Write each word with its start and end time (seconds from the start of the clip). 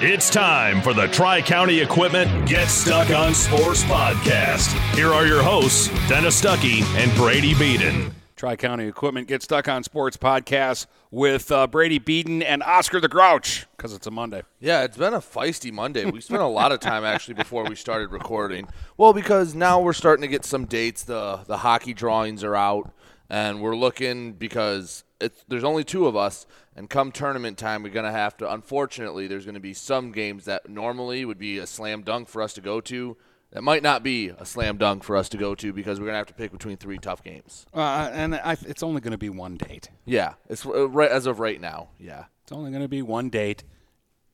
It's 0.00 0.30
time 0.30 0.80
for 0.80 0.94
the 0.94 1.08
Tri 1.08 1.42
County 1.42 1.80
Equipment 1.80 2.48
Get 2.48 2.68
Stuck 2.68 3.10
on 3.10 3.34
Sports 3.34 3.82
podcast. 3.82 4.68
Here 4.94 5.12
are 5.12 5.26
your 5.26 5.42
hosts, 5.42 5.88
Dennis 6.08 6.40
Stuckey 6.40 6.82
and 6.96 7.12
Brady 7.16 7.52
Beaton. 7.54 8.14
Tri 8.36 8.54
County 8.54 8.86
Equipment 8.86 9.26
Get 9.26 9.42
Stuck 9.42 9.66
on 9.66 9.82
Sports 9.82 10.16
podcast 10.16 10.86
with 11.10 11.50
uh, 11.50 11.66
Brady 11.66 11.98
Beaton 11.98 12.44
and 12.44 12.62
Oscar 12.62 13.00
the 13.00 13.08
Grouch 13.08 13.66
because 13.76 13.92
it's 13.92 14.06
a 14.06 14.12
Monday. 14.12 14.42
Yeah, 14.60 14.84
it's 14.84 14.96
been 14.96 15.14
a 15.14 15.18
feisty 15.18 15.72
Monday. 15.72 16.04
We 16.08 16.20
spent 16.20 16.42
a 16.42 16.46
lot 16.46 16.70
of 16.70 16.78
time 16.78 17.04
actually 17.04 17.34
before 17.34 17.64
we 17.64 17.74
started 17.74 18.12
recording. 18.12 18.68
Well, 18.96 19.12
because 19.12 19.54
now 19.54 19.80
we're 19.80 19.92
starting 19.92 20.22
to 20.22 20.28
get 20.28 20.44
some 20.44 20.64
dates. 20.64 21.04
The 21.04 21.36
the 21.46 21.58
hockey 21.58 21.94
drawings 21.94 22.42
are 22.42 22.56
out, 22.56 22.90
and 23.28 23.60
we're 23.60 23.76
looking 23.76 24.32
because 24.32 25.04
it's, 25.20 25.44
there's 25.48 25.64
only 25.64 25.84
two 25.84 26.06
of 26.06 26.16
us, 26.16 26.46
and 26.76 26.88
come 26.88 27.12
tournament 27.12 27.58
time, 27.58 27.82
we're 27.82 27.90
gonna 27.90 28.12
have 28.12 28.36
to. 28.38 28.52
Unfortunately, 28.52 29.26
there's 29.26 29.46
gonna 29.46 29.60
be 29.60 29.74
some 29.74 30.12
games 30.12 30.44
that 30.44 30.68
normally 30.68 31.24
would 31.24 31.38
be 31.38 31.58
a 31.58 31.66
slam 31.66 32.02
dunk 32.02 32.28
for 32.28 32.42
us 32.42 32.52
to 32.54 32.60
go 32.60 32.80
to. 32.82 33.16
That 33.52 33.62
might 33.62 33.82
not 33.82 34.02
be 34.02 34.28
a 34.28 34.44
slam 34.44 34.76
dunk 34.76 35.02
for 35.04 35.16
us 35.16 35.30
to 35.30 35.38
go 35.38 35.54
to 35.54 35.72
because 35.72 35.98
we're 35.98 36.06
gonna 36.06 36.18
have 36.18 36.26
to 36.26 36.34
pick 36.34 36.52
between 36.52 36.76
three 36.76 36.98
tough 36.98 37.24
games. 37.24 37.64
Uh, 37.72 38.10
and 38.12 38.34
I, 38.34 38.56
it's 38.66 38.82
only 38.82 39.00
going 39.00 39.12
to 39.12 39.18
be 39.18 39.30
one 39.30 39.56
date. 39.56 39.88
Yeah, 40.04 40.34
it's 40.50 40.66
uh, 40.66 40.88
right 40.88 41.10
as 41.10 41.24
of 41.26 41.40
right 41.40 41.58
now. 41.58 41.88
Yeah. 41.98 42.24
It's 42.42 42.52
only 42.52 42.70
going 42.70 42.82
to 42.82 42.88
be 42.88 43.02
one 43.02 43.28
date. 43.28 43.62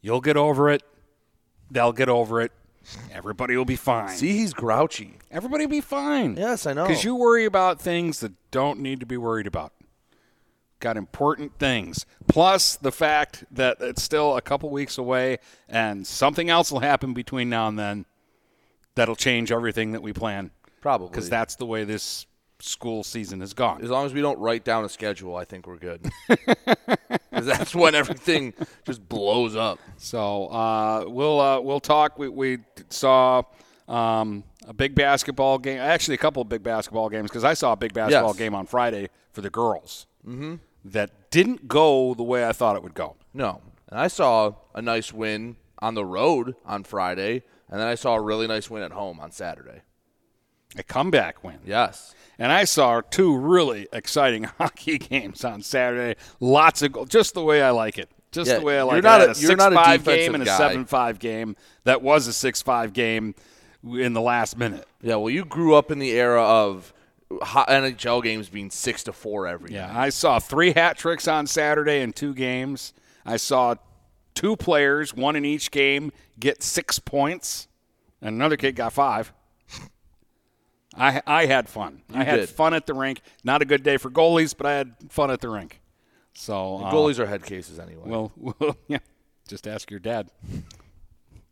You'll 0.01 0.21
get 0.21 0.37
over 0.37 0.71
it. 0.71 0.85
They'll 1.69 1.93
get 1.93 2.09
over 2.09 2.41
it. 2.41 2.53
Everybody 3.13 3.57
will 3.57 3.65
be 3.65 3.77
fine. 3.77 4.11
See, 4.11 4.37
he's 4.37 4.53
grouchy. 4.53 5.19
Everybody 5.31 5.65
will 5.67 5.71
be 5.71 5.81
fine. 5.81 6.37
Yes, 6.37 6.67
I 6.67 6.73
know. 6.73 6.87
Because 6.87 7.05
you 7.05 7.15
worry 7.15 7.45
about 7.45 7.81
things 7.81 8.21
that 8.21 8.33
don't 8.51 8.81
need 8.81 9.01
to 9.01 9.07
be 9.07 9.17
worried 9.17 9.47
about. 9.47 9.73
Got 10.81 10.97
important 10.97 11.59
things. 11.59 12.05
Plus 12.27 12.77
the 12.77 12.93
fact 12.93 13.45
that 13.51 13.79
it's 13.81 14.03
still 14.03 14.37
a 14.37 14.43
couple 14.43 14.71
weeks 14.71 14.99
away 14.99 15.39
and 15.69 16.07
something 16.07 16.51
else 16.51 16.71
will 16.71 16.81
happen 16.81 17.15
between 17.15 17.49
now 17.49 17.69
and 17.69 17.79
then 17.79 18.07
that'll 18.95 19.17
change 19.17 19.51
everything 19.51 19.93
that 19.93 20.03
we 20.03 20.13
plan. 20.13 20.51
Probably. 20.81 21.09
Because 21.09 21.31
that's 21.31 21.57
the 21.57 21.67
way 21.67 21.85
this 21.85 22.27
school 22.61 23.03
season 23.03 23.41
has 23.41 23.55
gone. 23.55 23.83
As 23.83 23.91
long 23.91 24.07
as 24.07 24.13
we 24.13 24.21
don't 24.21 24.39
write 24.39 24.65
down 24.65 24.85
a 24.85 24.89
schedule, 24.89 25.37
I 25.37 25.45
think 25.45 25.67
we're 25.67 25.77
good. 25.77 26.11
'Cause 27.47 27.59
that's 27.59 27.75
when 27.75 27.95
everything 27.95 28.55
just 28.85 29.07
blows 29.09 29.57
up. 29.57 29.79
So 29.97 30.47
uh, 30.47 31.05
we'll 31.07 31.41
uh, 31.41 31.61
we'll 31.61 31.81
talk. 31.81 32.19
We, 32.19 32.29
we 32.29 32.59
saw 32.91 33.43
um, 33.89 34.45
a 34.67 34.73
big 34.73 34.95
basketball 34.95 35.59
game. 35.59 35.79
Actually, 35.79 36.15
a 36.15 36.19
couple 36.19 36.43
of 36.43 36.49
big 36.49 36.63
basketball 36.63 37.09
games 37.09 37.31
because 37.31 37.45
I 37.45 37.55
saw 37.55 37.73
a 37.73 37.77
big 37.77 37.93
basketball 37.93 38.31
Yes. 38.31 38.39
game 38.39 38.55
on 38.55 38.67
Friday 38.67 39.09
for 39.33 39.41
the 39.41 39.51
girls 39.51 40.07
mm-hmm. 40.27 40.57
that 40.85 41.31
didn't 41.31 41.69
go 41.69 42.15
the 42.15 42.23
way 42.23 42.47
I 42.47 42.53
thought 42.53 42.77
it 42.77 42.83
would 42.83 42.95
go. 42.95 43.17
No. 43.33 43.61
And 43.89 44.01
I 44.01 44.09
saw 44.09 44.55
a 44.75 44.81
nice 44.83 45.13
win 45.13 45.57
on 45.81 45.95
the 45.95 46.05
road 46.05 46.55
on 46.65 46.85
Friday, 46.85 47.43
and 47.69 47.79
then 47.81 47.87
I 47.87 47.95
saw 47.95 48.15
a 48.15 48.21
really 48.21 48.47
nice 48.47 48.71
win 48.71 48.83
at 48.83 48.93
home 48.93 49.21
on 49.21 49.31
Saturday. 49.31 49.83
A 50.77 50.83
comeback 50.83 51.45
win. 51.45 51.59
Yes. 51.65 52.15
And 52.39 52.51
I 52.51 52.65
saw 52.65 53.01
two 53.01 53.37
really 53.37 53.87
exciting 53.93 54.45
hockey 54.59 54.99
games 54.99 55.45
on 55.45 55.63
Saturday. 55.63 56.19
Lots 56.41 56.83
of 56.83 56.93
goals, 56.93 57.09
just 57.09 57.35
the 57.35 57.43
way 57.45 57.63
I 57.63 57.71
like 57.71 57.99
it. 57.99 58.11
Just 58.33 58.51
Yeah, 58.51 58.59
the 58.59 58.65
way 58.65 58.75
I 58.75 58.79
you're 58.79 58.87
like 58.87 59.03
not 59.05 59.21
it. 59.21 59.25
I 59.25 59.27
a- 59.27 59.35
a 59.35 59.39
you're 59.41 59.57
not 59.57 59.73
a 59.73 59.77
six-five 59.77 60.05
game 60.05 60.15
defensive 60.33 60.35
and 60.35 60.43
a 60.43 60.47
seven-five 60.47 61.19
game. 61.21 61.57
That 61.85 62.03
was 62.03 62.27
a 62.27 62.33
six-five 62.33 62.93
game 62.93 63.35
in 63.85 64.13
the 64.15 64.21
last 64.21 64.59
minute. 64.59 64.87
Yeah, 65.03 65.17
well, 65.17 65.31
you 65.31 65.45
grew 65.45 65.75
up 65.77 65.91
in 65.93 65.99
the 66.01 66.11
era 66.11 66.43
of 66.43 66.93
NHL 67.31 68.23
games 68.23 68.49
being 68.49 68.71
6 68.71 69.05
to 69.05 69.13
4 69.13 69.47
every 69.47 69.73
Yeah, 69.73 69.87
night. 69.87 69.97
I 69.97 70.09
saw 70.11 70.39
three 70.39 70.73
hat 70.73 70.97
tricks 70.99 71.27
on 71.29 71.47
Saturday 71.47 72.01
in 72.01 72.13
two 72.13 72.35
games. 72.35 72.93
I 73.27 73.37
saw 73.37 73.77
two 74.35 74.57
players, 74.57 75.15
one 75.15 75.37
in 75.37 75.45
each 75.45 75.71
game, 75.71 76.13
get 76.39 76.63
six 76.63 76.99
points, 76.99 77.69
and 78.21 78.35
another 78.37 78.57
kid 78.57 78.77
got 78.77 78.93
five. 78.93 79.33
I 80.97 81.23
I 81.27 81.47
had 81.47 81.69
fun. 81.69 82.03
I 82.13 82.25
had 82.25 82.37
did. 82.37 82.49
fun 82.49 82.75
at 82.75 82.87
the 82.87 82.95
rink. 82.95 83.21
Not 83.43 83.63
a 83.63 83.65
good 83.65 83.83
day 83.83 83.97
for 83.97 84.11
goalies, 84.11 84.55
but 84.57 84.67
I 84.67 84.73
had 84.75 84.95
fun 85.09 85.31
at 85.31 85.41
the 85.41 85.49
rink. 85.49 85.81
So 86.35 86.79
uh, 86.79 86.93
Goalies 86.93 87.19
are 87.19 87.27
head 87.27 87.45
cases 87.45 87.79
anyway. 87.79 88.03
well, 88.07 88.33
well, 88.37 88.77
yeah. 88.89 88.99
Just 89.47 89.67
ask 89.69 89.91
your 89.91 90.01
dad. 90.01 90.31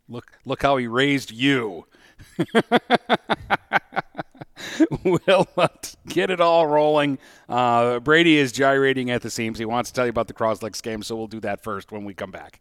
Look, 0.09 0.33
look 0.45 0.63
how 0.63 0.77
he 0.77 0.87
raised 0.87 1.31
you. 1.31 1.87
we'll 5.05 5.47
uh, 5.57 5.69
get 6.09 6.31
it 6.31 6.41
all 6.41 6.67
rolling. 6.67 7.19
Uh, 7.49 8.01
Brady 8.01 8.37
is 8.39 8.53
gyrating 8.53 9.11
at 9.11 9.23
the 9.23 9.31
seams. 9.31 9.59
He 9.59 9.65
wants 9.65 9.91
to 9.91 9.95
tell 9.95 10.07
you 10.07 10.11
about 10.11 10.29
the 10.29 10.35
Croslex 10.35 10.83
game, 10.83 11.03
so 11.03 11.17
we'll 11.17 11.27
do 11.27 11.41
that 11.41 11.63
first 11.63 11.93
when 11.93 12.05
we 12.05 12.15
come 12.15 12.31
back. 12.31 12.61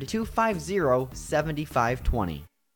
250 0.07 1.09
7520. 1.13 2.50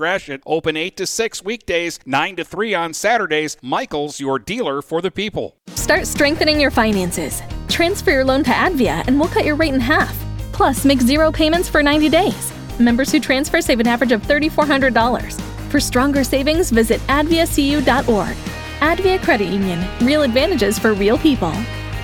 Gratiot. 0.00 0.42
Open 0.46 0.78
8 0.78 0.96
to 0.96 1.06
6 1.06 1.44
weekdays, 1.44 2.00
9 2.06 2.36
to 2.36 2.44
3 2.44 2.72
on 2.72 2.94
Saturdays. 2.94 3.58
Michaels, 3.60 4.18
your 4.18 4.38
dealer 4.38 4.80
for 4.80 5.02
the 5.02 5.10
people. 5.10 5.56
Start 5.74 6.06
strengthening 6.06 6.58
your 6.58 6.70
finances. 6.70 7.42
Transfer 7.68 8.10
your 8.10 8.24
loan 8.24 8.42
to 8.44 8.50
Advia 8.50 9.06
and 9.06 9.20
we'll 9.20 9.28
cut 9.28 9.44
your 9.44 9.56
rate 9.56 9.74
in 9.74 9.80
half. 9.80 10.16
Plus, 10.52 10.86
make 10.86 11.02
zero 11.02 11.30
payments 11.30 11.68
for 11.68 11.82
90 11.82 12.08
days. 12.08 12.50
Members 12.78 13.12
who 13.12 13.20
transfer 13.20 13.60
save 13.60 13.78
an 13.78 13.86
average 13.86 14.12
of 14.12 14.22
$3,400. 14.22 15.38
For 15.70 15.80
stronger 15.80 16.24
savings, 16.24 16.70
visit 16.70 17.00
adviacu.org. 17.08 18.36
Advia 18.80 19.22
Credit 19.22 19.48
Union. 19.52 19.86
Real 20.00 20.22
advantages 20.22 20.78
for 20.78 20.94
real 20.94 21.18
people. 21.18 21.52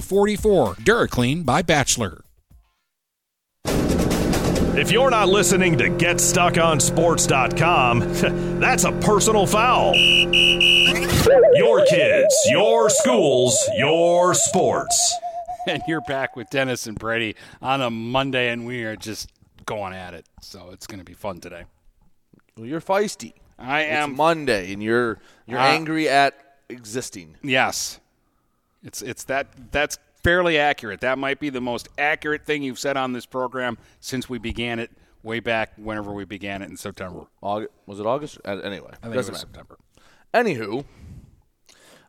44. 0.00 0.74
DuraClean 0.76 1.44
by 1.44 1.62
Bachelor. 1.62 2.22
If 4.72 4.92
you're 4.92 5.10
not 5.10 5.28
listening 5.28 5.76
to 5.78 5.90
GetStuckOnSports.com, 5.90 8.00
that's 8.60 8.84
a 8.84 8.92
personal 8.92 9.44
foul. 9.46 9.94
Your 9.96 11.84
kids, 11.86 12.34
your 12.48 12.88
schools, 12.88 13.58
your 13.76 14.32
sports. 14.34 15.16
And 15.66 15.82
you're 15.86 16.00
back 16.02 16.36
with 16.36 16.48
Dennis 16.50 16.86
and 16.86 16.96
Brady 16.98 17.34
on 17.60 17.82
a 17.82 17.90
Monday, 17.90 18.48
and 18.50 18.64
we 18.64 18.84
are 18.84 18.96
just 18.96 19.28
going 19.66 19.92
at 19.92 20.14
it. 20.14 20.24
So 20.40 20.70
it's 20.72 20.86
going 20.86 21.00
to 21.00 21.04
be 21.04 21.12
fun 21.14 21.40
today. 21.40 21.64
Well, 22.56 22.66
you're 22.66 22.80
feisty. 22.80 23.34
I 23.58 23.82
It's 23.82 23.92
am. 24.04 24.16
Monday, 24.16 24.72
and 24.72 24.82
you're 24.82 25.18
you're 25.46 25.58
Uh, 25.58 25.64
angry 25.66 26.08
at 26.08 26.34
existing. 26.70 27.36
Yes. 27.42 28.00
It's 28.82 29.02
it's 29.02 29.24
that 29.24 29.48
that's 29.72 29.98
fairly 30.22 30.58
accurate. 30.58 31.00
That 31.00 31.18
might 31.18 31.40
be 31.40 31.50
the 31.50 31.60
most 31.60 31.88
accurate 31.98 32.44
thing 32.44 32.62
you've 32.62 32.78
said 32.78 32.96
on 32.96 33.12
this 33.12 33.26
program 33.26 33.78
since 34.00 34.28
we 34.28 34.38
began 34.38 34.78
it 34.78 34.90
way 35.22 35.40
back 35.40 35.72
whenever 35.76 36.12
we 36.12 36.24
began 36.24 36.62
it 36.62 36.70
in 36.70 36.76
September. 36.76 37.26
August, 37.42 37.72
was 37.86 38.00
it 38.00 38.06
August? 38.06 38.38
Uh, 38.44 38.58
anyway, 38.58 38.90
I 39.02 39.06
think 39.06 39.14
doesn't 39.14 39.32
it 39.32 39.34
was. 39.34 39.40
September. 39.40 39.78
Anywho, 40.32 40.84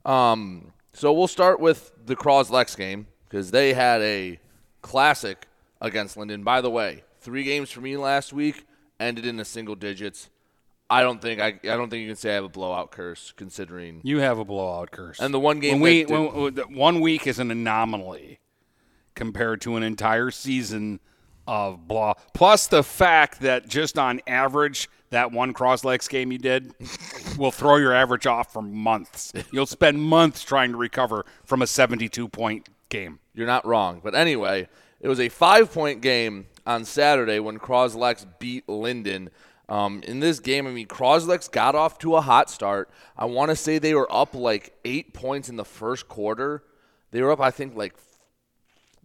um, 0.06 0.72
so 0.94 1.12
we'll 1.12 1.28
start 1.28 1.60
with 1.60 1.92
the 2.06 2.16
Croslex 2.16 2.78
game 2.78 3.08
because 3.28 3.52
they 3.52 3.74
had 3.74 4.02
a 4.02 4.40
classic 4.82 5.48
against 5.82 6.18
Linden. 6.18 6.44
By 6.44 6.62
the 6.62 6.70
way, 6.70 7.04
three 7.20 7.44
games 7.44 7.72
for 7.72 7.82
me 7.82 7.98
last 7.98 8.34
week 8.34 8.66
ended 9.00 9.26
in 9.26 9.38
the 9.38 9.46
single 9.46 9.76
digits. 9.76 10.30
I 10.92 11.02
don't 11.04 11.22
think 11.22 11.40
I, 11.40 11.48
I 11.48 11.76
don't 11.78 11.90
think 11.90 12.02
you 12.02 12.08
can 12.08 12.16
say 12.18 12.32
I 12.32 12.36
have 12.36 12.44
a 12.44 12.50
blowout 12.50 12.92
curse 12.92 13.34
considering 13.38 14.02
You 14.04 14.20
have 14.20 14.38
a 14.40 14.46
blowout 14.46 14.92
curse. 14.92 15.20
And 15.20 15.34
the 15.34 15.40
one 15.40 15.60
game 15.60 15.74
when 15.76 15.82
we 15.82 16.04
did- 16.04 16.10
when, 16.12 16.34
when- 16.56 16.76
one 16.76 17.00
week 17.00 17.26
is 17.28 17.40
an 17.40 17.50
anomaly 17.50 18.40
compared 19.16 19.62
to 19.62 19.76
an 19.78 19.84
entire 19.84 20.32
season 20.32 21.00
of 21.48 21.88
blah. 21.88 22.14
Plus 22.34 22.68
the 22.68 22.84
fact 22.84 23.40
that 23.42 23.68
just 23.68 23.98
on 23.98 24.22
average 24.28 24.90
that 25.10 25.32
one 25.32 25.54
Croslex 25.54 26.10
game 26.10 26.32
you 26.32 26.38
did 26.38 26.74
will 27.38 27.52
throw 27.52 27.76
your 27.78 27.94
average 27.94 28.28
off 28.28 28.54
for 28.54 28.62
months. 28.62 29.34
You'll 29.52 29.66
spend 29.66 30.02
months 30.02 30.44
trying 30.44 30.72
to 30.72 30.78
recover 30.78 31.26
from 31.46 31.62
a 31.62 31.68
72 31.68 32.28
point 32.30 32.70
game. 32.90 33.20
You're 33.34 33.48
not 33.48 33.66
wrong. 33.66 34.02
But 34.04 34.16
anyway, 34.16 34.68
it 35.00 35.08
was 35.08 35.20
a 35.20 35.30
five 35.30 35.74
point 35.74 36.02
game 36.02 36.48
on 36.66 36.86
Saturday 36.86 37.40
when 37.40 37.60
Croslex 37.60 38.26
beat 38.40 38.68
Linden. 38.70 39.30
Um, 39.72 40.04
in 40.04 40.20
this 40.20 40.42
game, 40.42 40.68
I 40.68 40.72
mean, 40.72 40.88
Croslex 40.88 41.50
got 41.50 41.76
off 41.76 41.98
to 42.00 42.18
a 42.18 42.22
hot 42.22 42.50
start. 42.50 42.90
I 43.18 43.24
want 43.24 43.52
to 43.52 43.56
say 43.56 43.80
they 43.80 43.94
were 43.94 44.14
up 44.14 44.36
like 44.36 44.74
eight 44.84 45.14
points 45.14 45.48
in 45.48 45.56
the 45.56 45.64
first 45.64 46.10
quarter. 46.10 46.62
They 47.12 47.22
were 47.22 47.32
up, 47.32 47.40
I 47.40 47.52
think, 47.52 47.78
like 47.78 47.96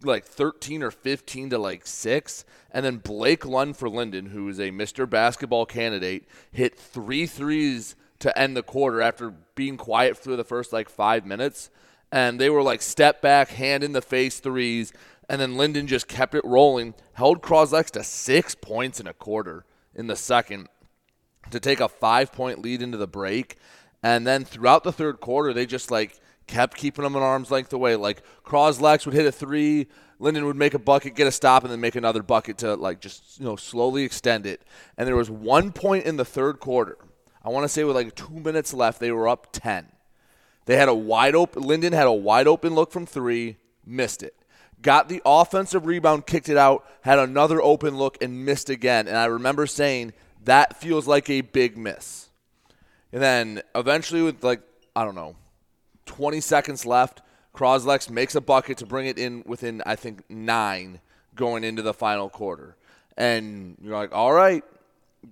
like 0.03 0.25
13 0.25 0.83
or 0.83 0.91
15 0.91 1.49
to 1.49 1.57
like 1.57 1.87
6 1.87 2.45
and 2.69 2.85
then 2.85 2.97
Blake 2.97 3.43
Lund 3.47 3.75
for 3.77 3.89
Linden 3.89 4.27
who 4.27 4.47
is 4.47 4.59
a 4.59 4.69
Mr. 4.69 5.09
Basketball 5.09 5.65
candidate 5.65 6.27
hit 6.51 6.77
three 6.77 7.25
threes 7.25 7.95
to 8.19 8.37
end 8.37 8.55
the 8.55 8.61
quarter 8.61 9.01
after 9.01 9.33
being 9.55 9.75
quiet 9.75 10.15
through 10.15 10.35
the 10.35 10.43
first 10.43 10.71
like 10.71 10.87
5 10.87 11.25
minutes 11.25 11.71
and 12.11 12.39
they 12.39 12.47
were 12.47 12.61
like 12.61 12.83
step 12.83 13.23
back 13.23 13.49
hand 13.49 13.83
in 13.83 13.93
the 13.93 14.03
face 14.03 14.39
threes 14.39 14.93
and 15.27 15.41
then 15.41 15.57
Linden 15.57 15.87
just 15.87 16.07
kept 16.07 16.35
it 16.35 16.45
rolling 16.45 16.93
held 17.13 17.41
Croslex 17.41 17.89
to 17.89 18.03
6 18.03 18.53
points 18.53 18.99
in 18.99 19.07
a 19.07 19.13
quarter 19.13 19.65
in 19.97 20.07
the 20.07 20.15
second 20.15 20.69
to 21.51 21.59
take 21.59 21.79
a 21.79 21.89
5 21.89 22.31
point 22.31 22.61
lead 22.61 22.81
into 22.81 22.97
the 22.97 23.07
break 23.07 23.57
and 24.03 24.25
then 24.25 24.45
throughout 24.45 24.83
the 24.83 24.93
third 24.93 25.19
quarter 25.19 25.53
they 25.53 25.65
just 25.65 25.91
like 25.91 26.19
kept 26.47 26.77
keeping 26.77 27.03
them 27.03 27.15
an 27.15 27.21
arm's 27.21 27.51
length 27.51 27.73
away. 27.73 27.95
Like 27.95 28.23
Croslex 28.45 29.05
would 29.05 29.13
hit 29.13 29.25
a 29.25 29.31
three, 29.31 29.87
Linden 30.19 30.45
would 30.45 30.55
make 30.55 30.73
a 30.73 30.79
bucket, 30.79 31.15
get 31.15 31.27
a 31.27 31.31
stop, 31.31 31.63
and 31.63 31.71
then 31.71 31.81
make 31.81 31.95
another 31.95 32.23
bucket 32.23 32.57
to 32.59 32.75
like 32.75 33.01
just 33.01 33.39
you 33.39 33.45
know 33.45 33.55
slowly 33.55 34.03
extend 34.03 34.45
it. 34.45 34.61
And 34.97 35.07
there 35.07 35.15
was 35.15 35.29
one 35.29 35.71
point 35.71 36.05
in 36.05 36.17
the 36.17 36.25
third 36.25 36.59
quarter. 36.59 36.97
I 37.43 37.49
want 37.49 37.65
to 37.65 37.69
say 37.69 37.83
with 37.83 37.95
like 37.95 38.15
two 38.15 38.39
minutes 38.39 38.73
left, 38.73 38.99
they 38.99 39.11
were 39.11 39.27
up 39.27 39.49
ten. 39.51 39.91
They 40.65 40.77
had 40.77 40.89
a 40.89 40.95
wide 40.95 41.35
open. 41.35 41.63
Linden 41.63 41.93
had 41.93 42.07
a 42.07 42.13
wide 42.13 42.47
open 42.47 42.73
look 42.73 42.91
from 42.91 43.05
three, 43.05 43.57
missed 43.85 44.23
it. 44.23 44.35
Got 44.81 45.09
the 45.09 45.21
offensive 45.25 45.85
rebound, 45.85 46.27
kicked 46.27 46.49
it 46.49 46.57
out, 46.57 46.85
had 47.01 47.19
another 47.19 47.61
open 47.61 47.97
look, 47.97 48.21
and 48.21 48.45
missed 48.45 48.69
again. 48.69 49.07
And 49.07 49.17
I 49.17 49.25
remember 49.25 49.65
saying 49.65 50.13
that 50.45 50.77
feels 50.77 51.07
like 51.07 51.29
a 51.29 51.41
big 51.41 51.77
miss. 51.77 52.29
And 53.11 53.21
then 53.21 53.61
eventually, 53.75 54.21
with 54.21 54.43
like 54.43 54.61
I 54.95 55.03
don't 55.03 55.15
know, 55.15 55.35
20 56.07 56.41
seconds 56.41 56.85
left. 56.85 57.21
Croslex 57.53 58.09
makes 58.09 58.33
a 58.33 58.41
bucket 58.41 58.77
to 58.79 58.85
bring 58.85 59.05
it 59.05 59.19
in 59.19 59.43
within, 59.45 59.83
I 59.85 59.95
think, 59.95 60.23
nine 60.29 60.99
going 61.35 61.63
into 61.63 61.81
the 61.83 61.93
final 61.93 62.29
quarter. 62.29 62.75
And 63.15 63.77
you're 63.81 63.95
like, 63.95 64.13
all 64.13 64.33
right, 64.33 64.63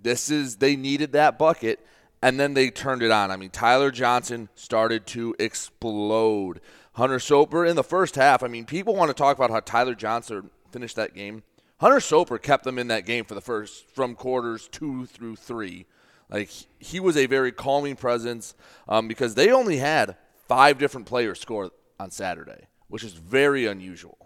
this 0.03 0.29
is, 0.29 0.57
they 0.57 0.75
needed 0.75 1.13
that 1.13 1.39
bucket. 1.39 1.85
And 2.21 2.39
then 2.39 2.53
they 2.53 2.69
turned 2.69 3.03
it 3.03 3.11
on. 3.11 3.29
I 3.29 3.37
mean, 3.37 3.49
Tyler 3.51 3.91
Johnson 3.91 4.49
started 4.55 5.05
to 5.07 5.35
explode. 5.37 6.61
Hunter 6.93 7.19
Soper 7.19 7.65
in 7.65 7.75
the 7.75 7.83
first 7.83 8.15
half. 8.15 8.41
I 8.41 8.47
mean, 8.47 8.65
people 8.65 8.95
want 8.95 9.09
to 9.09 9.13
talk 9.13 9.37
about 9.37 9.51
how 9.51 9.59
Tyler 9.59 9.95
Johnson 9.95 10.49
finished 10.71 10.95
that 10.95 11.13
game. 11.13 11.43
Hunter 11.79 11.99
Soper 11.99 12.37
kept 12.37 12.63
them 12.63 12.79
in 12.79 12.87
that 12.87 13.05
game 13.05 13.25
for 13.25 13.35
the 13.35 13.41
first, 13.41 13.85
from 13.89 14.15
quarters 14.15 14.69
two 14.69 15.05
through 15.05 15.35
three. 15.35 15.85
Like 16.29 16.49
he 16.79 16.99
was 16.99 17.17
a 17.17 17.25
very 17.25 17.51
calming 17.51 17.95
presence 17.95 18.55
um, 18.87 19.07
because 19.07 19.35
they 19.35 19.51
only 19.51 19.77
had 19.77 20.15
five 20.47 20.77
different 20.77 21.05
players 21.05 21.39
score 21.39 21.71
on 21.99 22.11
Saturday, 22.11 22.67
which 22.87 23.03
is 23.03 23.13
very 23.13 23.65
unusual. 23.65 24.17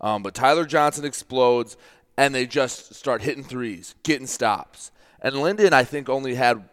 Um, 0.00 0.22
but 0.22 0.34
Tyler 0.34 0.64
Johnson 0.64 1.04
explodes, 1.04 1.76
and 2.16 2.34
they 2.34 2.46
just 2.46 2.94
start 2.94 3.22
hitting 3.22 3.44
threes, 3.44 3.94
getting 4.02 4.26
stops. 4.26 4.90
And 5.20 5.36
Linden, 5.36 5.72
I 5.72 5.84
think, 5.84 6.08
only 6.08 6.34
had 6.34 6.68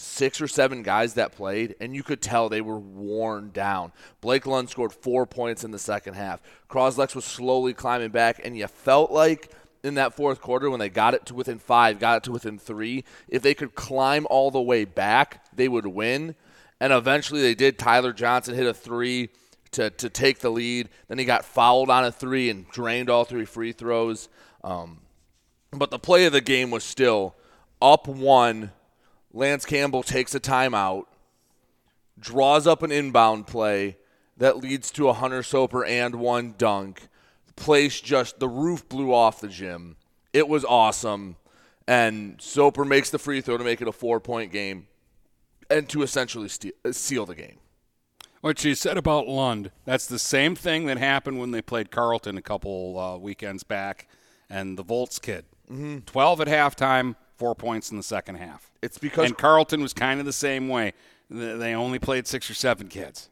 six 0.00 0.40
or 0.40 0.48
seven 0.48 0.82
guys 0.82 1.14
that 1.14 1.32
played, 1.32 1.76
and 1.80 1.94
you 1.94 2.02
could 2.02 2.22
tell 2.22 2.48
they 2.48 2.60
were 2.60 2.78
worn 2.78 3.50
down. 3.50 3.92
Blake 4.20 4.46
Lund 4.46 4.70
scored 4.70 4.92
four 4.92 5.26
points 5.26 5.62
in 5.62 5.70
the 5.70 5.78
second 5.78 6.14
half. 6.14 6.40
Croslex 6.68 7.14
was 7.14 7.24
slowly 7.24 7.74
climbing 7.74 8.10
back, 8.10 8.40
and 8.42 8.56
you 8.56 8.66
felt 8.66 9.10
like 9.10 9.50
in 9.82 9.94
that 9.94 10.14
fourth 10.14 10.40
quarter 10.40 10.70
when 10.70 10.80
they 10.80 10.88
got 10.88 11.14
it 11.14 11.26
to 11.26 11.34
within 11.34 11.58
five, 11.58 11.98
got 11.98 12.18
it 12.18 12.22
to 12.24 12.32
within 12.32 12.58
three, 12.58 13.04
if 13.28 13.42
they 13.42 13.54
could 13.54 13.74
climb 13.74 14.26
all 14.30 14.50
the 14.50 14.60
way 14.60 14.84
back, 14.84 15.44
they 15.54 15.68
would 15.68 15.86
win. 15.86 16.34
And 16.80 16.92
eventually 16.92 17.42
they 17.42 17.54
did. 17.54 17.78
Tyler 17.78 18.12
Johnson 18.12 18.54
hit 18.54 18.66
a 18.66 18.74
three 18.74 19.28
to, 19.72 19.90
to 19.90 20.08
take 20.08 20.40
the 20.40 20.50
lead. 20.50 20.88
Then 21.08 21.18
he 21.18 21.24
got 21.24 21.44
fouled 21.44 21.90
on 21.90 22.04
a 22.04 22.12
three 22.12 22.48
and 22.50 22.68
drained 22.70 23.10
all 23.10 23.24
three 23.24 23.44
free 23.44 23.72
throws. 23.72 24.28
Um, 24.64 25.00
but 25.72 25.90
the 25.90 25.98
play 25.98 26.24
of 26.24 26.32
the 26.32 26.40
game 26.40 26.70
was 26.70 26.84
still 26.84 27.34
up 27.80 28.06
one 28.08 28.72
Lance 29.32 29.64
Campbell 29.64 30.02
takes 30.02 30.34
a 30.34 30.40
timeout, 30.40 31.04
draws 32.18 32.66
up 32.66 32.82
an 32.82 32.90
inbound 32.90 33.46
play 33.46 33.96
that 34.36 34.56
leads 34.56 34.90
to 34.92 35.08
a 35.08 35.12
Hunter 35.12 35.42
Soper 35.42 35.84
and 35.84 36.16
one 36.16 36.54
dunk. 36.56 37.08
The 37.46 37.52
place 37.54 38.00
just, 38.00 38.40
the 38.40 38.48
roof 38.48 38.88
blew 38.88 39.12
off 39.14 39.40
the 39.40 39.48
gym. 39.48 39.96
It 40.32 40.48
was 40.48 40.64
awesome. 40.64 41.36
And 41.86 42.40
Soper 42.40 42.84
makes 42.84 43.10
the 43.10 43.18
free 43.18 43.40
throw 43.40 43.58
to 43.58 43.64
make 43.64 43.80
it 43.80 43.88
a 43.88 43.92
four 43.92 44.20
point 44.20 44.52
game 44.52 44.86
and 45.68 45.88
to 45.88 46.02
essentially 46.02 46.48
steal, 46.48 46.72
uh, 46.84 46.92
seal 46.92 47.26
the 47.26 47.34
game. 47.34 47.58
What 48.40 48.64
you 48.64 48.74
said 48.74 48.96
about 48.96 49.28
Lund, 49.28 49.70
that's 49.84 50.06
the 50.06 50.18
same 50.18 50.56
thing 50.56 50.86
that 50.86 50.98
happened 50.98 51.38
when 51.38 51.50
they 51.50 51.60
played 51.60 51.90
Carlton 51.90 52.38
a 52.38 52.42
couple 52.42 52.98
uh, 52.98 53.18
weekends 53.18 53.62
back 53.62 54.08
and 54.48 54.78
the 54.78 54.82
Volts 54.82 55.18
kid. 55.18 55.44
Mm-hmm. 55.70 55.98
12 56.00 56.40
at 56.40 56.48
halftime, 56.48 57.16
four 57.36 57.54
points 57.54 57.90
in 57.90 57.96
the 57.96 58.02
second 58.02 58.36
half. 58.36 58.69
It's 58.82 58.98
because 58.98 59.26
and 59.26 59.38
Carleton 59.38 59.82
was 59.82 59.92
kind 59.92 60.20
of 60.20 60.26
the 60.26 60.32
same 60.32 60.68
way. 60.68 60.92
They 61.28 61.74
only 61.74 61.98
played 61.98 62.26
six 62.26 62.50
or 62.50 62.54
seven 62.54 62.88
kids, 62.88 63.28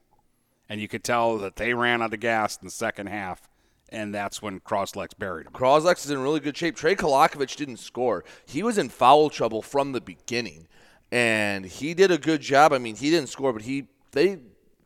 and 0.68 0.80
you 0.80 0.88
could 0.88 1.02
tell 1.02 1.38
that 1.38 1.56
they 1.56 1.74
ran 1.74 2.02
out 2.02 2.14
of 2.14 2.20
gas 2.20 2.58
in 2.60 2.66
the 2.66 2.70
second 2.70 3.08
half, 3.08 3.48
and 3.88 4.14
that's 4.14 4.40
when 4.40 4.60
Croslex 4.60 5.18
buried 5.18 5.46
him. 5.46 5.52
Croslex 5.52 6.04
is 6.04 6.10
in 6.10 6.18
really 6.18 6.40
good 6.40 6.56
shape. 6.56 6.76
Trey 6.76 6.94
Kolakovic 6.94 7.56
didn't 7.56 7.78
score. 7.78 8.24
He 8.46 8.62
was 8.62 8.78
in 8.78 8.88
foul 8.88 9.30
trouble 9.30 9.62
from 9.62 9.92
the 9.92 10.00
beginning, 10.00 10.68
and 11.10 11.64
he 11.64 11.94
did 11.94 12.10
a 12.10 12.18
good 12.18 12.40
job. 12.40 12.72
I 12.72 12.78
mean, 12.78 12.96
he 12.96 13.10
didn't 13.10 13.30
score, 13.30 13.52
but 13.52 13.62
he 13.62 13.88
they 14.12 14.38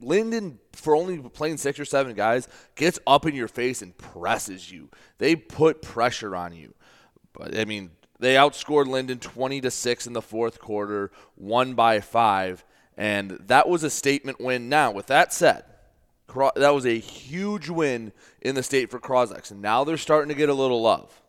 Linden, 0.02 0.58
for 0.72 0.96
only 0.96 1.18
playing 1.18 1.58
six 1.58 1.78
or 1.78 1.84
seven 1.84 2.14
guys, 2.14 2.48
gets 2.74 2.98
up 3.06 3.26
in 3.26 3.34
your 3.34 3.48
face 3.48 3.82
and 3.82 3.96
presses 3.96 4.70
you. 4.70 4.88
They 5.18 5.36
put 5.36 5.82
pressure 5.82 6.34
on 6.34 6.54
you. 6.54 6.74
But 7.32 7.56
I 7.56 7.64
mean, 7.64 7.90
they 8.22 8.34
outscored 8.34 8.86
Linden 8.86 9.18
20 9.18 9.62
to 9.62 9.70
6 9.72 10.06
in 10.06 10.12
the 10.12 10.22
fourth 10.22 10.60
quarter, 10.60 11.10
won 11.36 11.74
by 11.74 11.98
5, 11.98 12.64
and 12.96 13.32
that 13.48 13.68
was 13.68 13.82
a 13.82 13.90
statement 13.90 14.40
win. 14.40 14.68
Now, 14.68 14.92
with 14.92 15.08
that 15.08 15.32
said, 15.32 15.64
that 16.28 16.72
was 16.72 16.86
a 16.86 17.00
huge 17.00 17.68
win 17.68 18.12
in 18.40 18.54
the 18.54 18.62
state 18.62 18.92
for 18.92 19.00
Croslex, 19.00 19.50
and 19.50 19.60
now 19.60 19.82
they're 19.82 19.96
starting 19.96 20.28
to 20.28 20.36
get 20.36 20.48
a 20.48 20.54
little 20.54 20.80
love. 20.80 21.20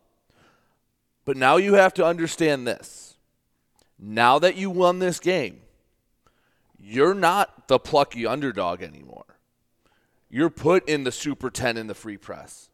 But 1.24 1.36
now 1.36 1.56
you 1.56 1.74
have 1.74 1.94
to 1.94 2.06
understand 2.06 2.64
this. 2.64 3.16
Now 3.98 4.38
that 4.38 4.54
you 4.54 4.70
won 4.70 5.00
this 5.00 5.18
game, 5.18 5.62
you're 6.78 7.12
not 7.12 7.66
the 7.66 7.80
plucky 7.80 8.24
underdog 8.24 8.84
anymore. 8.84 9.40
You're 10.30 10.48
put 10.48 10.88
in 10.88 11.02
the 11.02 11.10
Super 11.10 11.50
10 11.50 11.76
in 11.76 11.88
the 11.88 11.94
free 11.94 12.18
press 12.18 12.68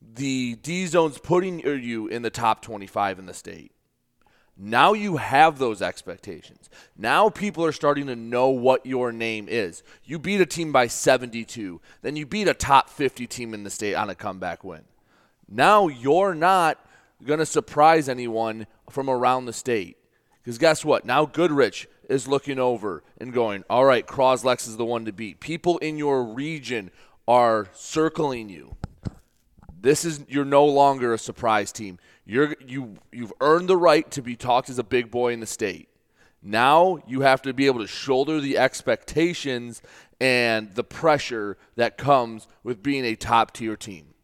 the 0.00 0.56
D 0.56 0.86
zone's 0.86 1.18
putting 1.18 1.60
you 1.60 2.06
in 2.08 2.22
the 2.22 2.30
top 2.30 2.62
25 2.62 3.18
in 3.18 3.26
the 3.26 3.34
state. 3.34 3.72
Now 4.62 4.92
you 4.92 5.16
have 5.16 5.58
those 5.58 5.80
expectations. 5.80 6.68
Now 6.96 7.30
people 7.30 7.64
are 7.64 7.72
starting 7.72 8.06
to 8.08 8.16
know 8.16 8.48
what 8.48 8.84
your 8.84 9.10
name 9.10 9.46
is. 9.48 9.82
You 10.04 10.18
beat 10.18 10.42
a 10.42 10.46
team 10.46 10.70
by 10.70 10.86
72, 10.86 11.80
then 12.02 12.16
you 12.16 12.26
beat 12.26 12.46
a 12.46 12.52
top 12.52 12.90
50 12.90 13.26
team 13.26 13.54
in 13.54 13.64
the 13.64 13.70
state 13.70 13.94
on 13.94 14.10
a 14.10 14.14
comeback 14.14 14.62
win. 14.62 14.82
Now 15.48 15.88
you're 15.88 16.34
not 16.34 16.78
going 17.24 17.38
to 17.38 17.46
surprise 17.46 18.08
anyone 18.08 18.66
from 18.90 19.08
around 19.08 19.46
the 19.46 19.52
state. 19.54 19.96
Because 20.42 20.58
guess 20.58 20.84
what? 20.84 21.06
Now 21.06 21.24
Goodrich 21.24 21.88
is 22.08 22.28
looking 22.28 22.58
over 22.58 23.02
and 23.18 23.32
going, 23.32 23.64
all 23.70 23.84
right, 23.84 24.06
Croslex 24.06 24.68
is 24.68 24.76
the 24.76 24.84
one 24.84 25.06
to 25.06 25.12
beat. 25.12 25.40
People 25.40 25.78
in 25.78 25.96
your 25.96 26.22
region 26.22 26.90
are 27.26 27.68
circling 27.72 28.50
you. 28.50 28.76
This 29.80 30.04
is 30.04 30.24
you're 30.28 30.44
no 30.44 30.64
longer 30.66 31.14
a 31.14 31.18
surprise 31.18 31.72
team. 31.72 31.98
You're 32.26 32.54
you 32.64 32.96
you've 33.12 33.32
earned 33.40 33.68
the 33.68 33.76
right 33.76 34.10
to 34.10 34.22
be 34.22 34.36
talked 34.36 34.68
as 34.68 34.78
a 34.78 34.84
big 34.84 35.10
boy 35.10 35.32
in 35.32 35.40
the 35.40 35.46
state. 35.46 35.88
Now 36.42 36.98
you 37.06 37.22
have 37.22 37.42
to 37.42 37.52
be 37.52 37.66
able 37.66 37.80
to 37.80 37.86
shoulder 37.86 38.40
the 38.40 38.58
expectations 38.58 39.82
and 40.20 40.74
the 40.74 40.84
pressure 40.84 41.56
that 41.76 41.96
comes 41.96 42.46
with 42.62 42.82
being 42.82 43.04
a 43.04 43.14
top 43.14 43.52
tier 43.52 43.76
team. 43.76 44.14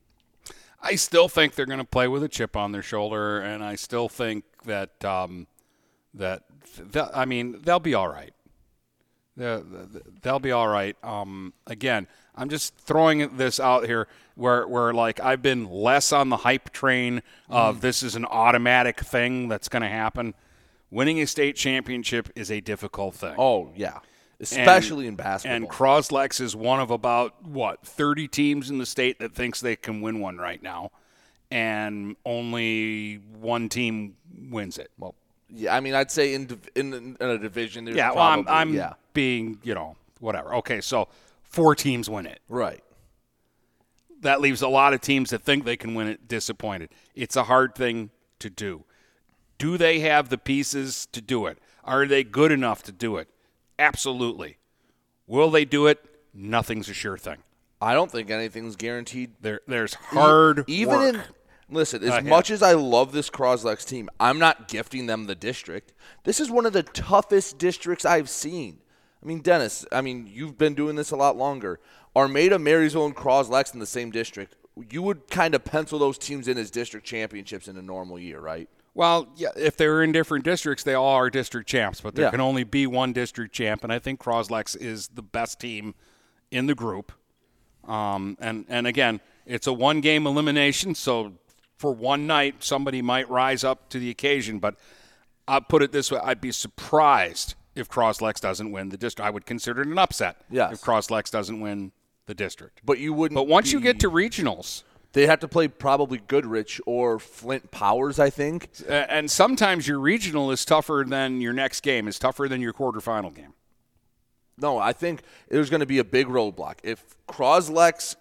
I 0.80 0.94
still 0.96 1.28
think 1.28 1.54
they're 1.54 1.66
going 1.66 1.78
to 1.78 1.84
play 1.84 2.06
with 2.06 2.22
a 2.22 2.28
chip 2.28 2.54
on 2.54 2.72
their 2.72 2.82
shoulder, 2.82 3.40
and 3.40 3.64
I 3.64 3.76
still 3.76 4.08
think 4.08 4.44
that 4.66 5.04
um, 5.04 5.46
that 6.14 6.42
I 7.14 7.24
mean 7.24 7.62
they'll 7.62 7.80
be 7.80 7.94
all 7.94 8.08
right. 8.08 8.32
They'll, 9.36 9.64
they'll 10.22 10.38
be 10.38 10.52
all 10.52 10.68
right. 10.68 10.96
Um, 11.02 11.52
again, 11.66 12.06
I'm 12.34 12.48
just 12.48 12.76
throwing 12.76 13.36
this 13.36 13.60
out 13.60 13.86
here 13.86 14.08
where, 14.36 14.68
where 14.68 14.92
like 14.92 15.18
I've 15.18 15.42
been 15.42 15.68
less 15.68 16.12
on 16.12 16.28
the 16.28 16.36
hype 16.36 16.70
train 16.70 17.22
of 17.48 17.78
mm. 17.78 17.80
this 17.80 18.02
is 18.02 18.14
an 18.14 18.24
automatic 18.24 19.00
thing 19.00 19.48
that's 19.48 19.68
going 19.68 19.82
to 19.82 19.88
happen. 19.88 20.34
Winning 20.90 21.20
a 21.20 21.26
state 21.26 21.56
championship 21.56 22.28
is 22.36 22.50
a 22.50 22.60
difficult 22.60 23.16
thing. 23.16 23.34
Oh 23.36 23.72
yeah, 23.74 23.98
especially 24.38 25.06
and, 25.06 25.14
in 25.14 25.16
basketball. 25.16 25.56
And 25.56 25.68
Croslex 25.68 26.40
is 26.40 26.54
one 26.54 26.78
of 26.78 26.90
about 26.90 27.44
what 27.44 27.84
30 27.84 28.28
teams 28.28 28.70
in 28.70 28.78
the 28.78 28.86
state 28.86 29.18
that 29.18 29.34
thinks 29.34 29.60
they 29.60 29.74
can 29.74 30.00
win 30.00 30.20
one 30.20 30.38
right 30.38 30.62
now, 30.62 30.92
and 31.50 32.14
only 32.24 33.16
one 33.40 33.68
team 33.68 34.16
wins 34.48 34.78
it. 34.78 34.90
Well, 34.96 35.16
yeah, 35.48 35.74
I 35.74 35.80
mean, 35.80 35.94
I'd 35.94 36.10
say 36.10 36.34
in 36.34 36.60
in, 36.74 36.92
in 36.92 37.16
a 37.20 37.38
division, 37.38 37.86
yeah. 37.88 38.12
Probably, 38.12 38.16
well, 38.16 38.54
I'm, 38.54 38.68
I'm 38.70 38.74
yeah. 38.74 38.92
being 39.12 39.58
you 39.64 39.74
know 39.74 39.96
whatever. 40.20 40.54
Okay, 40.56 40.80
so 40.80 41.08
four 41.42 41.74
teams 41.74 42.08
win 42.08 42.26
it. 42.26 42.40
Right. 42.48 42.82
That 44.20 44.40
leaves 44.40 44.62
a 44.62 44.68
lot 44.68 44.94
of 44.94 45.00
teams 45.00 45.30
that 45.30 45.42
think 45.42 45.64
they 45.64 45.76
can 45.76 45.94
win 45.94 46.08
it 46.08 46.26
disappointed. 46.26 46.90
It's 47.14 47.36
a 47.36 47.44
hard 47.44 47.74
thing 47.74 48.10
to 48.38 48.50
do. 48.50 48.84
Do 49.58 49.76
they 49.78 50.00
have 50.00 50.28
the 50.28 50.38
pieces 50.38 51.06
to 51.12 51.20
do 51.20 51.46
it? 51.46 51.58
Are 51.84 52.06
they 52.06 52.24
good 52.24 52.52
enough 52.52 52.82
to 52.84 52.92
do 52.92 53.16
it? 53.16 53.28
Absolutely. 53.78 54.58
Will 55.26 55.50
they 55.50 55.64
do 55.64 55.86
it? 55.86 56.04
Nothing's 56.34 56.88
a 56.88 56.94
sure 56.94 57.16
thing. 57.16 57.38
I 57.80 57.94
don't 57.94 58.10
think 58.10 58.30
anything's 58.30 58.76
guaranteed. 58.76 59.32
There, 59.40 59.60
there's 59.66 59.94
hard 59.94 60.64
even 60.66 60.94
work. 60.94 61.14
in 61.14 61.22
listen. 61.70 62.02
As 62.02 62.24
much 62.24 62.50
as 62.50 62.62
I 62.62 62.72
love 62.72 63.12
this 63.12 63.30
Croslex 63.30 63.86
team, 63.86 64.08
I'm 64.18 64.38
not 64.38 64.68
gifting 64.68 65.06
them 65.06 65.26
the 65.26 65.34
district. 65.34 65.92
This 66.24 66.40
is 66.40 66.50
one 66.50 66.66
of 66.66 66.72
the 66.72 66.82
toughest 66.82 67.58
districts 67.58 68.04
I've 68.04 68.30
seen. 68.30 68.78
I 69.22 69.26
mean, 69.26 69.40
Dennis, 69.40 69.84
I 69.90 70.00
mean, 70.00 70.28
you've 70.30 70.56
been 70.56 70.74
doing 70.74 70.96
this 70.96 71.10
a 71.10 71.16
lot 71.16 71.36
longer. 71.36 71.80
Armada, 72.16 72.58
Marysville, 72.58 73.06
and 73.06 73.14
Croslex 73.14 73.74
in 73.74 73.80
the 73.80 73.86
same 73.86 74.10
district. 74.10 74.56
You 74.90 75.02
would 75.02 75.28
kind 75.30 75.54
of 75.54 75.64
pencil 75.64 75.98
those 75.98 76.16
teams 76.16 76.48
in 76.48 76.56
as 76.56 76.70
district 76.70 77.06
championships 77.06 77.68
in 77.68 77.76
a 77.76 77.82
normal 77.82 78.18
year, 78.18 78.40
right? 78.40 78.68
Well, 78.94 79.28
yeah, 79.36 79.50
if 79.54 79.76
they're 79.76 80.02
in 80.02 80.12
different 80.12 80.44
districts, 80.44 80.82
they 80.82 80.94
all 80.94 81.16
are 81.16 81.28
district 81.28 81.68
champs, 81.68 82.00
but 82.00 82.14
there 82.14 82.24
yeah. 82.24 82.30
can 82.30 82.40
only 82.40 82.64
be 82.64 82.86
one 82.86 83.12
district 83.12 83.54
champ, 83.54 83.84
and 83.84 83.92
I 83.92 83.98
think 83.98 84.20
Croslex 84.20 84.74
is 84.74 85.08
the 85.08 85.22
best 85.22 85.60
team 85.60 85.94
in 86.50 86.66
the 86.66 86.74
group. 86.74 87.12
Um, 87.86 88.38
and 88.40 88.64
and 88.68 88.86
again, 88.86 89.20
it's 89.44 89.66
a 89.66 89.72
one 89.72 90.00
game 90.00 90.26
elimination, 90.26 90.94
so 90.94 91.34
for 91.76 91.92
one 91.92 92.26
night 92.26 92.64
somebody 92.64 93.02
might 93.02 93.28
rise 93.28 93.62
up 93.62 93.90
to 93.90 93.98
the 93.98 94.08
occasion. 94.08 94.58
But 94.58 94.76
I'll 95.46 95.60
put 95.60 95.82
it 95.82 95.92
this 95.92 96.10
way: 96.10 96.18
I'd 96.22 96.40
be 96.40 96.50
surprised 96.50 97.54
if 97.74 97.90
Croslex 97.90 98.40
doesn't 98.40 98.72
win 98.72 98.88
the 98.88 98.96
district. 98.96 99.26
I 99.26 99.30
would 99.30 99.44
consider 99.44 99.82
it 99.82 99.88
an 99.88 99.98
upset 99.98 100.38
yes. 100.50 100.72
if 100.72 100.80
Croslex 100.80 101.30
doesn't 101.30 101.60
win 101.60 101.92
the 102.26 102.34
district. 102.34 102.80
But 102.84 102.98
you 102.98 103.12
wouldn't. 103.12 103.36
But 103.36 103.48
once 103.48 103.68
be, 103.68 103.72
you 103.72 103.80
get 103.80 104.00
to 104.00 104.10
regionals, 104.10 104.82
they 105.12 105.26
have 105.26 105.40
to 105.40 105.48
play 105.48 105.68
probably 105.68 106.18
Goodrich 106.18 106.80
or 106.86 107.18
Flint 107.18 107.70
Powers, 107.70 108.18
I 108.18 108.30
think. 108.30 108.68
And 108.88 109.30
sometimes 109.30 109.88
your 109.88 109.98
regional 109.98 110.50
is 110.50 110.64
tougher 110.64 111.04
than 111.08 111.40
your 111.40 111.52
next 111.52 111.80
game. 111.82 112.06
Is 112.08 112.18
tougher 112.18 112.48
than 112.48 112.60
your 112.60 112.72
quarterfinal 112.72 113.34
game. 113.34 113.54
No, 114.58 114.78
I 114.78 114.92
think 114.92 115.22
there's 115.48 115.70
going 115.70 115.80
to 115.80 115.86
be 115.86 115.98
a 115.98 116.04
big 116.04 116.26
roadblock 116.28 116.76
if 116.82 117.04
Croslex 117.28 118.16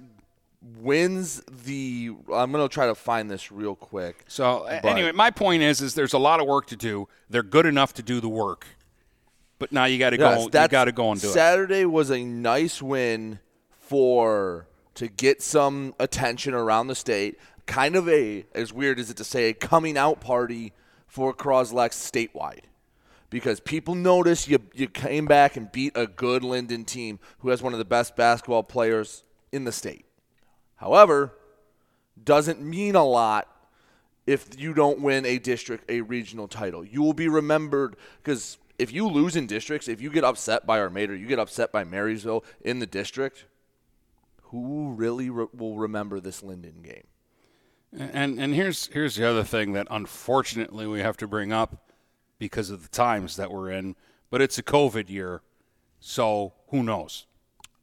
wins 0.80 1.42
the. 1.64 2.12
I'm 2.34 2.52
going 2.52 2.68
to 2.68 2.74
try 2.74 2.88
to 2.88 2.96
find 2.96 3.32
this 3.32 3.52
real 3.52 3.76
quick. 3.76 4.24
So 4.28 4.66
But- 4.68 4.86
anyway, 4.86 5.12
my 5.14 5.32
point 5.32 5.64
is, 5.64 5.82
is 5.82 5.96
there's 5.96 6.14
a 6.14 6.18
lot 6.20 6.40
of 6.40 6.48
work 6.48 6.68
to 6.68 6.76
do. 6.76 7.08
They're 7.30 7.44
good 7.44 7.66
enough 7.66 7.94
to 7.96 8.04
do 8.04 8.20
the 8.20 8.28
work, 8.30 8.68
but 9.60 9.72
now 9.72 9.86
you 9.86 9.98
got 9.98 10.10
to 10.12 10.18
Yes, 10.20 10.48
go. 10.50 10.62
You 10.62 10.68
got 10.68 10.86
to 10.86 10.92
go 10.92 11.12
and 11.12 11.22
do 11.22 11.28
it. 11.30 11.32
Saturday 11.32 11.86
was 11.86 12.10
a 12.12 12.24
nice 12.24 12.82
win 12.82 13.40
for 13.88 14.68
to 14.96 15.08
get 15.08 15.42
some 15.42 15.94
attention 16.00 16.54
around 16.54 16.88
the 16.88 16.96
state. 16.96 17.38
Kind 17.66 17.96
of 17.96 18.08
a, 18.08 18.46
as 18.54 18.72
weird 18.72 19.00
as 19.00 19.10
it 19.10 19.18
to 19.18 19.24
say, 19.24 19.50
a 19.50 19.54
coming 19.54 19.98
out 19.98 20.22
party 20.22 20.74
for 21.08 21.34
Croslex 21.34 21.94
statewide. 21.94 22.66
Because 23.30 23.60
people 23.60 23.96
notice 23.96 24.48
you 24.48 24.60
you 24.74 24.88
came 24.88 25.26
back 25.26 25.58
and 25.58 25.72
beat 25.72 25.94
a 25.96 26.08
good 26.08 26.44
Linden 26.44 26.86
team 26.86 27.20
who 27.40 27.50
has 27.50 27.62
one 27.62 27.74
of 27.74 27.80
the 27.80 27.86
best 27.86 28.16
basketball 28.16 28.64
players 28.64 29.24
in 29.52 29.66
the 29.66 29.72
state. 29.72 30.06
However, 30.76 31.34
doesn't 32.24 32.62
mean 32.62 32.96
a 32.96 33.04
lot 33.04 33.48
if 34.26 34.60
you 34.60 34.74
don't 34.74 35.02
win 35.02 35.26
a 35.26 35.38
district, 35.38 35.90
a 35.90 36.02
regional 36.02 36.48
title. 36.48 36.86
You 36.86 37.02
will 37.02 37.14
be 37.14 37.28
remembered 37.28 37.96
because 38.24 38.58
if 38.78 38.92
you 38.92 39.08
lose 39.08 39.36
in 39.36 39.48
districts, 39.48 39.88
if 39.88 40.02
you 40.02 40.10
get 40.10 40.24
upset 40.24 40.66
by 40.66 40.80
Armada, 40.80 41.18
you 41.18 41.28
get 41.28 41.40
upset 41.40 41.72
by 41.72 41.84
Marysville 41.84 42.44
in 42.62 42.80
the 42.80 42.88
district, 42.88 43.46
who 44.64 44.94
really 44.94 45.30
re- 45.30 45.48
will 45.54 45.78
remember 45.78 46.20
this 46.20 46.44
Linden 46.44 46.82
game? 46.82 47.08
And 47.98 48.40
and 48.40 48.54
here's 48.54 48.88
here's 48.88 49.16
the 49.16 49.28
other 49.28 49.44
thing 49.44 49.74
that 49.74 49.88
unfortunately 49.90 50.86
we 50.88 51.00
have 51.00 51.18
to 51.18 51.28
bring 51.28 51.54
up 51.54 51.90
because 52.40 52.70
of 52.70 52.84
the 52.84 52.90
times 52.90 53.38
that 53.38 53.52
we're 53.52 53.72
in. 53.72 53.96
But 54.30 54.42
it's 54.42 54.58
a 54.58 54.64
COVID 54.64 55.10
year, 55.10 55.42
so 56.00 56.54
who 56.70 56.84
knows? 56.84 57.26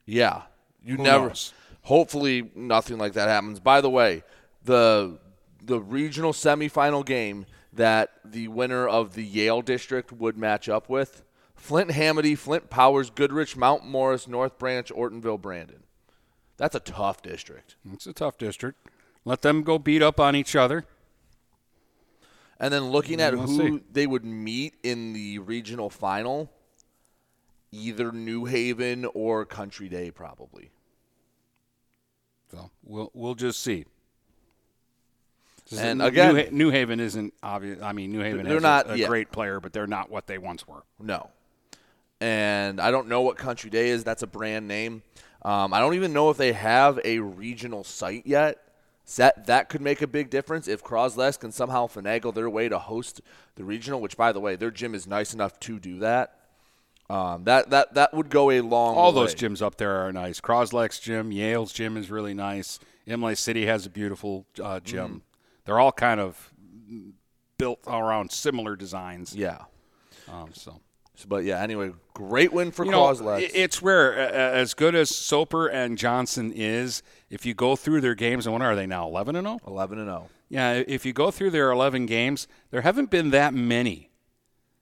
Yeah, 0.05 0.43
you 0.85 0.97
Who 0.97 1.02
never. 1.02 1.29
knows? 1.29 1.55
Hopefully, 1.83 2.50
nothing 2.55 2.99
like 2.99 3.14
that 3.14 3.29
happens. 3.29 3.59
By 3.59 3.81
the 3.81 3.88
way, 3.91 4.23
the 4.64 5.19
the 5.64 5.81
regional 5.81 6.33
semifinal 6.33 7.07
game 7.07 7.47
that 7.73 8.11
the 8.25 8.49
winner 8.49 8.87
of 8.87 9.14
the 9.14 9.25
Yale 9.25 9.62
district 9.62 10.12
would 10.12 10.37
match 10.37 10.69
up 10.69 10.91
with: 10.91 11.23
Flint 11.55 11.91
Hamady, 11.93 12.37
Flint 12.37 12.69
Powers, 12.69 13.09
Goodrich, 13.09 13.57
Mount 13.57 13.87
Morris, 13.87 14.29
North 14.29 14.59
Branch, 14.59 14.91
Ortonville, 14.93 15.41
Brandon. 15.41 15.85
That's 16.62 16.76
a 16.76 16.81
tough 16.81 17.23
district. 17.23 17.75
It's 17.92 18.07
a 18.07 18.12
tough 18.12 18.38
district. 18.38 18.87
Let 19.25 19.42
them 19.42 19.64
go 19.64 19.81
beat 19.81 20.00
up 20.00 20.21
on 20.21 20.37
each 20.37 20.54
other. 20.54 20.85
And 22.61 22.73
then 22.73 22.90
looking 22.92 23.21
at 23.21 23.35
who 23.35 23.49
see. 23.78 23.81
they 23.90 24.07
would 24.07 24.25
meet 24.25 24.75
in 24.85 25.12
the 25.12 25.40
regional 25.40 25.90
final, 25.90 26.52
either 27.73 28.12
New 28.12 28.45
Haven 28.45 29.07
or 29.12 29.45
Country 29.45 29.88
Day, 29.88 30.12
probably. 30.12 30.71
So 32.52 32.71
we'll 32.85 33.11
we'll 33.12 33.35
just 33.35 33.61
see. 33.61 33.85
And 35.76 35.99
New- 35.99 36.04
again- 36.04 36.35
New, 36.37 36.42
Ha- 36.45 36.49
New 36.52 36.71
Haven 36.71 37.00
isn't 37.00 37.35
obvious. 37.42 37.83
I 37.83 37.92
mean, 37.92 38.12
New 38.12 38.21
Haven 38.21 38.47
They're 38.47 38.61
not- 38.61 38.87
a, 38.87 38.92
a 38.92 38.97
yeah. 38.99 39.09
great 39.09 39.33
player, 39.33 39.59
but 39.59 39.73
they're 39.73 39.88
not 39.88 40.11
what 40.11 40.28
they 40.28 40.38
once 40.38 40.69
were. 40.69 40.85
No. 41.00 41.28
And 42.21 42.81
I 42.81 42.92
don't 42.92 43.09
know 43.09 43.23
what 43.23 43.37
Country 43.37 43.69
Day 43.69 43.88
is. 43.88 44.04
That's 44.04 44.23
a 44.23 44.28
brand 44.28 44.69
name. 44.69 45.02
Um, 45.44 45.75
I 45.75 45.80
don't 45.80 45.94
even 45.94 46.12
know 46.12 46.30
if 46.30 46.37
they 46.37 46.52
have 46.52 47.00
a 47.04 47.18
regional 47.18 47.84
site 47.84 48.26
yet. 48.26 48.58
That 49.16 49.46
that 49.46 49.68
could 49.68 49.80
make 49.80 50.00
a 50.00 50.06
big 50.06 50.30
difference 50.30 50.68
if 50.68 50.82
Croslex 50.82 51.38
can 51.38 51.50
somehow 51.50 51.87
finagle 51.88 52.32
their 52.32 52.49
way 52.49 52.68
to 52.68 52.78
host 52.78 53.20
the 53.56 53.64
regional. 53.64 54.00
Which, 54.00 54.16
by 54.16 54.32
the 54.32 54.40
way, 54.40 54.54
their 54.54 54.70
gym 54.70 54.94
is 54.94 55.06
nice 55.06 55.34
enough 55.34 55.58
to 55.61 55.78
do 55.80 55.99
that. 55.99 56.38
Um, 57.11 57.44
that 57.44 57.70
that 57.70 57.94
that 57.94 58.14
would 58.14 58.30
go 58.30 58.50
a 58.50 58.61
long. 58.61 58.94
All 58.94 59.12
those 59.12 59.34
gyms 59.34 59.61
up 59.61 59.76
there 59.76 60.06
are 60.06 60.12
nice. 60.12 60.40
Croslex 60.40 61.02
gym, 61.02 61.32
Yale's 61.32 61.72
gym 61.72 61.96
is 61.96 62.11
really 62.11 62.32
nice. 62.32 62.78
Imlay 63.06 63.34
City 63.34 63.66
has 63.66 63.84
a 63.84 63.90
beautiful 63.90 64.46
uh, 64.62 64.78
gym. 64.80 65.08
Mm-hmm. 65.08 65.18
They're 65.64 65.80
all 65.80 65.92
kind 65.92 66.20
of 66.20 66.52
built 67.58 67.80
around 67.87 68.30
similar 68.32 68.76
designs. 68.76 69.34
Yeah. 69.34 69.58
Um, 70.28 70.50
So, 70.52 70.80
but 71.28 71.45
yeah. 71.45 71.61
Anyway, 71.61 71.92
great 72.14 72.52
win 72.52 72.71
for 72.71 72.85
you 72.85 72.90
know, 72.90 73.11
it's 73.11 73.83
rare. 73.83 74.16
As 74.16 74.75
good 74.75 74.95
as 74.95 75.14
Soper 75.14 75.66
and 75.66 75.97
Johnson 75.99 76.52
is, 76.54 77.02
if 77.31 77.47
you 77.47 77.54
go 77.54 77.76
through 77.76 78.00
their 78.00 78.14
games, 78.14 78.47
and 78.47 78.52
what 78.52 78.62
are 78.62 78.75
they 78.75 78.87
now? 78.87 79.07
Eleven 79.07 79.37
and 79.37 79.47
oh? 79.47 79.59
zero. 79.59 79.73
Eleven 79.73 79.99
and 79.99 80.09
oh. 80.09 80.12
zero. 80.12 80.28
Yeah, 80.52 80.83
if 80.87 81.07
you 81.07 81.14
go 81.14 81.31
through 81.31 81.52
their 81.52 81.71
11 81.71 82.04
games, 82.04 82.47
there 82.71 82.83
haven't 82.83 83.09
been 83.09 83.31
that 83.31 83.54
many 83.54 84.11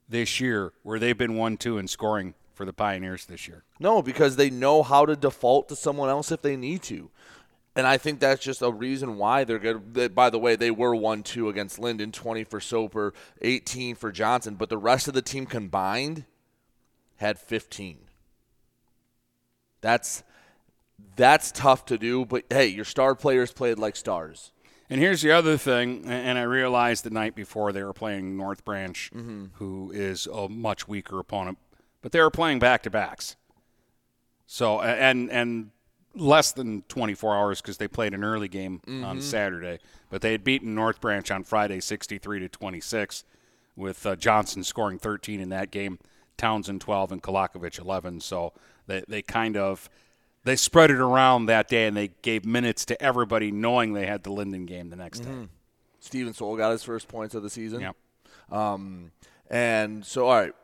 this 0.09 0.41
year 0.41 0.73
where 0.83 0.99
they've 0.99 1.17
been 1.17 1.37
1 1.37 1.59
2 1.59 1.79
in 1.79 1.87
scoring 1.87 2.35
for 2.53 2.65
the 2.67 2.73
Pioneers 2.73 3.25
this 3.27 3.47
year. 3.47 3.63
No, 3.79 4.03
because 4.03 4.35
they 4.35 4.51
know 4.51 4.83
how 4.83 5.07
to 5.07 5.15
default 5.15 5.69
to 5.69 5.77
someone 5.77 6.09
else 6.09 6.33
if 6.33 6.43
they 6.43 6.57
need 6.57 6.83
to. 6.83 7.09
And 7.77 7.87
I 7.87 7.99
think 7.99 8.19
that's 8.19 8.43
just 8.43 8.63
a 8.63 8.73
reason 8.73 9.17
why 9.17 9.45
they're 9.45 9.61
good. 9.61 9.95
They- 9.95 10.09
By 10.09 10.28
the 10.28 10.41
way, 10.41 10.57
they 10.57 10.73
were 10.73 10.93
1 10.93 11.23
2 11.23 11.49
against 11.49 11.78
Linden, 11.78 12.11
20 12.11 12.43
for 12.43 12.59
Soper, 12.59 13.15
18 13.41 13.95
for 13.95 14.11
Johnson, 14.11 14.57
but 14.57 14.71
the 14.71 14.76
rest 14.76 15.07
of 15.07 15.15
the 15.15 15.23
team 15.23 15.47
combined 15.47 16.25
had 17.21 17.39
15. 17.39 17.99
That's 19.80 20.23
that's 21.17 21.50
tough 21.52 21.85
to 21.87 21.97
do, 21.99 22.25
but 22.25 22.45
hey, 22.50 22.67
your 22.67 22.85
star 22.85 23.15
players 23.15 23.52
played 23.52 23.78
like 23.78 23.97
stars. 23.97 24.52
And 24.89 25.00
here's 25.00 25.23
the 25.23 25.30
other 25.30 25.56
thing, 25.56 26.04
and 26.06 26.37
I 26.37 26.43
realized 26.43 27.04
the 27.04 27.11
night 27.11 27.35
before 27.37 27.73
they 27.73 27.83
were 27.85 27.93
playing 27.93 28.37
North 28.37 28.65
Branch, 28.65 29.11
who 29.54 29.93
is 29.93 30.26
a 30.26 30.49
much 30.49 30.89
weaker 30.89 31.19
opponent, 31.21 31.59
but 32.02 32.11
they 32.13 32.21
were 32.21 32.30
playing 32.30 32.59
back 32.59 32.83
to 32.83 32.91
backs. 32.91 33.37
So, 34.47 34.80
and 34.80 35.30
and 35.30 35.71
less 36.15 36.50
than 36.52 36.83
24 36.89 37.37
hours 37.37 37.61
because 37.61 37.76
they 37.76 37.87
played 37.87 38.15
an 38.15 38.25
early 38.25 38.49
game 38.49 38.80
on 39.04 39.21
Saturday, 39.21 39.78
but 40.11 40.23
they 40.23 40.33
had 40.33 40.43
beaten 40.43 40.75
North 40.75 41.00
Branch 41.00 41.30
on 41.30 41.45
Friday 41.45 41.78
63 41.80 42.41
to 42.41 42.49
26, 42.49 43.25
with 43.76 44.04
uh, 44.04 44.17
Johnson 44.17 44.65
scoring 44.65 44.99
13 44.99 45.39
in 45.41 45.50
that 45.50 45.71
game, 45.71 45.99
Townsend 46.41 46.81
12, 46.81 47.13
and 47.13 47.23
Kolakovic 47.23 47.79
11. 47.79 48.21
So 48.21 48.53
they 48.87 49.05
they 49.07 49.23
kind 49.23 49.57
of 49.57 49.89
they 50.45 50.57
spread 50.57 50.91
it 50.91 50.99
around 50.99 51.47
that 51.47 51.69
day 51.69 51.87
and 51.87 51.97
they 51.97 52.09
gave 52.23 52.45
minutes 52.45 52.85
to 52.87 53.00
everybody 53.03 53.50
knowing 53.50 53.93
they 53.93 54.07
had 54.07 54.23
the 54.23 54.33
Linden 54.33 54.65
game 54.67 54.89
the 54.89 54.97
next 54.97 55.21
day. 55.21 55.49
Steven 56.00 56.33
Soul 56.33 56.57
got 56.57 56.71
his 56.71 56.83
first 56.83 57.09
points 57.09 57.35
of 57.35 57.43
the 57.43 57.50
season. 57.50 57.81
Yep. 57.81 57.97
Um, 58.50 59.13
and 59.50 60.05
so, 60.05 60.26
all 60.26 60.41
right, 60.41 60.55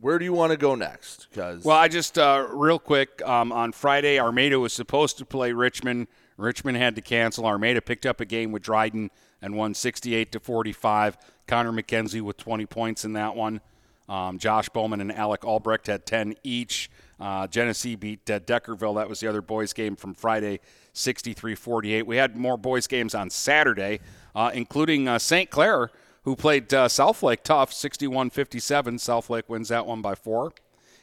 where 0.00 0.18
do 0.18 0.24
you 0.26 0.34
want 0.34 0.52
to 0.52 0.58
go 0.58 0.74
next? 0.74 1.28
Because 1.30 1.64
Well, 1.64 1.76
I 1.76 1.88
just 1.88 2.18
uh, 2.18 2.46
real 2.50 2.78
quick 2.78 3.22
um, 3.26 3.52
on 3.52 3.72
Friday, 3.72 4.20
Armada 4.20 4.60
was 4.60 4.74
supposed 4.74 5.16
to 5.18 5.24
play 5.24 5.52
Richmond. 5.52 6.08
Richmond 6.36 6.76
had 6.76 6.94
to 6.96 7.00
cancel. 7.00 7.46
Armada 7.46 7.80
picked 7.80 8.04
up 8.04 8.20
a 8.20 8.26
game 8.26 8.52
with 8.52 8.62
Dryden 8.62 9.10
and 9.40 9.56
won 9.56 9.72
68 9.72 10.30
to 10.32 10.40
45. 10.40 11.16
Connor 11.46 11.72
McKenzie 11.72 12.20
with 12.20 12.36
20 12.36 12.66
points 12.66 13.04
in 13.06 13.14
that 13.14 13.34
one. 13.34 13.62
Um, 14.08 14.38
Josh 14.38 14.68
Bowman 14.68 15.00
and 15.00 15.12
Alec 15.12 15.44
Albrecht 15.44 15.86
had 15.86 16.06
10 16.06 16.34
each. 16.42 16.90
Uh, 17.18 17.46
Genesee 17.46 17.96
beat 17.96 18.28
uh, 18.30 18.40
Deckerville. 18.40 18.96
That 18.96 19.08
was 19.08 19.20
the 19.20 19.28
other 19.28 19.42
boys' 19.42 19.72
game 19.72 19.96
from 19.96 20.14
Friday, 20.14 20.60
63-48. 20.94 22.04
We 22.04 22.16
had 22.16 22.36
more 22.36 22.56
boys' 22.56 22.86
games 22.86 23.14
on 23.14 23.30
Saturday, 23.30 24.00
uh, 24.34 24.50
including 24.52 25.08
uh, 25.08 25.18
St. 25.18 25.50
Clair, 25.50 25.90
who 26.24 26.36
played 26.36 26.72
uh, 26.74 26.88
Southlake 26.88 27.42
tough, 27.42 27.72
61-57. 27.72 28.94
Southlake 28.94 29.48
wins 29.48 29.68
that 29.68 29.86
one 29.86 30.02
by 30.02 30.14
four. 30.14 30.52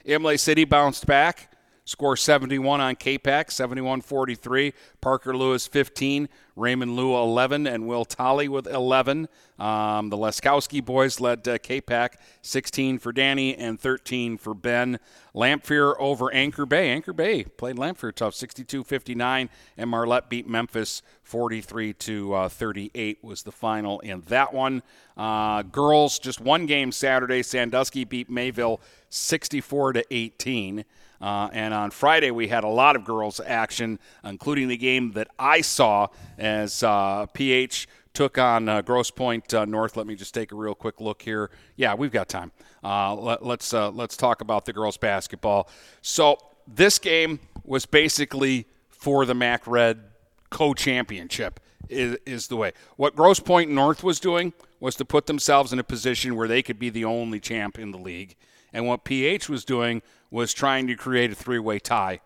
Imlay 0.05 0.37
City 0.37 0.65
bounced 0.65 1.05
back, 1.07 1.49
score 1.85 2.15
71 2.15 2.81
on 2.81 2.95
Capac, 2.95 3.47
71-43. 3.47 4.73
Parker 5.01 5.35
Lewis 5.35 5.67
15, 5.67 6.29
Raymond 6.55 6.95
Lua 6.95 7.23
11, 7.23 7.67
and 7.67 7.87
Will 7.87 8.05
Tolley 8.05 8.47
with 8.47 8.67
11. 8.67 9.27
Um, 9.59 10.09
the 10.09 10.17
Leskowski 10.17 10.83
boys 10.83 11.19
led 11.19 11.47
uh, 11.47 11.57
Capac 11.57 12.15
16 12.41 12.99
for 12.99 13.11
Danny 13.11 13.55
and 13.55 13.79
13 13.79 14.37
for 14.37 14.53
Ben. 14.53 14.99
Lamphere 15.35 15.95
over 15.99 16.33
Anchor 16.33 16.65
Bay. 16.65 16.89
Anchor 16.89 17.13
Bay 17.13 17.43
played 17.43 17.75
Lamphere 17.75 18.13
tough, 18.13 18.33
62-59, 18.33 19.49
and 19.77 19.89
Marlette 19.89 20.29
beat 20.29 20.47
Memphis 20.47 21.01
43 21.23 21.93
to 21.93 22.33
uh, 22.33 22.49
38 22.49 23.23
was 23.23 23.43
the 23.43 23.51
final 23.51 23.99
in 24.01 24.21
that 24.27 24.53
one. 24.53 24.83
Uh, 25.17 25.61
girls, 25.63 26.19
just 26.19 26.39
one 26.39 26.65
game 26.65 26.91
Saturday. 26.91 27.43
Sandusky 27.43 28.03
beat 28.03 28.29
Mayville 28.29 28.79
64 29.09 29.93
to 29.93 30.05
18. 30.11 30.85
Uh, 31.23 31.49
and 31.53 31.73
on 31.73 31.89
Friday, 31.89 32.31
we 32.31 32.49
had 32.49 32.65
a 32.65 32.67
lot 32.67 32.97
of 32.97 33.05
girls' 33.05 33.39
action, 33.39 33.97
including 34.25 34.67
the 34.67 34.75
game 34.75 35.13
that 35.13 35.29
I 35.39 35.61
saw 35.61 36.07
as 36.37 36.83
uh, 36.83 37.27
PH 37.27 37.87
took 38.13 38.37
on 38.37 38.67
uh, 38.67 38.81
Grosse 38.81 39.09
Pointe 39.09 39.53
uh, 39.53 39.63
North. 39.63 39.95
Let 39.95 40.05
me 40.05 40.15
just 40.15 40.33
take 40.33 40.51
a 40.51 40.55
real 40.55 40.75
quick 40.75 40.99
look 40.99 41.21
here. 41.21 41.49
Yeah, 41.77 41.93
we've 41.93 42.11
got 42.11 42.27
time. 42.27 42.51
Uh, 42.83 43.15
let, 43.15 43.45
let's 43.45 43.73
uh, 43.73 43.89
let's 43.91 44.17
talk 44.17 44.41
about 44.41 44.65
the 44.65 44.73
girls' 44.73 44.97
basketball. 44.97 45.69
So 46.01 46.39
this 46.67 46.99
game 46.99 47.39
was 47.63 47.85
basically 47.85 48.67
for 48.89 49.25
the 49.25 49.33
Mac 49.33 49.65
Red 49.65 50.03
co-championship. 50.49 51.61
Is, 51.87 52.17
is 52.25 52.47
the 52.47 52.55
way. 52.57 52.71
What 52.95 53.15
Grosse 53.15 53.39
Pointe 53.41 53.71
North 53.71 54.03
was 54.03 54.19
doing 54.19 54.53
was 54.79 54.95
to 54.95 55.05
put 55.05 55.25
themselves 55.27 55.71
in 55.71 55.79
a 55.79 55.83
position 55.83 56.35
where 56.35 56.47
they 56.47 56.61
could 56.61 56.79
be 56.79 56.89
the 56.89 57.05
only 57.05 57.39
champ 57.39 57.79
in 57.79 57.91
the 57.91 57.97
league. 57.97 58.35
And 58.73 58.87
what 58.87 59.03
PH 59.03 59.47
was 59.47 59.63
doing 59.63 60.01
was 60.33 60.51
trying 60.51 60.87
to 60.87 60.95
create 60.95 61.31
a 61.31 61.35
three 61.35 61.59
way 61.59 61.77
tie 61.77 62.19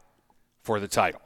for 0.63 0.80
the 0.80 0.88
title. 0.88 1.20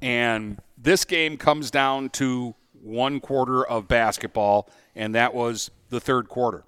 And 0.00 0.58
this 0.78 1.04
game 1.04 1.36
comes 1.36 1.70
down 1.70 2.08
to 2.10 2.54
one 2.82 3.20
quarter 3.20 3.62
of 3.62 3.86
basketball, 3.86 4.70
and 4.94 5.14
that 5.14 5.34
was 5.34 5.70
the 5.90 6.00
third 6.00 6.30
quarter. 6.30 6.64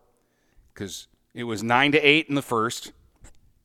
Because 0.74 1.08
it 1.32 1.44
was 1.44 1.62
9 1.62 1.92
to 1.92 1.98
8 1.98 2.26
in 2.28 2.34
the 2.34 2.42
first. 2.42 2.92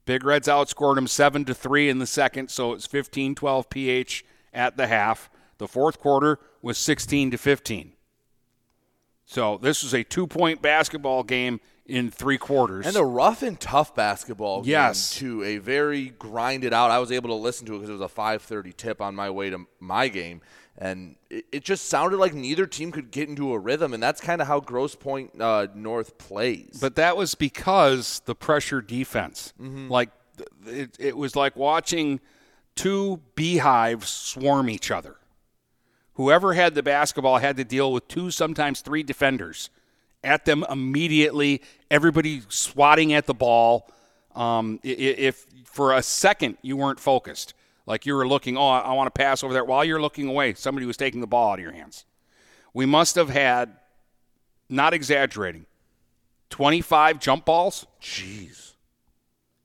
Big 0.05 0.23
Reds 0.23 0.47
outscored 0.47 0.95
them 0.95 1.07
7 1.07 1.43
to 1.45 1.53
3 1.53 1.89
in 1.89 1.99
the 1.99 2.07
second, 2.07 2.49
so 2.49 2.71
it's 2.71 2.87
15 2.87 3.35
12 3.35 3.69
PH 3.69 4.25
at 4.53 4.77
the 4.77 4.87
half. 4.87 5.29
The 5.57 5.67
fourth 5.67 5.99
quarter 5.99 6.39
was 6.61 6.77
16 6.77 7.31
to 7.31 7.37
15. 7.37 7.91
So 9.25 9.57
this 9.57 9.83
was 9.83 9.93
a 9.93 10.03
two 10.03 10.25
point 10.25 10.61
basketball 10.61 11.23
game 11.23 11.59
in 11.85 12.09
three 12.09 12.37
quarters. 12.37 12.85
And 12.85 12.95
a 12.95 13.03
rough 13.03 13.43
and 13.43 13.59
tough 13.59 13.93
basketball 13.93 14.61
game 14.61 14.71
Yes. 14.71 15.15
to 15.15 15.43
a 15.43 15.57
very 15.57 16.09
grinded 16.09 16.73
out. 16.73 16.91
I 16.91 16.99
was 16.99 17.11
able 17.11 17.29
to 17.29 17.35
listen 17.35 17.65
to 17.67 17.73
it 17.75 17.79
because 17.79 17.89
it 17.89 17.93
was 17.93 18.01
a 18.01 18.07
5:30 18.07 18.71
tip 18.75 19.01
on 19.01 19.15
my 19.15 19.29
way 19.29 19.49
to 19.49 19.65
my 19.79 20.07
game, 20.07 20.41
and 20.77 21.15
it, 21.29 21.45
it 21.51 21.63
just 21.63 21.89
sounded 21.89 22.17
like 22.17 22.33
neither 22.33 22.65
team 22.65 22.91
could 22.91 23.11
get 23.11 23.27
into 23.29 23.51
a 23.53 23.59
rhythm, 23.59 23.93
and 23.93 24.01
that's 24.01 24.21
kind 24.21 24.41
of 24.41 24.47
how 24.47 24.59
Grosse 24.59 24.95
Pointe 24.95 25.39
uh, 25.41 25.67
North 25.75 26.17
plays. 26.17 26.77
But 26.79 26.95
that 26.95 27.17
was 27.17 27.35
because 27.35 28.21
the 28.25 28.35
pressure 28.35 28.81
defense. 28.81 29.53
Mm-hmm. 29.61 29.89
Like 29.89 30.09
it, 30.65 30.95
it 30.99 31.17
was 31.17 31.35
like 31.35 31.55
watching 31.55 32.21
two 32.75 33.21
beehives 33.35 34.09
swarm 34.09 34.69
each 34.69 34.89
other. 34.89 35.17
Whoever 36.13 36.53
had 36.53 36.75
the 36.75 36.83
basketball 36.83 37.39
had 37.39 37.57
to 37.57 37.63
deal 37.63 37.91
with 37.91 38.07
two, 38.07 38.31
sometimes 38.31 38.81
three 38.81 39.03
defenders 39.03 39.69
at 40.23 40.45
them 40.45 40.65
immediately. 40.69 41.61
Everybody 41.91 42.41
swatting 42.49 43.13
at 43.13 43.25
the 43.25 43.33
ball. 43.33 43.89
Um, 44.35 44.79
if 44.83 45.45
for 45.65 45.93
a 45.93 46.01
second 46.01 46.57
you 46.61 46.77
weren't 46.77 46.99
focused, 46.99 47.53
like 47.85 48.05
you 48.05 48.15
were 48.15 48.27
looking, 48.27 48.57
oh, 48.57 48.67
I 48.67 48.93
want 48.93 49.13
to 49.13 49.17
pass 49.17 49.43
over 49.43 49.53
there. 49.53 49.65
While 49.65 49.83
you're 49.83 50.01
looking 50.01 50.27
away, 50.27 50.53
somebody 50.53 50.85
was 50.85 50.97
taking 50.97 51.21
the 51.21 51.27
ball 51.27 51.51
out 51.51 51.59
of 51.59 51.63
your 51.63 51.73
hands. 51.73 52.05
We 52.73 52.85
must 52.85 53.15
have 53.15 53.29
had, 53.29 53.75
not 54.69 54.93
exaggerating, 54.93 55.65
25 56.49 57.19
jump 57.19 57.45
balls. 57.45 57.85
Jeez. 58.01 58.73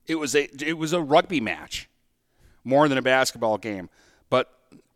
It 0.06 0.16
was 0.16 0.34
a 0.34 0.48
it 0.66 0.78
was 0.78 0.92
a 0.92 1.02
rugby 1.02 1.40
match, 1.40 1.88
more 2.64 2.88
than 2.88 2.98
a 2.98 3.02
basketball 3.02 3.58
game. 3.58 3.90
But 4.30 4.50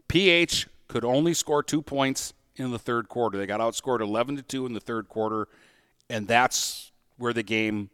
PH 0.08 0.68
could 0.88 1.04
only 1.04 1.34
score 1.34 1.62
two 1.62 1.82
points 1.82 2.32
in 2.56 2.70
the 2.70 2.78
third 2.78 3.08
quarter. 3.08 3.38
They 3.38 3.46
got 3.46 3.60
outscored 3.60 4.00
11 4.00 4.36
to 4.36 4.42
two 4.42 4.66
in 4.66 4.72
the 4.72 4.80
third 4.80 5.08
quarter, 5.08 5.48
and 6.08 6.26
that's 6.26 6.92
where 7.18 7.32
the 7.32 7.42
game 7.42 7.90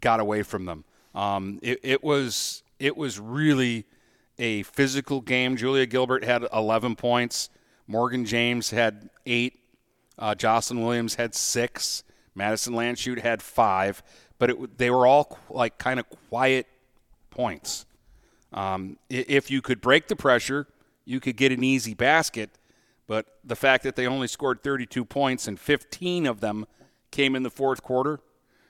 got 0.00 0.20
away 0.20 0.42
from 0.42 0.64
them. 0.64 0.84
Um, 1.14 1.58
it, 1.62 1.80
it 1.82 2.04
was 2.04 2.62
it 2.78 2.96
was 2.96 3.18
really 3.18 3.86
a 4.38 4.62
physical 4.64 5.20
game. 5.20 5.56
Julia 5.56 5.86
Gilbert 5.86 6.24
had 6.24 6.46
11 6.52 6.96
points. 6.96 7.48
Morgan 7.86 8.24
James 8.24 8.70
had 8.70 9.08
eight. 9.24 9.58
Uh, 10.18 10.34
Jocelyn 10.34 10.82
Williams 10.82 11.14
had 11.14 11.34
six. 11.34 12.04
Madison 12.34 12.74
Landshut 12.74 13.20
had 13.20 13.40
five. 13.40 14.02
But 14.38 14.50
it, 14.50 14.78
they 14.78 14.90
were 14.90 15.06
all 15.06 15.38
like 15.48 15.78
kind 15.78 15.98
of 15.98 16.06
quiet 16.28 16.66
points. 17.30 17.86
Um, 18.52 18.98
if 19.08 19.50
you 19.50 19.62
could 19.62 19.80
break 19.80 20.08
the 20.08 20.16
pressure, 20.16 20.66
you 21.04 21.20
could 21.20 21.36
get 21.36 21.52
an 21.52 21.64
easy 21.64 21.94
basket. 21.94 22.50
But 23.06 23.26
the 23.44 23.56
fact 23.56 23.84
that 23.84 23.96
they 23.96 24.06
only 24.06 24.26
scored 24.26 24.62
32 24.62 25.04
points 25.04 25.46
and 25.46 25.58
15 25.58 26.26
of 26.26 26.40
them 26.40 26.66
came 27.10 27.36
in 27.36 27.42
the 27.42 27.50
fourth 27.50 27.82
quarter. 27.82 28.20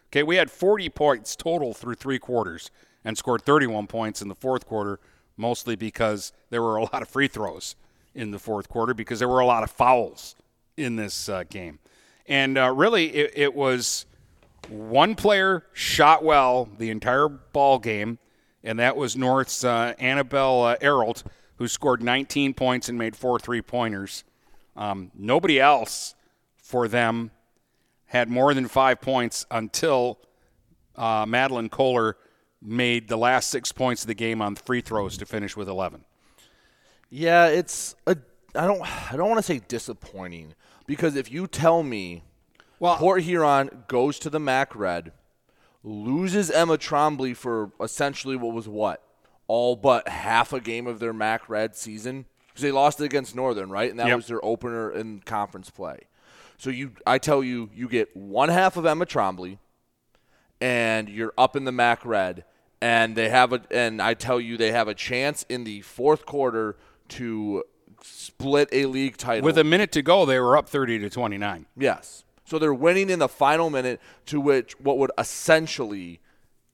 Okay, 0.08 0.22
we 0.22 0.36
had 0.36 0.50
40 0.50 0.88
points 0.90 1.34
total 1.36 1.74
through 1.74 1.94
three 1.94 2.18
quarters 2.18 2.70
and 3.04 3.16
scored 3.16 3.42
31 3.42 3.86
points 3.86 4.20
in 4.20 4.28
the 4.28 4.34
fourth 4.34 4.66
quarter, 4.66 5.00
mostly 5.36 5.76
because 5.76 6.32
there 6.50 6.62
were 6.62 6.76
a 6.76 6.82
lot 6.92 7.02
of 7.02 7.08
free 7.08 7.28
throws 7.28 7.76
in 8.14 8.30
the 8.30 8.38
fourth 8.38 8.68
quarter 8.68 8.94
because 8.94 9.18
there 9.18 9.28
were 9.28 9.40
a 9.40 9.46
lot 9.46 9.62
of 9.62 9.70
fouls 9.70 10.34
in 10.76 10.96
this 10.96 11.28
uh, 11.28 11.44
game. 11.48 11.78
And 12.26 12.58
uh, 12.58 12.72
really, 12.72 13.14
it, 13.14 13.32
it 13.36 13.54
was 13.54 14.06
one 14.68 15.14
player 15.14 15.64
shot 15.72 16.24
well 16.24 16.68
the 16.78 16.90
entire 16.90 17.28
ball 17.28 17.78
game, 17.78 18.18
and 18.64 18.78
that 18.78 18.96
was 18.96 19.16
North's 19.16 19.64
uh, 19.64 19.94
Annabelle 19.98 20.62
uh, 20.62 20.76
Errold, 20.78 21.22
who 21.56 21.68
scored 21.68 22.02
19 22.02 22.54
points 22.54 22.88
and 22.88 22.98
made 22.98 23.16
four 23.16 23.38
three 23.38 23.62
pointers. 23.62 24.24
Um, 24.76 25.10
nobody 25.14 25.58
else 25.60 26.14
for 26.56 26.86
them 26.88 27.30
had 28.06 28.28
more 28.28 28.54
than 28.54 28.68
five 28.68 29.00
points 29.00 29.46
until 29.50 30.18
uh, 30.96 31.24
Madeline 31.26 31.68
Kohler 31.68 32.16
made 32.62 33.08
the 33.08 33.16
last 33.16 33.50
six 33.50 33.72
points 33.72 34.02
of 34.02 34.08
the 34.08 34.14
game 34.14 34.40
on 34.42 34.54
free 34.56 34.80
throws 34.80 35.16
to 35.18 35.26
finish 35.26 35.56
with 35.56 35.68
11. 35.68 36.04
Yeah, 37.10 37.46
it's 37.46 37.94
a. 38.06 38.16
I 38.54 38.66
don't. 38.66 39.12
I 39.12 39.16
don't 39.16 39.28
want 39.28 39.38
to 39.38 39.42
say 39.42 39.60
disappointing 39.68 40.54
because 40.86 41.14
if 41.14 41.30
you 41.30 41.46
tell 41.46 41.82
me, 41.82 42.24
Well- 42.80 42.96
Port 42.96 43.22
Huron 43.22 43.84
goes 43.86 44.18
to 44.20 44.30
the 44.30 44.40
MAC 44.40 44.74
Red, 44.74 45.12
loses 45.84 46.50
Emma 46.50 46.76
Trombley 46.78 47.36
for 47.36 47.70
essentially 47.80 48.34
what 48.34 48.54
was 48.54 48.66
what 48.66 49.02
all 49.48 49.76
but 49.76 50.08
half 50.08 50.52
a 50.52 50.60
game 50.60 50.86
of 50.86 50.98
their 50.98 51.12
MAC 51.12 51.48
Red 51.48 51.76
season 51.76 52.26
because 52.48 52.62
they 52.62 52.72
lost 52.72 53.00
it 53.00 53.04
against 53.04 53.34
Northern, 53.34 53.70
right? 53.70 53.90
And 53.90 53.98
that 54.00 54.08
Yep. 54.08 54.16
was 54.16 54.26
their 54.26 54.44
opener 54.44 54.90
in 54.90 55.20
conference 55.20 55.70
play. 55.70 56.00
So 56.58 56.70
you, 56.70 56.92
I 57.06 57.18
tell 57.18 57.44
you, 57.44 57.68
you 57.74 57.86
get 57.88 58.16
one 58.16 58.48
half 58.48 58.76
of 58.76 58.86
Emma 58.86 59.04
Trombley, 59.04 59.58
and 60.60 61.08
you're 61.08 61.34
up 61.36 61.54
in 61.56 61.64
the 61.64 61.72
MAC 61.72 62.04
Red, 62.04 62.44
and 62.80 63.14
they 63.14 63.28
have 63.28 63.52
a, 63.52 63.60
and 63.70 64.00
I 64.00 64.14
tell 64.14 64.40
you, 64.40 64.56
they 64.56 64.72
have 64.72 64.88
a 64.88 64.94
chance 64.94 65.44
in 65.48 65.64
the 65.64 65.82
fourth 65.82 66.24
quarter 66.24 66.76
to 67.08 67.64
split 68.02 68.68
a 68.72 68.86
league 68.86 69.16
title 69.16 69.44
With 69.44 69.58
a 69.58 69.64
minute 69.64 69.92
to 69.92 70.02
go, 70.02 70.24
they 70.24 70.38
were 70.40 70.56
up 70.56 70.68
30 70.68 70.98
to 71.00 71.10
29. 71.10 71.66
Yes. 71.76 72.24
So 72.44 72.58
they're 72.58 72.72
winning 72.74 73.10
in 73.10 73.18
the 73.18 73.28
final 73.28 73.70
minute, 73.70 74.00
to 74.26 74.40
which 74.40 74.78
what 74.80 74.98
would 74.98 75.10
essentially 75.18 76.20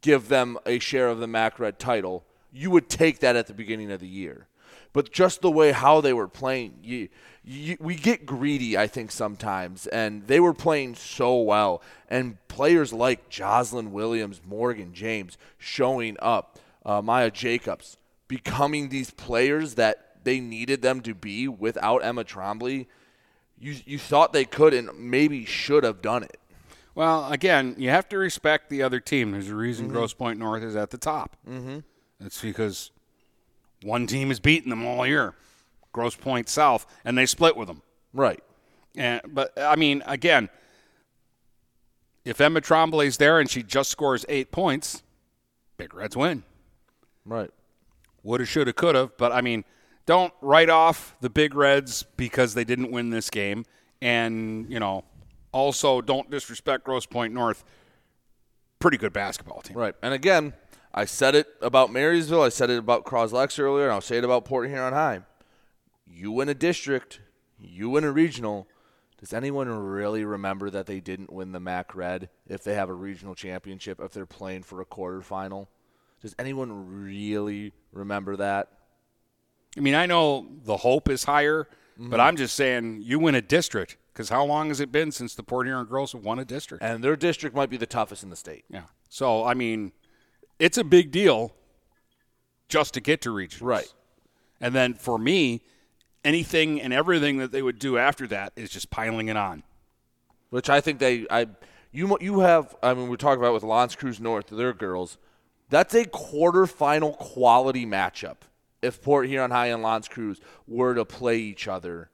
give 0.00 0.28
them 0.28 0.58
a 0.66 0.78
share 0.78 1.08
of 1.08 1.18
the 1.18 1.26
MAC 1.26 1.58
Red 1.58 1.78
title. 1.78 2.24
You 2.52 2.70
would 2.70 2.88
take 2.88 3.20
that 3.20 3.36
at 3.36 3.46
the 3.46 3.54
beginning 3.54 3.90
of 3.90 4.00
the 4.00 4.08
year. 4.08 4.46
But 4.92 5.10
just 5.10 5.40
the 5.40 5.50
way 5.50 5.72
how 5.72 6.02
they 6.02 6.12
were 6.12 6.28
playing, 6.28 6.74
you, 6.82 7.08
you, 7.42 7.78
we 7.80 7.94
get 7.94 8.26
greedy, 8.26 8.76
I 8.76 8.86
think, 8.86 9.10
sometimes. 9.10 9.86
And 9.86 10.26
they 10.26 10.38
were 10.38 10.52
playing 10.52 10.96
so 10.96 11.40
well. 11.40 11.82
And 12.08 12.36
players 12.48 12.92
like 12.92 13.30
Jocelyn 13.30 13.92
Williams, 13.92 14.42
Morgan 14.46 14.92
James 14.92 15.38
showing 15.56 16.16
up, 16.20 16.58
uh, 16.84 17.00
Maya 17.00 17.30
Jacobs, 17.30 17.96
becoming 18.28 18.90
these 18.90 19.10
players 19.10 19.76
that 19.76 20.16
they 20.24 20.40
needed 20.40 20.82
them 20.82 21.00
to 21.02 21.14
be 21.14 21.48
without 21.48 22.04
Emma 22.04 22.24
Trombley 22.24 22.86
you 23.62 23.76
you 23.86 23.98
thought 23.98 24.32
they 24.32 24.44
could 24.44 24.74
and 24.74 24.90
maybe 24.98 25.44
should 25.44 25.84
have 25.84 26.02
done 26.02 26.24
it. 26.24 26.38
Well, 26.94 27.32
again, 27.32 27.76
you 27.78 27.88
have 27.88 28.08
to 28.10 28.18
respect 28.18 28.68
the 28.68 28.82
other 28.82 29.00
team. 29.00 29.30
There's 29.30 29.48
a 29.48 29.54
reason 29.54 29.88
Grosse 29.88 30.12
Pointe 30.12 30.38
North 30.38 30.62
is 30.62 30.76
at 30.76 30.90
the 30.90 30.98
top. 30.98 31.36
Mm-hmm. 31.48 31.78
It's 32.24 32.40
because 32.40 32.90
one 33.82 34.06
team 34.06 34.28
has 34.28 34.40
beaten 34.40 34.70
them 34.70 34.86
all 34.86 35.06
year, 35.06 35.34
Grosse 35.92 36.16
Pointe 36.16 36.48
South, 36.48 36.86
and 37.04 37.16
they 37.16 37.26
split 37.26 37.56
with 37.56 37.68
them. 37.68 37.82
Right. 38.12 38.42
And 38.96 39.20
but 39.26 39.52
I 39.58 39.76
mean, 39.76 40.02
again, 40.06 40.48
if 42.24 42.40
Emma 42.40 42.60
Trombley's 42.60 43.16
there 43.16 43.40
and 43.40 43.50
she 43.50 43.62
just 43.62 43.90
scores 43.90 44.24
eight 44.28 44.50
points, 44.52 45.02
Big 45.76 45.94
Reds 45.94 46.16
win. 46.16 46.44
Right. 47.24 47.50
Woulda, 48.22 48.44
shoulda, 48.44 48.72
coulda. 48.72 49.10
But 49.16 49.32
I 49.32 49.40
mean, 49.40 49.64
don't 50.06 50.32
write 50.40 50.68
off 50.68 51.16
the 51.20 51.30
Big 51.30 51.54
Reds 51.54 52.04
because 52.16 52.54
they 52.54 52.64
didn't 52.64 52.90
win 52.90 53.10
this 53.10 53.30
game, 53.30 53.64
and 54.00 54.70
you 54.70 54.78
know, 54.78 55.04
also 55.52 56.00
don't 56.00 56.30
disrespect 56.30 56.84
Grosse 56.84 57.06
Pointe 57.06 57.34
North. 57.34 57.64
Pretty 58.78 58.96
good 58.96 59.12
basketball 59.12 59.62
team. 59.62 59.76
Right. 59.76 59.94
And 60.02 60.12
again, 60.12 60.52
I 60.94 61.04
said 61.04 61.34
it 61.34 61.46
about 61.60 61.92
Marysville. 61.92 62.42
I 62.42 62.50
said 62.50 62.70
it 62.70 62.78
about 62.78 63.04
Croslex 63.04 63.58
earlier, 63.58 63.84
and 63.84 63.92
I'll 63.92 64.00
say 64.00 64.18
it 64.18 64.24
about 64.24 64.44
Port 64.44 64.68
Huron 64.68 64.92
High. 64.92 65.20
You 66.06 66.32
win 66.32 66.48
a 66.48 66.54
district, 66.54 67.20
you 67.58 67.88
win 67.88 68.04
a 68.04 68.12
regional. 68.12 68.68
Does 69.18 69.32
anyone 69.32 69.68
really 69.68 70.24
remember 70.24 70.68
that 70.70 70.86
they 70.86 71.00
didn't 71.00 71.32
win 71.32 71.52
the 71.52 71.60
MAC 71.60 71.94
Red 71.94 72.28
if 72.48 72.64
they 72.64 72.74
have 72.74 72.88
a 72.88 72.94
regional 72.94 73.34
championship, 73.34 74.00
if 74.00 74.12
they're 74.12 74.26
playing 74.26 74.64
for 74.64 74.80
a 74.80 74.84
quarterfinal? 74.84 75.68
Does 76.20 76.34
anyone 76.38 77.04
really 77.04 77.72
remember 77.92 78.36
that? 78.36 78.68
I 79.76 79.80
mean, 79.80 79.94
I 79.94 80.06
know 80.06 80.48
the 80.64 80.78
hope 80.78 81.08
is 81.08 81.24
higher, 81.24 81.68
mm-hmm. 81.98 82.10
but 82.10 82.20
I'm 82.20 82.36
just 82.36 82.54
saying 82.54 83.02
you 83.02 83.18
win 83.18 83.34
a 83.34 83.40
district 83.40 83.96
because 84.12 84.28
how 84.28 84.44
long 84.44 84.68
has 84.68 84.80
it 84.80 84.92
been 84.92 85.10
since 85.10 85.34
the 85.34 85.42
Port 85.42 85.66
Huron 85.66 85.86
girls 85.86 86.12
have 86.12 86.22
won 86.22 86.38
a 86.38 86.44
district? 86.44 86.84
And 86.84 87.02
their 87.02 87.16
district 87.16 87.56
might 87.56 87.70
be 87.70 87.76
the 87.76 87.86
toughest 87.86 88.22
in 88.22 88.30
the 88.30 88.36
state. 88.36 88.64
Yeah. 88.68 88.82
So 89.08 89.44
I 89.44 89.54
mean, 89.54 89.92
it's 90.58 90.78
a 90.78 90.84
big 90.84 91.10
deal 91.10 91.52
just 92.68 92.94
to 92.94 93.00
get 93.00 93.20
to 93.22 93.30
regionals. 93.30 93.62
Right. 93.62 93.92
And 94.60 94.74
then 94.74 94.94
for 94.94 95.18
me, 95.18 95.62
anything 96.24 96.80
and 96.80 96.92
everything 96.92 97.38
that 97.38 97.52
they 97.52 97.62
would 97.62 97.78
do 97.78 97.98
after 97.98 98.26
that 98.28 98.52
is 98.56 98.70
just 98.70 98.90
piling 98.90 99.28
it 99.28 99.36
on. 99.36 99.62
which 100.50 100.70
I 100.70 100.80
think 100.80 100.98
they 100.98 101.26
I 101.30 101.48
you 101.90 102.16
you 102.20 102.40
have 102.40 102.74
I 102.82 102.94
mean 102.94 103.08
we're 103.08 103.16
talking 103.16 103.40
about 103.40 103.54
with 103.54 103.64
L'Anse 103.64 103.96
Creuse 103.96 104.20
North 104.20 104.48
their 104.48 104.72
girls 104.72 105.18
that's 105.68 105.94
a 105.94 106.04
quarterfinal 106.04 107.16
quality 107.16 107.86
matchup 107.86 108.36
if 108.82 109.00
Port 109.00 109.26
Huron 109.28 109.50
High 109.50 109.68
and 109.68 109.82
L'Anse 109.82 110.08
Creuse 110.08 110.40
were 110.66 110.94
to 110.94 111.04
play 111.04 111.38
each 111.38 111.68
other, 111.68 112.10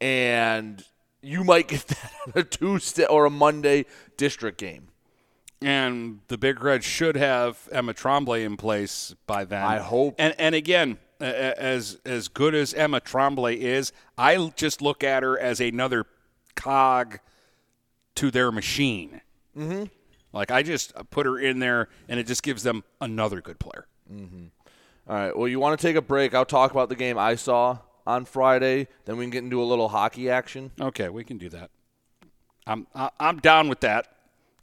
and 0.00 0.82
you 1.22 1.44
might 1.44 1.68
get 1.68 1.86
that 1.88 2.12
on 2.26 2.32
a 2.40 2.42
Tuesday 2.42 3.04
or 3.04 3.26
a 3.26 3.30
Monday 3.30 3.84
district 4.16 4.58
game. 4.58 4.88
And 5.62 6.20
the 6.28 6.36
Big 6.36 6.62
Red 6.62 6.84
should 6.84 7.16
have 7.16 7.68
Emma 7.72 7.94
Tremblay 7.94 8.44
in 8.44 8.56
place 8.56 9.14
by 9.26 9.44
then. 9.44 9.62
I 9.62 9.78
hope. 9.78 10.14
And 10.18 10.34
and 10.38 10.54
again, 10.54 10.98
as 11.18 11.98
as 12.04 12.28
good 12.28 12.54
as 12.54 12.74
Emma 12.74 13.00
Tremblay 13.00 13.56
is, 13.56 13.92
I 14.18 14.52
just 14.56 14.82
look 14.82 15.02
at 15.02 15.22
her 15.22 15.38
as 15.38 15.60
another 15.60 16.04
cog 16.54 17.20
to 18.16 18.30
their 18.30 18.52
machine. 18.52 19.22
Mm-hmm. 19.56 19.84
Like 20.32 20.50
I 20.50 20.62
just 20.62 20.92
put 21.10 21.24
her 21.24 21.38
in 21.38 21.60
there, 21.60 21.88
and 22.08 22.20
it 22.20 22.26
just 22.26 22.42
gives 22.42 22.62
them 22.62 22.84
another 23.00 23.40
good 23.40 23.58
player. 23.58 23.86
Mm-hmm. 24.12 24.46
All 25.08 25.16
right. 25.16 25.36
Well, 25.36 25.48
you 25.48 25.58
want 25.58 25.80
to 25.80 25.86
take 25.86 25.96
a 25.96 26.02
break? 26.02 26.34
I'll 26.34 26.44
talk 26.44 26.70
about 26.70 26.90
the 26.90 26.96
game 26.96 27.16
I 27.16 27.36
saw 27.36 27.78
on 28.06 28.26
Friday. 28.26 28.88
Then 29.06 29.16
we 29.16 29.24
can 29.24 29.30
get 29.30 29.44
into 29.44 29.62
a 29.62 29.64
little 29.64 29.88
hockey 29.88 30.28
action. 30.28 30.72
Okay, 30.78 31.08
we 31.08 31.24
can 31.24 31.38
do 31.38 31.48
that. 31.48 31.70
I'm 32.66 32.86
I'm 33.18 33.38
down 33.38 33.68
with 33.68 33.80
that, 33.80 34.08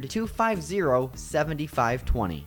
250 0.00 1.10
7520. 1.14 2.46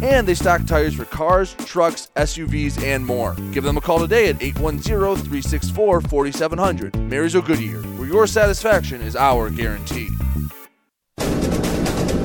and 0.00 0.26
they 0.26 0.34
stock 0.34 0.64
tires 0.66 0.94
for 0.94 1.04
cars, 1.04 1.54
trucks, 1.66 2.10
SUVs, 2.16 2.82
and 2.82 3.04
more. 3.04 3.34
Give 3.52 3.64
them 3.64 3.76
a 3.76 3.80
call 3.80 3.98
today 3.98 4.28
at 4.28 4.42
810 4.42 5.16
364 5.16 6.00
4700. 6.02 6.96
Marysville 6.96 7.42
Goodyear, 7.42 7.82
where 7.82 8.08
your 8.08 8.26
satisfaction 8.26 9.02
is 9.02 9.16
our 9.16 9.50
guarantee. 9.50 10.08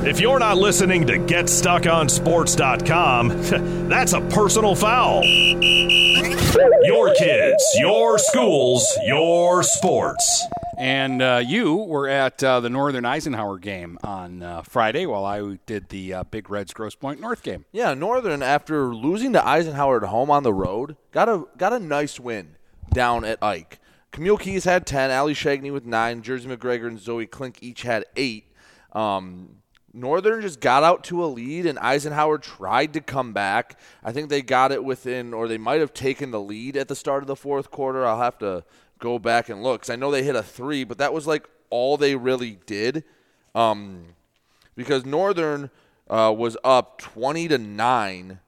If 0.08 0.20
you're 0.20 0.38
not 0.38 0.56
listening 0.56 1.06
to 1.08 1.18
GetStuckOnSports.com, 1.18 3.28
that's 3.88 4.14
a 4.14 4.22
personal 4.22 4.74
foul. 4.74 5.22
Your 5.24 7.14
kids, 7.14 7.62
your 7.78 8.18
schools, 8.18 8.98
your 9.04 9.62
sports. 9.62 10.46
And 10.78 11.20
uh, 11.20 11.42
you 11.44 11.74
were 11.74 12.08
at 12.08 12.42
uh, 12.44 12.60
the 12.60 12.70
Northern 12.70 13.04
Eisenhower 13.04 13.58
game 13.58 13.98
on 14.04 14.44
uh, 14.44 14.62
Friday 14.62 15.06
while 15.06 15.24
I 15.24 15.58
did 15.66 15.88
the 15.88 16.14
uh, 16.14 16.22
Big 16.22 16.48
Reds 16.48 16.72
Grosse 16.72 16.94
Pointe 16.94 17.20
North 17.20 17.42
game. 17.42 17.64
Yeah, 17.72 17.94
Northern 17.94 18.44
after 18.44 18.94
losing 18.94 19.32
to 19.32 19.44
Eisenhower 19.44 19.96
at 20.04 20.08
home 20.08 20.30
on 20.30 20.44
the 20.44 20.54
road, 20.54 20.96
got 21.10 21.28
a 21.28 21.46
got 21.56 21.72
a 21.72 21.80
nice 21.80 22.20
win 22.20 22.54
down 22.92 23.24
at 23.24 23.42
Ike. 23.42 23.80
Camille 24.12 24.36
Keys 24.38 24.64
had 24.64 24.86
ten, 24.86 25.10
Ali 25.10 25.34
Shagney 25.34 25.72
with 25.72 25.84
nine, 25.84 26.22
Jersey 26.22 26.48
McGregor 26.48 26.86
and 26.86 27.00
Zoe 27.00 27.26
Klink 27.26 27.58
each 27.60 27.82
had 27.82 28.04
eight. 28.14 28.44
Um, 28.92 29.56
Northern 29.92 30.40
just 30.42 30.60
got 30.60 30.84
out 30.84 31.02
to 31.04 31.24
a 31.24 31.26
lead, 31.26 31.66
and 31.66 31.78
Eisenhower 31.80 32.38
tried 32.38 32.92
to 32.92 33.00
come 33.00 33.32
back. 33.32 33.80
I 34.04 34.12
think 34.12 34.28
they 34.28 34.42
got 34.42 34.70
it 34.70 34.84
within, 34.84 35.34
or 35.34 35.48
they 35.48 35.58
might 35.58 35.80
have 35.80 35.92
taken 35.92 36.30
the 36.30 36.40
lead 36.40 36.76
at 36.76 36.86
the 36.86 36.94
start 36.94 37.24
of 37.24 37.26
the 37.26 37.34
fourth 37.34 37.70
quarter. 37.72 38.06
I'll 38.06 38.20
have 38.20 38.38
to 38.38 38.64
go 38.98 39.18
back 39.18 39.48
and 39.48 39.62
look 39.62 39.80
because 39.80 39.90
I 39.90 39.96
know 39.96 40.10
they 40.10 40.22
hit 40.22 40.36
a 40.36 40.42
three, 40.42 40.84
but 40.84 40.98
that 40.98 41.12
was 41.12 41.26
like 41.26 41.48
all 41.70 41.96
they 41.96 42.16
really 42.16 42.58
did. 42.66 43.04
Um, 43.54 44.14
because 44.74 45.04
Northern 45.04 45.70
uh, 46.08 46.32
was 46.36 46.56
up 46.62 46.98
20 46.98 47.48
to 47.48 47.58
9 47.58 48.40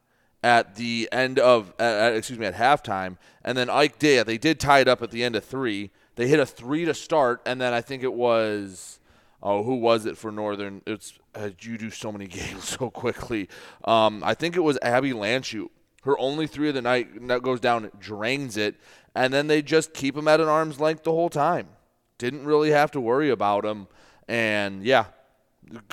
at 0.42 0.76
the 0.76 1.08
end 1.12 1.38
of, 1.38 1.74
excuse 1.78 2.38
me, 2.38 2.46
at 2.46 2.54
halftime. 2.54 3.16
And 3.44 3.58
then 3.58 3.68
Ike 3.68 3.98
did, 3.98 4.26
they 4.26 4.38
did 4.38 4.58
tie 4.60 4.80
it 4.80 4.88
up 4.88 5.02
at 5.02 5.10
the 5.10 5.22
end 5.22 5.36
of 5.36 5.44
three. 5.44 5.90
They 6.16 6.28
hit 6.28 6.40
a 6.40 6.46
three 6.46 6.84
to 6.84 6.94
start, 6.94 7.42
and 7.46 7.60
then 7.60 7.72
I 7.72 7.80
think 7.80 8.02
it 8.02 8.12
was, 8.12 9.00
oh, 9.42 9.62
who 9.62 9.76
was 9.76 10.06
it 10.06 10.16
for 10.16 10.30
Northern? 10.30 10.82
It's 10.86 11.18
uh, 11.34 11.50
you 11.60 11.78
do 11.78 11.90
so 11.90 12.10
many 12.12 12.26
games 12.28 12.64
so 12.64 12.90
quickly. 12.90 13.48
Um, 13.84 14.22
I 14.24 14.34
think 14.34 14.56
it 14.56 14.60
was 14.60 14.78
Abby 14.82 15.12
Lanchute. 15.12 15.70
Her 16.02 16.18
only 16.18 16.46
three 16.46 16.68
of 16.68 16.74
the 16.74 16.82
night 16.82 17.26
that 17.28 17.42
goes 17.42 17.60
down, 17.60 17.90
drains 17.98 18.56
it, 18.56 18.76
and 19.14 19.32
then 19.32 19.48
they 19.48 19.60
just 19.60 19.92
keep 19.92 20.16
him 20.16 20.28
at 20.28 20.40
an 20.40 20.48
arm's 20.48 20.80
length 20.80 21.04
the 21.04 21.12
whole 21.12 21.28
time. 21.28 21.68
Didn't 22.18 22.44
really 22.44 22.70
have 22.70 22.90
to 22.92 23.00
worry 23.00 23.30
about 23.30 23.64
him, 23.64 23.86
and 24.28 24.82
yeah, 24.84 25.06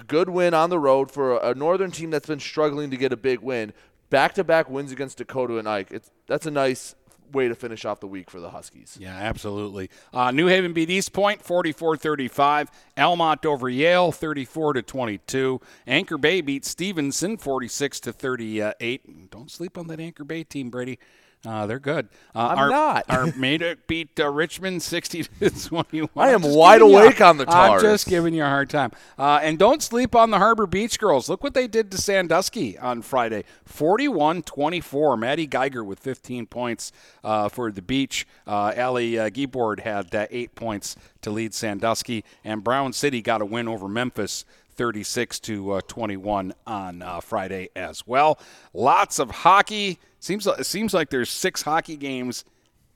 good 0.07 0.29
win 0.29 0.53
on 0.53 0.69
the 0.69 0.79
road 0.79 1.11
for 1.11 1.37
a 1.37 1.53
northern 1.53 1.91
team 1.91 2.09
that's 2.09 2.27
been 2.27 2.39
struggling 2.39 2.89
to 2.91 2.97
get 2.97 3.11
a 3.13 3.17
big 3.17 3.39
win. 3.39 3.73
Back 4.09 4.33
to 4.35 4.43
back 4.43 4.69
wins 4.69 4.91
against 4.91 5.17
Dakota 5.17 5.57
and 5.57 5.67
Ike. 5.67 5.91
It's 5.91 6.11
that's 6.27 6.45
a 6.45 6.51
nice 6.51 6.95
way 7.31 7.47
to 7.47 7.55
finish 7.55 7.85
off 7.85 7.99
the 7.99 8.07
week 8.07 8.29
for 8.29 8.39
the 8.39 8.49
Huskies. 8.49 8.97
Yeah, 8.99 9.15
absolutely. 9.15 9.89
Uh, 10.13 10.31
New 10.31 10.47
Haven 10.47 10.73
beat 10.73 10.89
Eastpointe 10.89 11.43
44-35. 11.43 12.67
Almont 12.97 13.45
over 13.45 13.69
Yale 13.69 14.11
34 14.11 14.73
to 14.73 14.81
22. 14.81 15.61
Anchor 15.85 16.17
Bay 16.17 16.41
beat 16.41 16.65
Stevenson 16.65 17.37
46 17.37 17.99
to 18.01 18.13
38. 18.13 19.29
Don't 19.31 19.51
sleep 19.51 19.77
on 19.77 19.87
that 19.87 19.99
Anchor 19.99 20.23
Bay 20.23 20.43
team, 20.43 20.69
Brady. 20.69 20.99
Uh, 21.45 21.67
they're 21.67 21.79
good. 21.79 22.09
Uh, 22.35 22.47
I'm 22.47 22.57
our, 22.57 22.69
not. 22.69 23.09
Armada 23.09 23.77
beat 23.87 24.19
uh, 24.19 24.29
Richmond 24.29 24.81
60 24.81 25.23
to 25.23 25.49
21. 25.67 26.09
I 26.15 26.29
am 26.29 26.41
wide 26.41 26.81
awake 26.81 27.21
on 27.21 27.37
the 27.37 27.45
Tars. 27.45 27.83
I'm 27.83 27.89
just 27.89 28.07
giving 28.07 28.33
you 28.33 28.43
a 28.43 28.47
hard 28.47 28.69
time. 28.69 28.91
Uh, 29.17 29.39
and 29.41 29.57
don't 29.57 29.81
sleep 29.83 30.15
on 30.15 30.31
the 30.31 30.39
Harbor 30.39 30.65
Beach 30.65 30.99
girls. 30.99 31.29
Look 31.29 31.43
what 31.43 31.53
they 31.53 31.67
did 31.67 31.91
to 31.91 31.97
Sandusky 31.97 32.77
on 32.77 33.01
Friday 33.01 33.43
41 33.65 34.43
24. 34.43 35.17
Maddie 35.17 35.47
Geiger 35.47 35.83
with 35.83 35.99
15 35.99 36.47
points 36.47 36.91
uh, 37.23 37.49
for 37.49 37.71
the 37.71 37.81
beach. 37.81 38.27
Uh, 38.45 38.73
Allie 38.75 39.17
uh, 39.19 39.29
Giebord 39.29 39.81
had 39.81 40.13
uh, 40.13 40.27
eight 40.31 40.55
points 40.55 40.95
to 41.21 41.29
lead 41.29 41.53
Sandusky. 41.53 42.25
And 42.43 42.63
Brown 42.63 42.93
City 42.93 43.21
got 43.21 43.41
a 43.41 43.45
win 43.45 43.67
over 43.67 43.87
Memphis 43.87 44.43
36 44.77 45.39
to 45.39 45.71
uh, 45.71 45.81
21 45.87 46.53
on 46.65 47.01
uh, 47.01 47.19
Friday 47.19 47.69
as 47.75 48.05
well. 48.05 48.39
Lots 48.73 49.19
of 49.19 49.31
hockey. 49.31 49.99
Seems 50.19 50.45
like, 50.45 50.59
it 50.59 50.65
seems 50.65 50.93
like 50.93 51.09
there's 51.09 51.29
six 51.29 51.61
hockey 51.61 51.97
games 51.97 52.43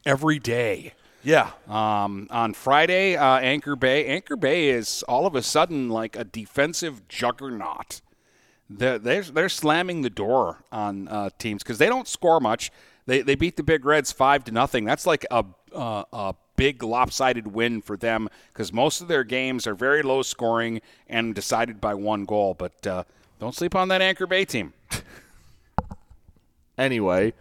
every 0.06 0.40
day. 0.40 0.94
Yeah. 1.24 1.52
Um, 1.68 2.28
on 2.32 2.54
Friday, 2.54 3.16
uh, 3.16 3.38
Anchor 3.38 3.76
Bay. 3.76 4.08
Anchor 4.08 4.36
Bay 4.36 4.70
is 4.70 5.04
all 5.04 5.26
of 5.26 5.36
a 5.36 5.42
sudden 5.42 5.90
like 5.90 6.16
a 6.16 6.24
defensive 6.24 7.08
juggernaut. 7.08 8.02
They're, 8.70 8.98
they're, 8.98 9.24
they're 9.24 9.50
slamming 9.50 10.02
the 10.02 10.10
door 10.10 10.64
on 10.72 11.08
uh, 11.08 11.30
teams 11.38 11.62
because 11.62 11.78
they 11.78 11.88
don't 11.88 12.08
score 12.08 12.40
much. 12.40 12.72
They, 13.06 13.22
they 13.22 13.36
beat 13.36 13.58
the 13.58 13.64
Big 13.64 13.86
Reds 13.86 14.12
five 14.12 14.44
to 14.46 14.52
nothing. 14.52 14.86
That's 14.86 15.06
like 15.06 15.26
a, 15.30 15.46
uh, 15.74 16.04
a 16.14 16.36
big 16.56 16.84
lopsided 16.84 17.48
win 17.48 17.82
for 17.82 17.98
them 17.98 18.30
because 18.54 18.72
most 18.72 19.02
of 19.02 19.08
their 19.08 19.24
games 19.24 19.68
are 19.68 19.76
very 19.76 20.02
low 20.02 20.22
scoring 20.22 20.82
and 21.08 21.36
decided 21.36 21.82
by 21.82 21.94
one 21.94 22.26
goal. 22.26 22.54
But 22.54 22.88
uh, 22.88 23.04
don't 23.40 23.56
sleep 23.56 23.76
on 23.76 23.90
that 23.90 24.02
Anchor 24.02 24.28
Bay 24.28 24.46
team. 24.46 24.74
Anyway, 26.82 27.34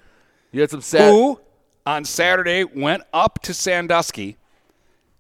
you 0.53 0.61
had 0.61 0.71
some 0.71 0.83
sad. 0.83 1.11
who 1.11 1.41
on 1.87 2.05
Saturday 2.05 2.65
went 2.65 3.03
up 3.13 3.41
to 3.43 3.55
Sandusky 3.55 4.37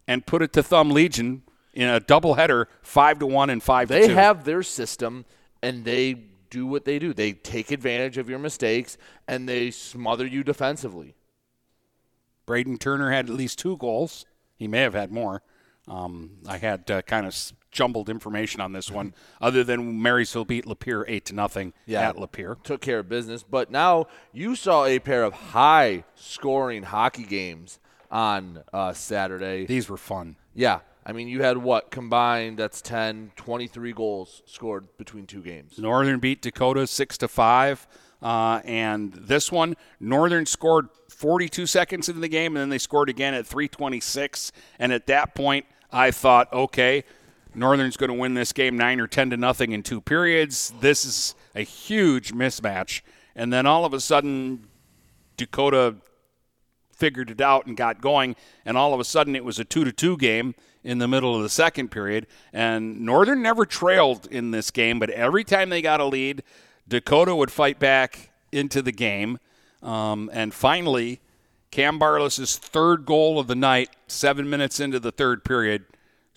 and 0.07 0.27
put 0.27 0.43
it 0.43 0.53
to 0.53 0.63
Thumb 0.63 0.91
Legion 0.91 1.43
in 1.73 1.89
a 1.89 2.01
doubleheader, 2.01 2.67
five 2.83 3.19
to 3.21 3.27
one 3.27 3.49
and 3.49 3.63
five 3.63 3.89
They 3.89 4.03
to 4.03 4.07
two. 4.09 4.15
have 4.15 4.45
their 4.45 4.63
system, 4.63 5.25
and 5.63 5.85
they 5.85 6.13
do 6.51 6.67
what 6.67 6.85
they 6.85 6.99
do. 6.99 7.15
They 7.15 7.33
take 7.33 7.71
advantage 7.71 8.19
of 8.19 8.29
your 8.29 8.39
mistakes, 8.41 8.99
and 9.27 9.49
they 9.49 9.71
smother 9.71 10.27
you 10.27 10.43
defensively. 10.45 11.15
Braden 12.45 12.79
Turner 12.79 13.11
had 13.13 13.31
at 13.31 13.35
least 13.35 13.59
two 13.59 13.77
goals. 13.77 14.27
He 14.57 14.67
may 14.69 14.81
have 14.81 14.95
had 14.95 15.13
more. 15.13 15.43
Um, 15.89 16.39
I 16.47 16.59
had 16.59 16.91
uh, 16.91 17.03
kind 17.03 17.27
of 17.27 17.35
jumbled 17.71 18.09
information 18.09 18.61
on 18.61 18.73
this 18.73 18.91
one, 18.91 19.15
other 19.41 19.65
than 19.65 20.01
Marysville 20.01 20.45
beat 20.45 20.67
Lapeer 20.67 21.05
eight 21.09 21.25
to 21.27 21.35
nothing 21.35 21.73
yeah, 21.87 22.09
at 22.09 22.17
Lapeer. 22.17 22.63
took 22.63 22.81
care 22.81 23.01
of 23.01 23.09
business. 23.09 23.43
But 23.43 23.71
now 23.71 24.07
you 24.33 24.55
saw 24.55 24.85
a 24.85 24.99
pair 24.99 25.23
of 25.25 25.33
high 25.33 26.05
scoring 26.15 26.85
hockey 26.85 27.25
games 27.25 27.79
on 28.11 28.63
uh, 28.73 28.93
Saturday. 28.93 29.67
These 29.67 29.89
were 29.89 29.97
fun. 29.97 30.37
Yeah. 30.55 30.81
I 31.05 31.13
mean, 31.13 31.29
you 31.29 31.43
had 31.43 31.59
what 31.59 31.91
combined? 31.91 32.59
That's 32.59 32.83
10, 32.83 33.33
23 33.37 33.93
goals 33.93 34.43
scored 34.47 34.87
between 34.99 35.27
two 35.27 35.41
games. 35.41 35.79
Northern 35.79 36.21
beat 36.21 36.43
Dakota 36.43 36.87
six 36.87 37.17
to 37.19 37.29
five, 37.29 37.89
uh, 38.23 38.61
and 38.65 39.13
this 39.15 39.51
one 39.51 39.77
Northern 39.99 40.45
scored 40.45 40.89
42 41.09 41.67
seconds 41.67 42.09
into 42.09 42.21
the 42.21 42.29
game, 42.29 42.55
and 42.55 42.61
then 42.63 42.69
they 42.69 42.79
scored 42.79 43.09
again 43.09 43.33
at 43.33 43.47
3:26. 43.47 44.53
And 44.79 44.93
at 44.93 45.07
that 45.07 45.35
point, 45.35 45.65
I 45.91 46.11
thought, 46.11 46.53
okay, 46.53 47.05
Northern's 47.55 47.97
going 47.97 48.09
to 48.09 48.15
win 48.15 48.35
this 48.35 48.53
game 48.53 48.77
nine 48.77 49.01
or 49.01 49.07
ten 49.07 49.31
to 49.31 49.37
nothing 49.37 49.73
in 49.73 49.83
two 49.83 50.01
periods. 50.01 50.73
This 50.81 51.05
is 51.05 51.35
a 51.55 51.63
huge 51.63 52.33
mismatch, 52.33 53.03
and 53.35 53.53
then 53.53 53.67
all 53.67 53.85
of 53.85 53.93
a 53.93 54.01
sudden, 54.01 54.67
Dakota 55.37 55.97
figured 56.93 57.31
it 57.31 57.41
out 57.41 57.67
and 57.67 57.77
got 57.77 58.01
going, 58.01 58.37
and 58.65 58.77
all 58.77 58.93
of 58.93 59.01
a 59.01 59.05
sudden 59.05 59.35
it 59.35 59.45
was 59.45 59.59
a 59.59 59.65
two 59.65 59.85
to 59.85 59.93
two 59.93 60.17
game 60.17 60.55
in 60.85 60.99
the 60.99 61.09
middle 61.09 61.35
of 61.35 61.43
the 61.43 61.49
second 61.49 61.91
period. 61.91 62.27
And 62.53 63.01
Northern 63.01 63.43
never 63.43 63.65
trailed 63.67 64.27
in 64.31 64.51
this 64.51 64.71
game, 64.71 64.99
but 64.99 65.11
every 65.11 65.45
time 65.45 65.71
they 65.71 65.83
got 65.83 66.01
a 66.01 66.05
lead, 66.05 66.43
Dakota 66.87 67.35
would 67.35 67.51
fight 67.51 67.79
back 67.79 68.31
into 68.53 68.83
the 68.83 68.93
game. 68.93 69.39
Um, 69.83 70.31
and 70.33 70.53
finally, 70.53 71.21
Cam 71.71 71.99
Barless's 71.99 72.59
third 72.59 73.07
goal 73.07 73.39
of 73.39 73.47
the 73.47 73.55
night, 73.55 73.91
seven 74.07 74.51
minutes 74.51 74.81
into 74.81 75.01
the 75.01 75.13
third 75.13 75.45
period, 75.45 75.85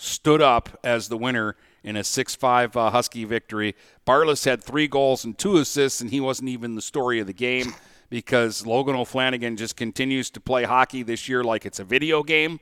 stood 0.04 0.42
up 0.42 0.78
as 0.84 1.08
the 1.08 1.18
winner 1.18 1.56
in 1.84 1.96
a 1.96 2.04
6 2.04 2.36
5 2.36 2.78
uh, 2.78 2.90
Husky 2.92 3.24
victory. 3.24 3.76
Barless 4.06 4.46
had 4.46 4.64
three 4.64 4.88
goals 4.88 5.24
and 5.24 5.38
two 5.38 5.58
assists, 5.58 6.02
and 6.02 6.10
he 6.10 6.20
wasn't 6.20 6.50
even 6.50 6.76
the 6.76 6.82
story 6.82 7.20
of 7.20 7.28
the 7.28 7.34
game 7.34 7.74
because 8.10 8.66
Logan 8.66 8.96
O'Flanagan 8.96 9.58
just 9.58 9.76
continues 9.76 10.30
to 10.32 10.40
play 10.40 10.64
hockey 10.64 11.04
this 11.04 11.28
year 11.30 11.44
like 11.44 11.66
it's 11.66 11.80
a 11.80 11.84
video 11.84 12.24
game. 12.24 12.60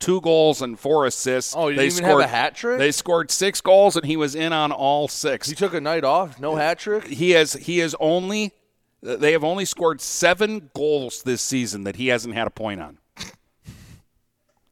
Two 0.00 0.20
goals 0.20 0.60
and 0.60 0.78
four 0.78 1.06
assists. 1.06 1.54
Oh, 1.56 1.68
you 1.68 1.76
they 1.76 1.84
didn't 1.84 1.98
even 1.98 2.04
have 2.04 2.12
scored, 2.12 2.24
a 2.24 2.28
hat 2.28 2.54
trick? 2.54 2.78
They 2.78 2.92
scored 2.92 3.30
six 3.30 3.60
goals, 3.60 3.96
and 3.96 4.04
he 4.04 4.16
was 4.16 4.34
in 4.34 4.52
on 4.52 4.72
all 4.72 5.08
six. 5.08 5.48
He 5.48 5.54
took 5.54 5.72
a 5.72 5.80
night 5.80 6.04
off, 6.04 6.38
no 6.40 6.56
hat 6.56 6.80
trick. 6.80 7.06
He 7.06 7.30
has 7.30 7.54
he 7.54 7.78
has 7.78 7.94
only 8.00 8.52
they 9.00 9.32
have 9.32 9.44
only 9.44 9.64
scored 9.64 10.00
seven 10.00 10.70
goals 10.74 11.22
this 11.22 11.40
season 11.40 11.84
that 11.84 11.96
he 11.96 12.08
hasn't 12.08 12.34
had 12.34 12.46
a 12.46 12.50
point 12.50 12.80
on. 12.80 12.98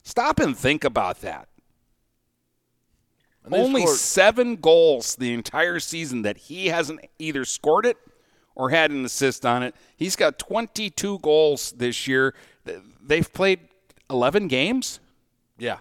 Stop 0.03 0.41
and 0.41 0.57
think 0.57 0.85
about 0.85 1.21
that. 1.21 1.49
Only 3.51 3.83
scored- 3.83 3.99
seven 3.99 4.57
goals 4.57 5.17
the 5.17 5.33
entire 5.33 5.81
season 5.81 6.23
that 6.23 6.37
he 6.37 6.67
hasn't 6.69 7.01
either 7.19 7.45
scored 7.45 7.87
it 7.87 7.97
or 8.55 8.71
had 8.71 8.91
an 8.91 9.05
assist 9.05 9.45
on 9.45 9.63
it. 9.63 9.75
He's 9.97 10.15
got 10.17 10.39
22 10.39 11.19
goals 11.21 11.73
this 11.73 12.07
year. 12.07 12.35
They've 13.03 13.33
played 13.33 13.61
11 14.11 14.49
games. 14.49 15.01
Yeah. 15.59 15.79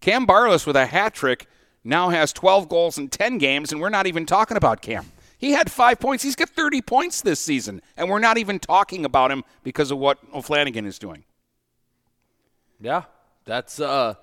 Cam 0.00 0.24
Barless 0.26 0.64
with 0.64 0.76
a 0.76 0.86
hat 0.86 1.14
trick 1.14 1.46
now 1.84 2.08
has 2.10 2.32
12 2.32 2.68
goals 2.68 2.98
in 2.98 3.08
10 3.08 3.38
games, 3.38 3.72
and 3.72 3.80
we're 3.80 3.88
not 3.88 4.06
even 4.06 4.26
talking 4.26 4.56
about 4.56 4.80
Cam. 4.80 5.10
He 5.36 5.52
had 5.52 5.70
five 5.70 6.00
points. 6.00 6.22
He's 6.24 6.34
got 6.36 6.48
30 6.48 6.82
points 6.82 7.20
this 7.20 7.38
season, 7.40 7.80
and 7.96 8.08
we're 8.08 8.18
not 8.18 8.38
even 8.38 8.58
talking 8.58 9.04
about 9.04 9.30
him 9.30 9.44
because 9.62 9.90
of 9.90 9.98
what 9.98 10.18
O'Flanagan 10.32 10.84
is 10.86 10.98
doing. 10.98 11.24
Yeah, 12.80 13.04
that's 13.44 13.80
uh, 13.80 14.14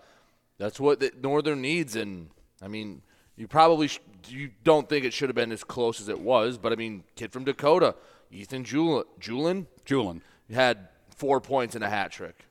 that's 0.57 0.79
what 0.79 0.99
the 0.99 1.11
Northern 1.21 1.61
needs, 1.61 1.95
and 1.95 2.29
I 2.61 2.67
mean, 2.67 3.01
you 3.35 3.47
probably 3.47 3.87
sh- 3.87 3.99
you 4.27 4.51
don't 4.63 4.87
think 4.87 5.05
it 5.05 5.13
should 5.13 5.29
have 5.29 5.35
been 5.35 5.51
as 5.51 5.63
close 5.63 5.99
as 5.99 6.09
it 6.09 6.19
was, 6.19 6.57
but 6.57 6.71
I 6.71 6.75
mean, 6.75 7.03
kid 7.15 7.31
from 7.31 7.43
Dakota, 7.43 7.95
Ethan 8.31 8.63
Julin, 8.63 9.03
Julin 9.19 9.67
Julin. 9.85 10.21
had 10.51 10.87
four 11.15 11.39
points 11.41 11.75
and 11.75 11.83
a 11.83 11.89
hat 11.89 12.11
trick. 12.11 12.45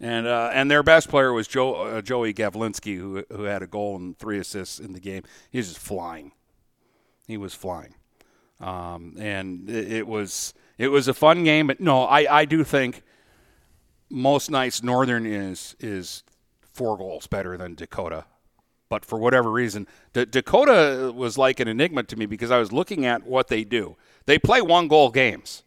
And 0.00 0.26
uh, 0.26 0.50
and 0.54 0.70
their 0.70 0.82
best 0.82 1.10
player 1.10 1.32
was 1.32 1.46
Joe, 1.46 1.74
uh, 1.74 2.00
Joey 2.00 2.32
Gavlinski, 2.32 2.96
who 2.96 3.22
who 3.30 3.42
had 3.42 3.62
a 3.62 3.66
goal 3.66 3.96
and 3.96 4.18
three 4.18 4.38
assists 4.38 4.78
in 4.78 4.94
the 4.94 5.00
game. 5.00 5.22
He 5.50 5.58
was 5.58 5.68
just 5.68 5.78
flying. 5.78 6.32
He 7.26 7.36
was 7.36 7.52
flying, 7.54 7.94
um, 8.60 9.14
and 9.18 9.68
it, 9.68 9.92
it 9.92 10.06
was 10.06 10.54
it 10.78 10.88
was 10.88 11.06
a 11.06 11.12
fun 11.12 11.44
game. 11.44 11.66
But 11.66 11.80
no, 11.80 12.04
I, 12.04 12.40
I 12.40 12.44
do 12.46 12.64
think 12.64 13.02
most 14.08 14.50
nights 14.50 14.82
Northern 14.82 15.26
is 15.26 15.76
is 15.80 16.22
four 16.72 16.96
goals 16.96 17.26
better 17.26 17.58
than 17.58 17.74
Dakota. 17.74 18.24
But 18.90 19.06
for 19.06 19.18
whatever 19.18 19.50
reason, 19.50 19.86
D- 20.12 20.26
Dakota 20.26 21.12
was 21.14 21.38
like 21.38 21.60
an 21.60 21.68
enigma 21.68 22.02
to 22.02 22.16
me 22.16 22.26
because 22.26 22.50
I 22.50 22.58
was 22.58 22.72
looking 22.72 23.06
at 23.06 23.24
what 23.24 23.48
they 23.48 23.64
do. 23.64 23.96
They 24.26 24.38
play 24.38 24.60
one 24.60 24.88
goal 24.88 25.10
games. 25.10 25.62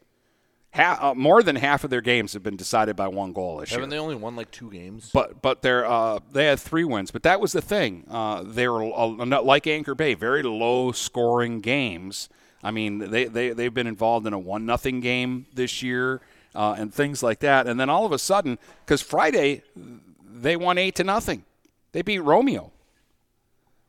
Ha- 0.73 0.99
uh, 1.01 1.13
more 1.15 1.41
than 1.41 1.55
half 1.55 1.83
of 1.83 1.89
their 1.89 2.01
games 2.01 2.33
have 2.33 2.43
been 2.43 2.57
decided 2.57 2.95
by 2.95 3.07
one 3.07 3.31
goal 3.31 3.57
this 3.57 3.69
Haven't 3.69 3.85
year. 3.85 3.89
they 3.91 3.99
only 4.03 4.15
won 4.15 4.35
like 4.35 4.51
two 4.51 4.69
games? 4.69 5.09
But 5.13 5.41
but 5.41 5.61
they're 5.61 5.85
uh, 5.85 6.19
they 6.31 6.45
had 6.45 6.59
three 6.59 6.83
wins. 6.83 7.11
But 7.11 7.23
that 7.23 7.39
was 7.39 7.53
the 7.53 7.61
thing. 7.61 8.05
Uh, 8.09 8.43
they 8.43 8.67
were 8.67 8.83
uh, 8.83 9.41
like 9.41 9.67
Anchor 9.67 9.95
Bay, 9.95 10.13
very 10.15 10.43
low 10.43 10.91
scoring 10.91 11.61
games. 11.61 12.27
I 12.61 12.71
mean, 12.71 12.97
they 13.11 13.25
they 13.25 13.51
they've 13.51 13.73
been 13.73 13.87
involved 13.87 14.27
in 14.27 14.33
a 14.33 14.39
one 14.39 14.65
nothing 14.65 14.99
game 14.99 15.45
this 15.53 15.81
year 15.81 16.21
uh, 16.55 16.75
and 16.77 16.93
things 16.93 17.23
like 17.23 17.39
that. 17.39 17.67
And 17.67 17.79
then 17.79 17.89
all 17.89 18.05
of 18.05 18.11
a 18.11 18.19
sudden, 18.19 18.57
because 18.83 19.01
Friday 19.01 19.61
they 20.25 20.57
won 20.57 20.77
eight 20.77 20.95
to 20.95 21.03
nothing, 21.05 21.45
they 21.93 22.01
beat 22.01 22.19
Romeo. 22.19 22.72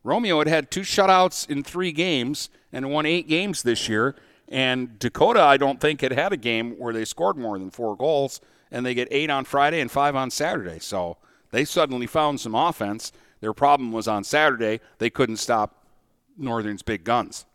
Romeo 0.05 0.39
had 0.39 0.49
had 0.49 0.71
two 0.71 0.83
shutouts 0.83 1.49
in 1.49 1.65
three 1.65 1.91
games 1.91 2.51
and 2.73 2.91
won 2.91 3.07
eight 3.07 3.27
games 3.27 3.63
this 3.63 3.89
year. 3.89 4.15
And 4.49 4.99
Dakota, 4.99 5.41
I 5.41 5.57
don't 5.57 5.81
think, 5.81 6.03
had 6.03 6.13
had 6.13 6.33
a 6.33 6.37
game 6.37 6.73
where 6.73 6.93
they 6.93 7.07
scored 7.07 7.39
more 7.39 7.59
than 7.59 7.71
four 7.71 7.97
goals, 7.97 8.41
and 8.71 8.85
they 8.85 8.93
get 8.95 9.09
eight 9.11 9.31
on 9.31 9.45
Friday 9.47 9.81
and 9.81 9.91
five 9.91 10.15
on 10.15 10.31
Saturday. 10.31 10.79
So 10.79 11.17
they 11.51 11.65
suddenly 11.65 12.07
found 12.07 12.41
some 12.41 12.55
offense. 12.55 13.11
Their 13.41 13.55
problem 13.55 13.91
was 13.91 14.07
on 14.07 14.23
Saturday, 14.23 14.81
they 14.99 15.11
couldn't 15.11 15.39
stop 15.39 15.85
Northern's 16.37 16.83
big 16.83 17.05
guns. 17.05 17.47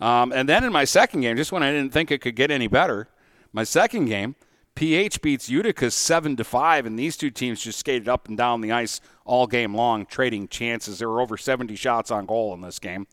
Um, 0.00 0.32
and 0.32 0.48
then 0.48 0.62
in 0.62 0.72
my 0.72 0.84
second 0.84 1.22
game, 1.22 1.36
just 1.36 1.52
when 1.52 1.62
I 1.62 1.72
didn't 1.72 1.92
think 1.92 2.10
it 2.10 2.20
could 2.20 2.36
get 2.36 2.50
any 2.50 2.68
better, 2.68 3.08
my 3.52 3.64
second 3.64 4.06
game, 4.06 4.36
PH 4.74 5.22
beats 5.22 5.48
Utica 5.48 5.90
seven 5.90 6.36
to 6.36 6.44
five, 6.44 6.84
and 6.84 6.98
these 6.98 7.16
two 7.16 7.30
teams 7.30 7.62
just 7.62 7.78
skated 7.78 8.08
up 8.08 8.28
and 8.28 8.36
down 8.36 8.60
the 8.60 8.72
ice 8.72 9.00
all 9.26 9.46
game 9.46 9.74
long, 9.74 10.06
trading 10.06 10.48
chances. 10.48 10.98
There 10.98 11.08
were 11.08 11.20
over 11.20 11.36
70 11.36 11.76
shots 11.76 12.10
on 12.10 12.26
goal 12.26 12.54
in 12.54 12.60
this 12.62 12.78
game. 12.78 13.06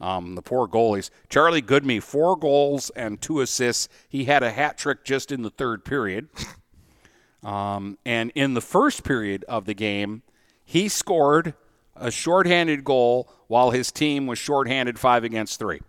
Um, 0.00 0.34
the 0.34 0.42
poor 0.42 0.68
goalies. 0.68 1.08
Charlie 1.28 1.62
Goodme, 1.62 2.02
four 2.02 2.36
goals 2.36 2.90
and 2.90 3.20
two 3.20 3.40
assists. 3.40 3.88
He 4.08 4.24
had 4.24 4.42
a 4.42 4.50
hat 4.50 4.76
trick 4.76 5.04
just 5.04 5.32
in 5.32 5.42
the 5.42 5.50
third 5.50 5.84
period. 5.84 6.28
Um, 7.44 7.98
and 8.06 8.32
in 8.34 8.54
the 8.54 8.62
first 8.62 9.04
period 9.04 9.44
of 9.48 9.66
the 9.66 9.74
game, 9.74 10.22
he 10.64 10.88
scored 10.88 11.52
a 11.94 12.10
shorthanded 12.10 12.84
goal 12.84 13.28
while 13.48 13.70
his 13.70 13.92
team 13.92 14.26
was 14.26 14.38
shorthanded 14.38 14.98
five 14.98 15.24
against 15.24 15.58
three. 15.58 15.80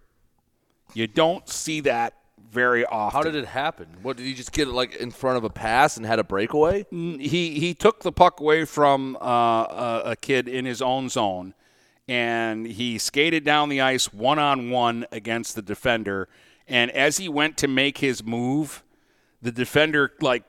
You 0.94 1.08
don't 1.08 1.48
see 1.48 1.80
that 1.82 2.14
very 2.56 2.86
often. 2.86 3.18
How 3.18 3.22
did 3.22 3.36
it 3.36 3.46
happen? 3.46 3.88
What 4.02 4.16
did 4.16 4.26
he 4.26 4.34
just 4.34 4.54
get 4.54 4.70
it 4.70 4.72
like 4.72 4.96
in 4.96 5.12
front 5.12 5.38
of 5.38 5.44
a 5.44 5.50
pass 5.50 5.98
and 5.98 6.06
had 6.06 6.18
a 6.18 6.24
breakaway? 6.24 6.86
he 6.90 7.60
he 7.60 7.76
took 7.76 8.02
the 8.02 8.14
puck 8.14 8.40
away 8.40 8.64
from 8.64 9.18
uh, 9.18 9.66
a, 9.66 10.02
a 10.06 10.16
kid 10.16 10.48
in 10.48 10.66
his 10.66 10.82
own 10.82 11.10
zone, 11.10 11.54
and 12.08 12.66
he 12.66 12.98
skated 12.98 13.44
down 13.44 13.68
the 13.70 13.82
ice 13.82 14.12
one 14.14 14.40
on 14.40 14.72
one 14.72 15.06
against 15.12 15.56
the 15.56 15.62
defender. 15.62 16.30
And 16.68 16.90
as 16.92 17.18
he 17.18 17.30
went 17.30 17.58
to 17.58 17.68
make 17.68 18.00
his 18.00 18.24
move, 18.24 18.84
the 19.42 19.52
defender 19.52 20.14
like 20.22 20.44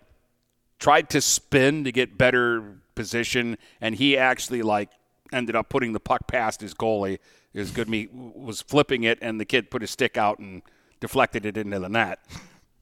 tried 0.78 1.10
to 1.10 1.20
spin 1.20 1.84
to 1.84 1.92
get 1.92 2.16
better 2.16 2.78
position, 2.94 3.58
and 3.80 3.96
he 3.96 4.16
actually 4.16 4.62
like 4.62 4.90
ended 5.32 5.56
up 5.56 5.68
putting 5.68 5.92
the 5.92 6.00
puck 6.00 6.28
past 6.28 6.60
his 6.60 6.72
goalie. 6.72 7.18
His 7.52 7.72
Goodme 7.72 8.08
was 8.36 8.62
flipping 8.62 9.02
it, 9.02 9.18
and 9.22 9.40
the 9.40 9.44
kid 9.44 9.70
put 9.70 9.80
his 9.80 9.90
stick 9.90 10.16
out 10.16 10.38
and 10.38 10.62
deflected 11.00 11.46
it 11.46 11.56
into 11.56 11.78
the 11.78 11.88
net. 11.88 12.18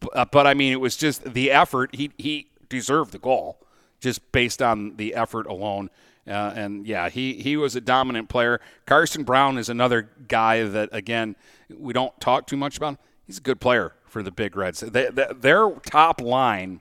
But, 0.00 0.10
uh, 0.16 0.24
but 0.30 0.46
I 0.46 0.54
mean, 0.54 0.72
it 0.72 0.80
was 0.80 0.96
just 0.96 1.34
the 1.34 1.50
effort. 1.50 1.94
He 1.94 2.10
he 2.18 2.48
deserved 2.68 3.12
the 3.12 3.18
goal 3.18 3.58
just 4.00 4.32
based 4.32 4.60
on 4.60 4.96
the 4.96 5.14
effort 5.14 5.46
alone. 5.46 5.90
Uh, 6.26 6.52
and 6.56 6.86
yeah, 6.86 7.08
he, 7.10 7.34
he 7.34 7.56
was 7.56 7.76
a 7.76 7.80
dominant 7.80 8.28
player. 8.28 8.60
Carson 8.86 9.24
Brown 9.24 9.58
is 9.58 9.68
another 9.68 10.08
guy 10.26 10.62
that, 10.64 10.88
again, 10.92 11.36
we 11.74 11.92
don't 11.92 12.18
talk 12.20 12.46
too 12.46 12.56
much 12.56 12.76
about. 12.76 12.98
He's 13.26 13.38
a 13.38 13.42
good 13.42 13.60
player 13.60 13.94
for 14.06 14.22
the 14.22 14.30
Big 14.30 14.56
Reds. 14.56 14.80
They, 14.80 15.10
they, 15.10 15.26
their 15.34 15.70
top 15.86 16.20
line 16.20 16.80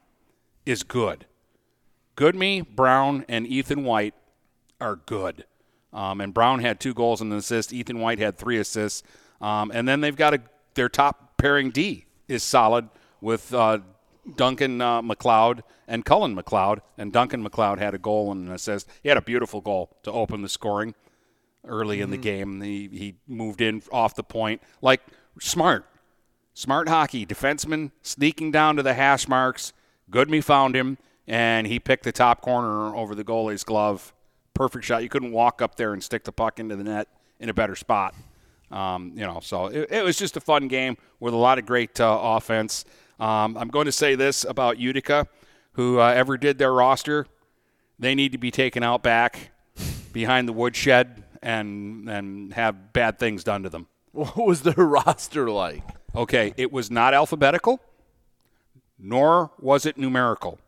is 0.66 0.84
good. 0.84 1.26
Goodme, 2.16 2.68
Brown, 2.76 3.26
and 3.28 3.46
Ethan 3.48 3.84
White 3.84 4.14
are 4.80 4.98
good. 4.98 5.46
Um, 5.92 6.22
and 6.22 6.34
Brown 6.34 6.60
had 6.60 6.80
two 6.80 6.94
goals 6.94 7.22
and 7.22 7.32
an 7.32 7.40
assist. 7.40 7.74
Ethan 7.74 8.00
White 8.00 8.20
had 8.20 8.38
three 8.38 8.58
assists. 8.58 9.04
Um, 9.42 9.72
and 9.74 9.88
then 9.88 10.02
they've 10.02 10.16
got 10.16 10.34
a, 10.34 10.42
their 10.74 10.90
top 10.90 11.23
pairing 11.44 11.72
D 11.72 12.06
is 12.30 12.41
solid 12.41 12.88
with 13.20 13.54
uh, 13.54 13.80
Duncan 14.38 14.80
uh, 14.80 15.02
McLeod 15.02 15.60
and 15.89 16.06
Cullen 16.06 16.38
McLeod. 16.38 16.80
And 16.98 17.12
Duncan 17.12 17.46
McLeod 17.46 17.80
had 17.80 17.94
a 17.94 17.98
goal 17.98 18.32
and 18.32 18.48
an 18.48 18.54
assist. 18.54 18.88
He 19.04 19.10
had 19.10 19.18
a 19.18 19.22
beautiful 19.22 19.60
goal 19.60 19.89
to 20.04 20.12
open 20.14 20.41
the 20.41 20.48
scoring 20.48 20.96
early 21.68 22.00
in 22.00 22.12
the 22.12 22.18
game. 22.18 22.62
He, 22.62 22.88
he 22.88 23.16
moved 23.28 23.60
in 23.60 23.84
off 23.91 24.16
the 24.16 24.24
point 24.24 24.62
like 24.82 25.02
smart. 25.41 25.86
Smart 26.54 26.88
hockey. 26.88 27.26
Defenseman 27.26 27.91
sneaking 28.02 28.52
down 28.52 28.78
to 28.78 28.84
the 28.84 28.94
hash 28.94 29.28
marks. 29.28 29.74
Goodme 30.10 30.41
found 30.41 30.78
him, 30.78 30.98
and 31.28 31.68
he 31.68 31.78
picked 31.78 32.06
the 32.06 32.14
top 32.14 32.39
corner 32.39 32.96
over 32.96 33.16
the 33.16 33.24
goalie's 33.26 33.66
glove. 33.66 34.14
Perfect 34.54 34.86
shot. 34.86 35.04
You 35.04 35.10
couldn't 35.10 35.34
walk 35.34 35.62
up 35.62 35.76
there 35.76 35.91
and 35.91 36.02
stick 36.02 36.24
the 36.24 36.32
puck 36.32 36.58
into 36.58 36.78
the 36.78 36.86
net 36.86 37.10
in 37.38 37.50
a 37.50 37.54
better 37.54 37.76
spot. 37.76 38.16
Um, 38.74 39.12
you 39.14 39.22
know, 39.22 39.40
so 39.40 39.68
it, 39.68 39.92
it, 39.92 40.04
was 40.04 40.18
just 40.18 40.36
a 40.36 40.40
fun 40.40 40.68
game 40.68 40.98
with 41.20 41.36
a 41.36 41.38
lot 41.38 41.60
of 41.60 41.66
great 41.68 42.00
uh, 42.02 42.20
offense. 42.20 42.86
Um, 43.20 43.56
I'm 43.56 43.68
going 43.68 43.86
to 43.86 43.92
say 43.92 44.16
this 44.16 44.46
about 44.46 44.80
Utica, 44.80 45.28
who 45.74 46.00
uh, 46.00 46.08
ever 46.08 46.38
did 46.38 46.58
their 46.58 46.74
roster, 46.74 47.28
they 48.00 48.16
need 48.16 48.32
to 48.32 48.40
be 48.40 48.50
taken 48.50 48.82
out 48.82 49.04
back 49.04 49.52
behind 50.12 50.48
the 50.48 50.54
woodshed 50.54 51.24
and 51.44 52.10
and 52.10 52.54
have 52.54 52.94
bad 52.94 53.20
things 53.20 53.44
done 53.44 53.64
to 53.64 53.70
them. 53.70 53.88
What 54.14 54.38
was 54.38 54.62
their 54.62 54.74
roster 54.74 55.50
like? 55.50 55.84
Okay, 56.16 56.54
it 56.58 56.72
was 56.72 56.90
not 56.90 57.14
alphabetical, 57.14 57.80
nor 59.00 59.52
was 59.60 59.86
it 59.86 59.98
numerical. 59.98 60.60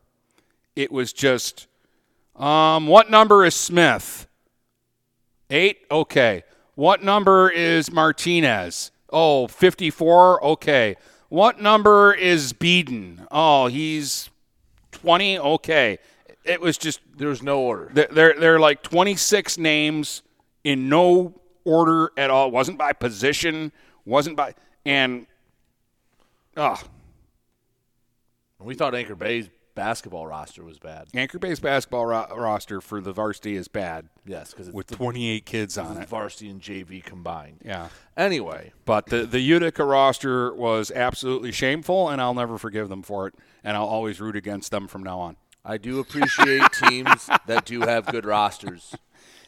It 0.76 0.92
was 0.92 1.14
just, 1.14 1.68
um, 2.36 2.88
what 2.88 3.10
number 3.10 3.46
is 3.46 3.54
Smith? 3.56 4.28
Eight? 5.50 5.86
Okay. 5.92 6.44
What 6.76 7.04
number 7.04 7.50
is 7.50 7.92
Martinez? 7.92 8.92
Oh, 9.12 9.48
54? 9.48 10.44
Okay. 10.44 10.96
What 11.30 11.62
number 11.62 12.14
is 12.14 12.54
Beeden? 12.54 13.26
Oh, 13.32 13.68
he's 13.68 14.30
20? 14.92 15.40
Okay. 15.40 15.98
It 16.44 16.62
was 16.62 16.78
just, 16.78 17.00
There 17.18 17.30
was 17.30 17.42
no 17.42 17.62
order. 17.62 17.92
there 17.94 18.56
are 18.56 18.60
like 18.60 18.84
26 18.84 19.58
names 19.58 20.22
in 20.64 20.90
no 20.90 21.34
order 21.64 22.12
at 22.18 22.30
all. 22.30 22.48
It 22.48 22.54
wasn't 22.54 22.78
by 22.78 22.94
position, 22.94 23.72
wasn't 24.06 24.36
by, 24.38 24.54
and, 24.86 25.26
oh, 26.58 26.80
We 28.60 28.76
thought 28.76 28.94
Anchor 28.96 29.16
Bay's 29.16 29.50
basketball 29.76 30.26
roster 30.26 30.64
was 30.64 30.80
bad. 30.80 31.08
Anchor 31.14 31.38
Bay's 31.38 31.60
basketball 31.60 32.06
ro- 32.06 32.28
roster 32.36 32.82
for 32.82 33.02
the 33.02 33.12
varsity 33.12 33.56
is 33.56 33.68
bad 33.68 34.08
Yes, 34.26 34.52
because 34.52 34.72
with 34.72 34.88
the 34.88 34.96
28 34.96 35.46
kids 35.46 35.78
on 35.78 35.98
it. 35.98 36.10
varsity 36.10 36.50
and 36.50 36.62
JV 36.62 37.04
combined. 37.04 37.58
Yeah. 37.64 37.90
Anyway, 38.18 38.72
But 38.86 39.08
the, 39.08 39.26
the 39.26 39.40
Utica 39.42 39.84
roster 39.84 40.54
was 40.54 40.90
absolutely 40.92 41.52
shameful, 41.52 42.10
and 42.10 42.22
I'll 42.22 42.34
never 42.34 42.58
forgive 42.58 42.90
them 42.90 43.04
for 43.04 43.28
it. 43.28 43.36
And 43.64 43.76
I'll 43.76 43.86
always 43.86 44.20
root 44.22 44.36
against 44.36 44.72
them 44.72 44.88
from 44.88 45.04
now 45.04 45.20
on. 45.20 45.36
I 45.64 45.78
do 45.78 46.00
appreciate 46.00 46.62
teams 46.90 47.30
that 47.48 47.66
do 47.66 47.82
have 47.82 48.06
good 48.06 48.26
rosters. 48.26 48.96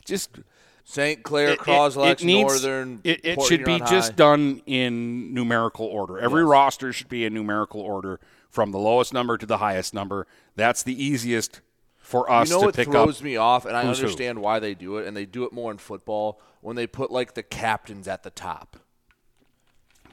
Just 0.06 0.40
St. 0.84 1.22
Clair, 1.24 1.50
it- 1.50 1.54
it- 1.54 1.60
Croslex, 1.60 2.12
it 2.12 2.24
needs- 2.24 2.64
Northern. 2.64 3.00
It, 3.04 3.22
it 3.24 3.42
should 3.44 3.64
be 3.64 3.80
just 3.80 4.12
High. 4.12 4.16
done 4.16 4.62
in 4.66 5.34
numerical 5.34 5.86
order. 5.86 6.18
Every 6.20 6.42
Yes. 6.44 6.50
roster 6.50 6.92
should 6.94 7.10
be 7.10 7.24
in 7.26 7.34
numerical 7.34 7.82
order 7.82 8.20
from 8.58 8.72
the 8.72 8.80
lowest 8.80 9.14
number 9.14 9.38
to 9.38 9.46
the 9.46 9.60
highest 9.60 9.94
number. 9.94 10.26
That's 10.56 10.82
the 10.82 11.04
easiest 11.04 11.62
for 12.00 12.28
us 12.28 12.50
You 12.50 12.60
know 12.60 12.72
to 12.72 12.74
pick 12.76 12.90
throws 12.90 13.22
me 13.22 13.38
off, 13.38 13.68
and 13.68 13.78
I 13.78 13.86
who's 13.86 14.00
who. 14.00 14.06
understand 14.06 14.40
why 14.42 14.58
they 14.58 14.74
do 14.74 14.98
it, 14.98 15.06
and 15.06 15.16
they 15.16 15.28
do 15.28 15.44
it 15.44 15.54
more 15.54 15.70
in 15.70 15.78
football 15.78 16.42
when 16.62 16.76
they 16.76 16.88
put 16.88 17.12
like 17.12 17.36
the 17.36 17.44
captains 17.44 18.08
at 18.08 18.24
the 18.24 18.32
top. 18.32 18.78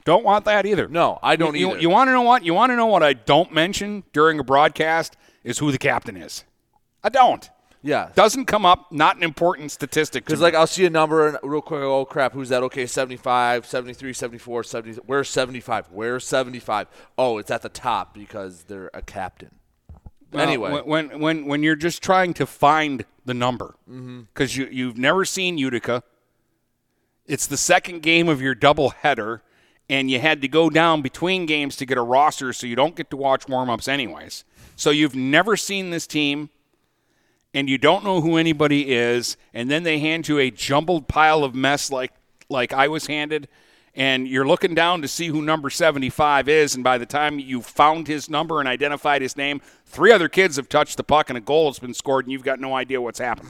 Don't 0.03 0.23
want 0.23 0.45
that 0.45 0.67
either. 0.67 0.87
No, 0.87 1.17
I 1.23 1.37
don't 1.37 1.55
you, 1.55 1.71
either. 1.71 1.79
You, 1.79 1.89
want 1.89 2.07
to 2.09 2.11
know 2.11 2.21
what? 2.21 2.45
You 2.45 2.53
want 2.53 2.69
to 2.69 2.75
know 2.75 2.85
what 2.85 3.01
I 3.01 3.13
don't 3.13 3.51
mention 3.51 4.03
during 4.13 4.37
a 4.37 4.43
broadcast 4.43 5.17
is 5.43 5.57
who 5.57 5.71
the 5.71 5.79
captain 5.79 6.15
is. 6.15 6.43
I 7.03 7.09
don't. 7.09 7.49
Yeah, 7.85 8.09
Doesn't 8.15 8.45
come 8.45 8.65
up. 8.65 8.91
Not 8.91 9.15
an 9.15 9.21
important 9.21 9.71
statistic. 9.71 10.25
Because, 10.25 10.41
like, 10.41 10.55
I'll 10.55 10.65
see 10.65 10.85
a 10.85 10.89
number 10.89 11.27
and 11.27 11.37
real 11.43 11.61
quick, 11.61 11.81
oh, 11.81 12.03
crap, 12.03 12.33
who's 12.33 12.49
that? 12.49 12.63
Okay, 12.63 12.87
75, 12.87 13.63
73, 13.67 14.11
74, 14.11 14.63
70. 14.63 15.01
Where's 15.05 15.29
75? 15.29 15.89
Where's 15.91 16.25
75? 16.25 16.87
Oh, 17.15 17.37
it's 17.37 17.51
at 17.51 17.61
the 17.61 17.69
top 17.69 18.15
because 18.15 18.63
they're 18.63 18.89
a 18.95 19.03
captain. 19.03 19.51
Well, 20.31 20.41
anyway, 20.41 20.81
when, 20.83 21.19
when 21.19 21.45
when 21.45 21.61
you're 21.63 21.75
just 21.75 22.01
trying 22.01 22.33
to 22.33 22.45
find 22.47 23.05
the 23.23 23.35
number, 23.35 23.75
Mm-hmm. 23.89 24.21
because 24.33 24.57
you 24.57 24.67
you've 24.71 24.97
never 24.97 25.23
seen 25.23 25.57
Utica. 25.59 26.01
It's 27.27 27.47
the 27.47 27.57
second 27.57 28.01
game 28.01 28.27
of 28.27 28.41
your 28.41 28.53
double 28.55 28.89
header, 28.89 29.43
and 29.89 30.09
you 30.11 30.19
had 30.19 30.41
to 30.41 30.47
go 30.47 30.69
down 30.69 31.01
between 31.03 31.45
games 31.45 31.75
to 31.77 31.85
get 31.85 31.97
a 31.97 32.01
roster, 32.01 32.51
so 32.51 32.67
you 32.67 32.75
don't 32.75 32.95
get 32.95 33.09
to 33.11 33.17
watch 33.17 33.47
warm 33.47 33.69
ups 33.69 33.87
anyways. 33.87 34.43
So 34.75 34.89
you've 34.89 35.15
never 35.15 35.55
seen 35.55 35.91
this 35.91 36.05
team, 36.07 36.49
and 37.55 37.69
you 37.69 37.77
don't 37.77 38.03
know 38.03 38.19
who 38.19 38.35
anybody 38.35 38.91
is, 38.91 39.37
and 39.53 39.71
then 39.71 39.83
they 39.83 39.97
hand 39.97 40.27
you 40.27 40.37
a 40.37 40.51
jumbled 40.51 41.07
pile 41.07 41.43
of 41.43 41.55
mess 41.55 41.89
like 41.89 42.11
like 42.49 42.73
I 42.73 42.89
was 42.89 43.07
handed, 43.07 43.47
and 43.95 44.27
you're 44.27 44.45
looking 44.45 44.75
down 44.75 45.01
to 45.01 45.07
see 45.07 45.27
who 45.27 45.41
number 45.41 45.71
75 45.71 46.47
is, 46.47 46.75
and 46.75 46.83
by 46.83 46.99
the 46.99 47.07
time 47.07 47.39
you 47.39 47.61
found 47.61 48.07
his 48.07 48.29
number 48.29 48.59
and 48.59 48.69
identified 48.69 49.23
his 49.23 49.35
name, 49.35 49.61
three 49.85 50.11
other 50.11 50.29
kids 50.29 50.57
have 50.57 50.69
touched 50.69 50.97
the 50.97 51.03
puck 51.03 51.29
and 51.29 51.37
a 51.37 51.41
goal 51.41 51.67
has 51.67 51.79
been 51.79 51.95
scored, 51.95 52.25
and 52.25 52.31
you've 52.31 52.43
got 52.43 52.59
no 52.59 52.75
idea 52.75 53.01
what's 53.01 53.17
happened. 53.17 53.49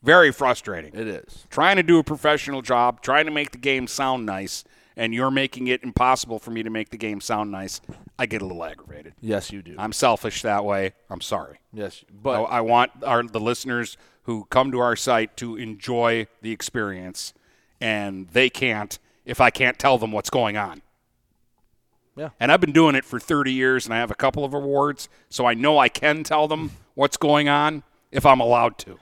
Very 0.00 0.30
frustrating. 0.30 0.94
It 0.94 1.08
is. 1.08 1.46
Trying 1.50 1.76
to 1.76 1.82
do 1.82 1.98
a 1.98 2.04
professional 2.04 2.62
job, 2.62 3.00
trying 3.00 3.24
to 3.24 3.32
make 3.32 3.50
the 3.50 3.58
game 3.58 3.88
sound 3.88 4.26
nice, 4.26 4.62
and 4.96 5.12
you're 5.14 5.30
making 5.30 5.66
it 5.66 5.82
impossible 5.82 6.38
for 6.38 6.50
me 6.50 6.62
to 6.62 6.70
make 6.70 6.90
the 6.90 6.96
game 6.96 7.20
sound 7.20 7.50
nice. 7.50 7.80
I 8.18 8.26
get 8.26 8.42
a 8.42 8.46
little 8.46 8.64
aggravated. 8.64 9.14
Yes, 9.20 9.52
you 9.52 9.62
do. 9.62 9.74
I'm 9.78 9.92
selfish 9.92 10.42
that 10.42 10.64
way. 10.64 10.94
I'm 11.10 11.20
sorry. 11.20 11.58
yes, 11.72 12.04
I, 12.08 12.12
but 12.22 12.42
I 12.44 12.60
want 12.62 12.92
our 13.04 13.22
the 13.22 13.40
listeners 13.40 13.96
who 14.22 14.44
come 14.50 14.72
to 14.72 14.80
our 14.80 14.96
site 14.96 15.36
to 15.38 15.56
enjoy 15.56 16.26
the 16.42 16.50
experience, 16.50 17.34
and 17.80 18.28
they 18.28 18.48
can't 18.50 18.98
if 19.24 19.40
I 19.40 19.50
can't 19.50 19.78
tell 19.78 19.98
them 19.98 20.12
what's 20.12 20.30
going 20.30 20.56
on. 20.56 20.82
Yeah. 22.16 22.30
And 22.40 22.50
I've 22.50 22.60
been 22.60 22.72
doing 22.72 22.94
it 22.94 23.04
for 23.04 23.20
30 23.20 23.52
years, 23.52 23.84
and 23.84 23.92
I 23.92 23.98
have 23.98 24.10
a 24.10 24.14
couple 24.14 24.44
of 24.44 24.54
awards, 24.54 25.08
so 25.28 25.44
I 25.44 25.52
know 25.52 25.78
I 25.78 25.90
can 25.90 26.24
tell 26.24 26.48
them 26.48 26.70
what's 26.94 27.18
going 27.18 27.48
on 27.48 27.82
if 28.10 28.24
I'm 28.24 28.40
allowed 28.40 28.78
to. 28.78 28.98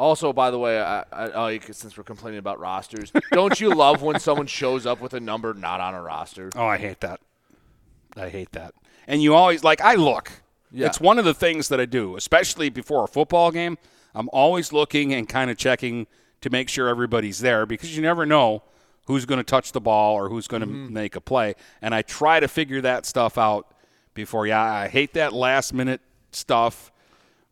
Also, 0.00 0.32
by 0.32 0.50
the 0.50 0.58
way, 0.58 0.80
I, 0.80 1.04
I, 1.12 1.26
like 1.26 1.74
since 1.74 1.94
we're 1.94 2.04
complaining 2.04 2.38
about 2.38 2.58
rosters, 2.58 3.12
don't 3.32 3.60
you 3.60 3.74
love 3.74 4.00
when 4.00 4.18
someone 4.18 4.46
shows 4.46 4.86
up 4.86 4.98
with 4.98 5.12
a 5.12 5.20
number 5.20 5.52
not 5.52 5.78
on 5.82 5.92
a 5.92 6.00
roster? 6.00 6.48
Oh, 6.56 6.64
I 6.64 6.78
hate 6.78 7.00
that. 7.00 7.20
I 8.16 8.30
hate 8.30 8.50
that. 8.52 8.72
And 9.06 9.22
you 9.22 9.34
always 9.34 9.62
like 9.62 9.82
I 9.82 9.96
look. 9.96 10.32
Yeah. 10.72 10.86
It's 10.86 11.02
one 11.02 11.18
of 11.18 11.26
the 11.26 11.34
things 11.34 11.68
that 11.68 11.78
I 11.78 11.84
do, 11.84 12.16
especially 12.16 12.70
before 12.70 13.04
a 13.04 13.08
football 13.08 13.50
game. 13.50 13.76
I'm 14.14 14.30
always 14.32 14.72
looking 14.72 15.12
and 15.12 15.28
kind 15.28 15.50
of 15.50 15.58
checking 15.58 16.06
to 16.40 16.48
make 16.48 16.70
sure 16.70 16.88
everybody's 16.88 17.40
there 17.40 17.66
because 17.66 17.94
you 17.94 18.00
never 18.00 18.24
know 18.24 18.62
who's 19.04 19.26
going 19.26 19.36
to 19.36 19.44
touch 19.44 19.72
the 19.72 19.82
ball 19.82 20.14
or 20.14 20.30
who's 20.30 20.48
going 20.48 20.62
to 20.62 20.66
mm-hmm. 20.66 20.94
make 20.94 21.14
a 21.14 21.20
play. 21.20 21.56
And 21.82 21.94
I 21.94 22.00
try 22.00 22.40
to 22.40 22.48
figure 22.48 22.80
that 22.80 23.04
stuff 23.04 23.36
out 23.36 23.74
before. 24.14 24.46
Yeah, 24.46 24.62
I 24.62 24.88
hate 24.88 25.12
that 25.12 25.34
last 25.34 25.74
minute 25.74 26.00
stuff 26.32 26.90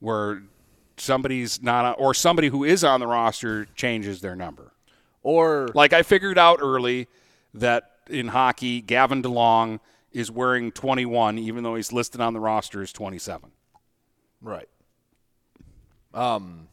where 0.00 0.44
somebody's 1.00 1.62
not 1.62 1.84
on, 1.84 1.94
or 1.94 2.14
somebody 2.14 2.48
who 2.48 2.64
is 2.64 2.84
on 2.84 3.00
the 3.00 3.06
roster 3.06 3.66
changes 3.74 4.20
their 4.20 4.36
number. 4.36 4.72
Or 5.22 5.68
Like 5.74 5.92
I 5.92 6.02
figured 6.02 6.38
out 6.38 6.58
early 6.62 7.08
that 7.54 7.90
in 8.08 8.28
hockey, 8.28 8.80
Gavin 8.80 9.22
DeLong 9.22 9.80
is 10.12 10.30
wearing 10.30 10.72
21, 10.72 11.38
even 11.38 11.62
though 11.62 11.74
he's 11.74 11.92
listed 11.92 12.20
on 12.20 12.32
the 12.32 12.40
roster 12.40 12.82
as 12.82 12.92
27. 12.92 13.50
right. 14.40 14.68
Um, 16.14 16.68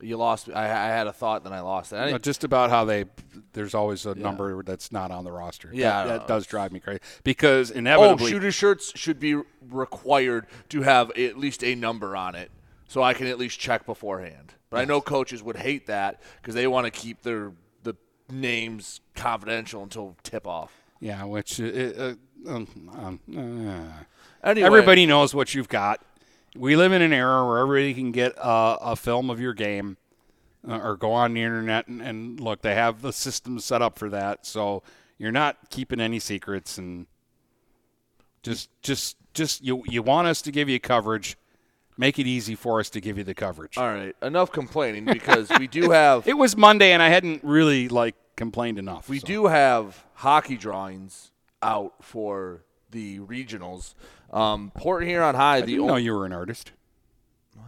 you 0.00 0.16
lost. 0.16 0.48
I, 0.48 0.64
I 0.64 0.88
had 0.88 1.06
a 1.06 1.12
thought, 1.12 1.44
then 1.44 1.52
I 1.52 1.60
lost 1.60 1.92
it. 1.92 1.96
I 1.96 2.08
You 2.10 2.18
just 2.18 2.44
about 2.44 2.70
how 2.70 2.84
they 2.84 3.04
there's 3.52 3.74
always 3.74 4.06
a 4.06 4.14
number 4.14 4.62
that's 4.62 4.92
not 4.92 5.10
on 5.10 5.24
the 5.24 5.32
roster. 5.32 5.70
Yeah, 5.72 6.04
that, 6.04 6.20
that 6.20 6.28
does 6.28 6.46
drive 6.46 6.72
me 6.72 6.80
crazy 6.80 7.00
because 7.24 7.72
oh, 7.72 7.76
inevitably 7.76 8.30
shooter 8.30 8.52
shirts 8.52 8.92
should 8.96 9.18
be 9.18 9.40
required 9.68 10.46
to 10.70 10.82
have 10.82 11.10
at 11.12 11.36
least 11.36 11.64
a 11.64 11.74
number 11.74 12.16
on 12.16 12.34
it, 12.34 12.50
so 12.88 13.02
I 13.02 13.14
can 13.14 13.28
at 13.28 13.38
least 13.38 13.60
check 13.60 13.86
beforehand. 13.86 14.54
But 14.70 14.80
I 14.80 14.84
know 14.84 15.00
coaches 15.00 15.42
would 15.42 15.56
hate 15.56 15.86
that 15.86 16.20
because 16.42 16.54
they 16.54 16.66
want 16.66 16.86
to 16.86 16.90
keep 16.90 17.22
their 17.22 17.52
the 17.84 17.94
names 18.28 19.00
confidential 19.14 19.82
until 19.82 20.16
tip 20.22 20.46
off. 20.46 20.72
yeah, 21.00 21.22
which 21.24 21.60
uh, 21.60 21.64
uh, 21.64 22.14
um, 22.46 22.66
um, 22.92 23.20
uh. 23.36 24.04
Anyway, 24.42 24.66
everybody 24.66 25.06
knows 25.06 25.34
what 25.34 25.54
you've 25.54 25.68
got. 25.68 26.02
We 26.56 26.76
live 26.76 26.92
in 26.92 27.02
an 27.02 27.12
era 27.12 27.46
where 27.46 27.58
everybody 27.58 27.94
can 27.94 28.10
get 28.10 28.32
a, 28.36 28.78
a 28.80 28.96
film 28.96 29.30
of 29.30 29.40
your 29.40 29.54
game 29.54 29.96
uh, 30.68 30.78
or 30.78 30.96
go 30.96 31.12
on 31.12 31.34
the 31.34 31.42
internet 31.42 31.88
and, 31.88 32.00
and 32.02 32.40
look. 32.40 32.62
They 32.62 32.74
have 32.74 33.02
the 33.02 33.12
system 33.12 33.58
set 33.60 33.82
up 33.82 33.98
for 33.98 34.08
that, 34.10 34.46
so 34.46 34.82
you're 35.18 35.32
not 35.32 35.70
keeping 35.70 36.00
any 36.00 36.18
secrets. 36.18 36.78
And 36.78 37.06
just, 38.42 38.70
just, 38.82 39.16
just 39.34 39.62
you 39.62 39.82
you 39.86 40.02
want 40.02 40.26
us 40.26 40.42
to 40.42 40.50
give 40.50 40.68
you 40.68 40.80
coverage. 40.80 41.36
Make 42.00 42.18
it 42.20 42.26
easy 42.28 42.54
for 42.54 42.78
us 42.78 42.88
to 42.90 43.00
give 43.00 43.18
you 43.18 43.24
the 43.24 43.34
coverage. 43.34 43.76
All 43.76 43.92
right, 43.92 44.14
enough 44.22 44.52
complaining 44.52 45.04
because 45.04 45.50
we 45.58 45.66
do 45.66 45.90
have 45.90 46.26
It 46.28 46.38
was 46.38 46.56
Monday, 46.56 46.92
and 46.92 47.02
I 47.02 47.08
hadn't 47.08 47.42
really 47.42 47.88
like 47.88 48.14
complained 48.36 48.78
enough. 48.78 49.08
we 49.08 49.18
so. 49.18 49.26
do 49.26 49.46
have 49.46 50.04
hockey 50.14 50.56
drawings 50.56 51.32
out 51.60 51.94
for 52.00 52.62
the 52.90 53.18
regionals. 53.18 53.94
Um, 54.32 54.70
Port 54.76 55.02
Huron 55.04 55.34
High, 55.34 55.56
I 55.56 55.60
the 55.62 55.66
didn't 55.72 55.86
know 55.88 55.96
you 55.96 56.12
were 56.14 56.24
an 56.24 56.32
artist. 56.32 56.70
What? 57.56 57.66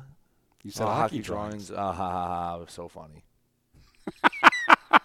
You 0.63 0.71
said 0.71 0.85
Oh, 0.85 0.91
hockey, 0.91 1.19
drawings. 1.19 1.69
drawings. 1.69 1.71
Uh, 1.73 1.93
ha, 1.93 2.11
ha, 2.11 2.29
ha, 2.29 2.57
it 2.57 2.61
was 2.67 2.73
so 2.73 2.87
funny. 2.87 3.25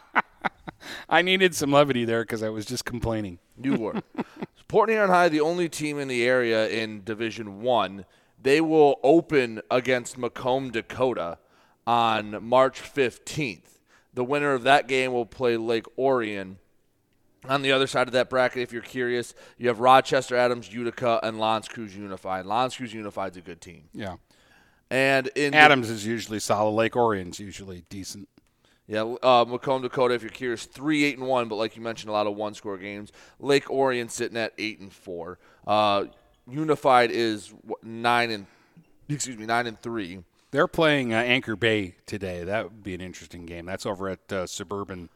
I 1.09 1.21
needed 1.21 1.55
some 1.55 1.71
levity 1.71 2.05
there 2.05 2.21
because 2.23 2.43
I 2.43 2.49
was 2.49 2.65
just 2.65 2.85
complaining. 2.85 3.39
You 3.61 3.75
were. 3.75 4.01
Port 4.67 4.89
Huron 4.89 5.09
High, 5.09 5.29
the 5.29 5.41
only 5.41 5.69
team 5.69 5.99
in 5.99 6.07
the 6.07 6.25
area 6.25 6.67
in 6.67 7.03
Division 7.03 7.61
One, 7.61 8.05
they 8.45 8.61
will 8.61 8.99
open 9.03 9.61
against 9.69 10.17
Macomb, 10.17 10.71
Dakota, 10.71 11.39
on 11.85 12.43
March 12.43 12.79
fifteenth. 12.79 13.79
The 14.13 14.23
winner 14.23 14.53
of 14.53 14.63
that 14.63 14.87
game 14.87 15.11
will 15.11 15.25
play 15.25 15.57
Lake 15.57 15.85
Orion. 15.99 16.59
On 17.49 17.61
the 17.61 17.71
other 17.71 17.85
side 17.85 18.07
of 18.07 18.13
that 18.13 18.29
bracket, 18.29 18.63
if 18.63 18.71
you're 18.73 18.81
curious, 18.81 19.35
you 19.57 19.67
have 19.67 19.79
Rochester, 19.79 20.35
Adams, 20.35 20.73
Utica, 20.73 21.19
and 21.21 21.39
L'Anse 21.39 21.67
Creuse 21.67 21.95
Unified. 21.95 22.45
L'Anse 22.45 22.75
Creuse 22.77 22.93
Unified 22.93 23.33
is 23.33 23.37
a 23.37 23.41
good 23.41 23.61
team. 23.61 23.83
Yeah. 23.93 24.15
And 24.89 25.27
in 25.35 25.51
the- 25.51 25.57
Adams 25.57 25.89
is 25.89 26.05
usually 26.05 26.39
solid. 26.39 26.71
Lake 26.71 26.95
Orion's 26.95 27.39
usually 27.39 27.83
decent. 27.89 28.29
Yeah, 28.87 29.01
uh, 29.23 29.45
Macomb, 29.47 29.81
Dakota. 29.81 30.13
If 30.13 30.21
you're 30.21 30.29
curious, 30.29 30.65
three 30.65 31.03
eight 31.05 31.17
and 31.17 31.27
one, 31.27 31.47
but 31.47 31.55
like 31.55 31.75
you 31.75 31.81
mentioned, 31.81 32.09
a 32.09 32.13
lot 32.13 32.27
of 32.27 32.35
one 32.35 32.53
score 32.53 32.77
games. 32.77 33.11
Lake 33.39 33.69
Orion 33.69 34.09
sitting 34.09 34.37
at 34.37 34.53
eight 34.59 34.79
and 34.79 34.93
four. 34.93 35.39
Uh, 35.65 36.05
Unified 36.49 37.11
is 37.11 37.53
what, 37.63 37.83
nine 37.83 38.31
and 38.31 38.45
excuse 39.09 39.37
me 39.37 39.45
nine 39.45 39.67
and 39.67 39.79
three. 39.81 40.19
They're 40.51 40.67
playing 40.67 41.13
uh, 41.13 41.17
Anchor 41.17 41.55
Bay 41.55 41.95
today. 42.05 42.43
That 42.43 42.65
would 42.65 42.83
be 42.83 42.93
an 42.93 43.01
interesting 43.01 43.45
game. 43.45 43.65
That's 43.65 43.85
over 43.85 44.09
at 44.09 44.31
uh, 44.31 44.47
Suburban. 44.47 45.09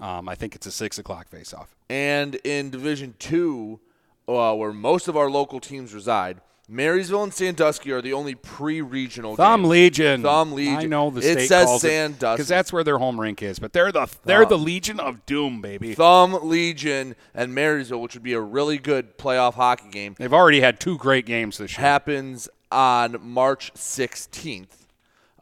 Um, 0.00 0.28
I 0.28 0.34
think 0.34 0.54
it's 0.54 0.66
a 0.66 0.70
six 0.70 0.98
o'clock 0.98 1.28
face-off. 1.28 1.74
And 1.90 2.36
in 2.36 2.70
Division 2.70 3.14
Two, 3.18 3.80
uh, 4.28 4.54
where 4.54 4.72
most 4.72 5.08
of 5.08 5.16
our 5.16 5.28
local 5.28 5.60
teams 5.60 5.92
reside, 5.92 6.40
Marysville 6.70 7.22
and 7.22 7.32
Sandusky 7.32 7.90
are 7.92 8.02
the 8.02 8.12
only 8.12 8.34
pre-regional. 8.34 9.36
Thumb 9.36 9.62
games. 9.62 9.70
Legion. 9.70 10.22
Thumb 10.22 10.52
Legion. 10.52 10.76
I 10.76 10.84
know 10.84 11.08
the 11.08 11.20
It 11.20 11.32
state 11.32 11.48
says 11.48 11.64
calls 11.64 11.80
Sandusky. 11.82 12.36
because 12.36 12.48
that's 12.48 12.70
where 12.72 12.84
their 12.84 12.98
home 12.98 13.18
rink 13.18 13.42
is. 13.42 13.58
But 13.58 13.72
they're 13.72 13.90
the 13.90 14.06
they're 14.24 14.44
the 14.44 14.58
Legion 14.58 15.00
of 15.00 15.24
Doom, 15.24 15.62
baby. 15.62 15.94
Thumb 15.94 16.38
Legion 16.46 17.16
and 17.34 17.54
Marysville, 17.54 18.02
which 18.02 18.12
would 18.14 18.22
be 18.22 18.34
a 18.34 18.40
really 18.40 18.76
good 18.76 19.16
playoff 19.16 19.54
hockey 19.54 19.88
game. 19.88 20.14
They've 20.18 20.32
already 20.32 20.60
had 20.60 20.78
two 20.78 20.98
great 20.98 21.24
games 21.24 21.56
this 21.56 21.78
year. 21.78 21.80
happens 21.86 22.50
on 22.70 23.16
March 23.22 23.72
16th. 23.74 24.86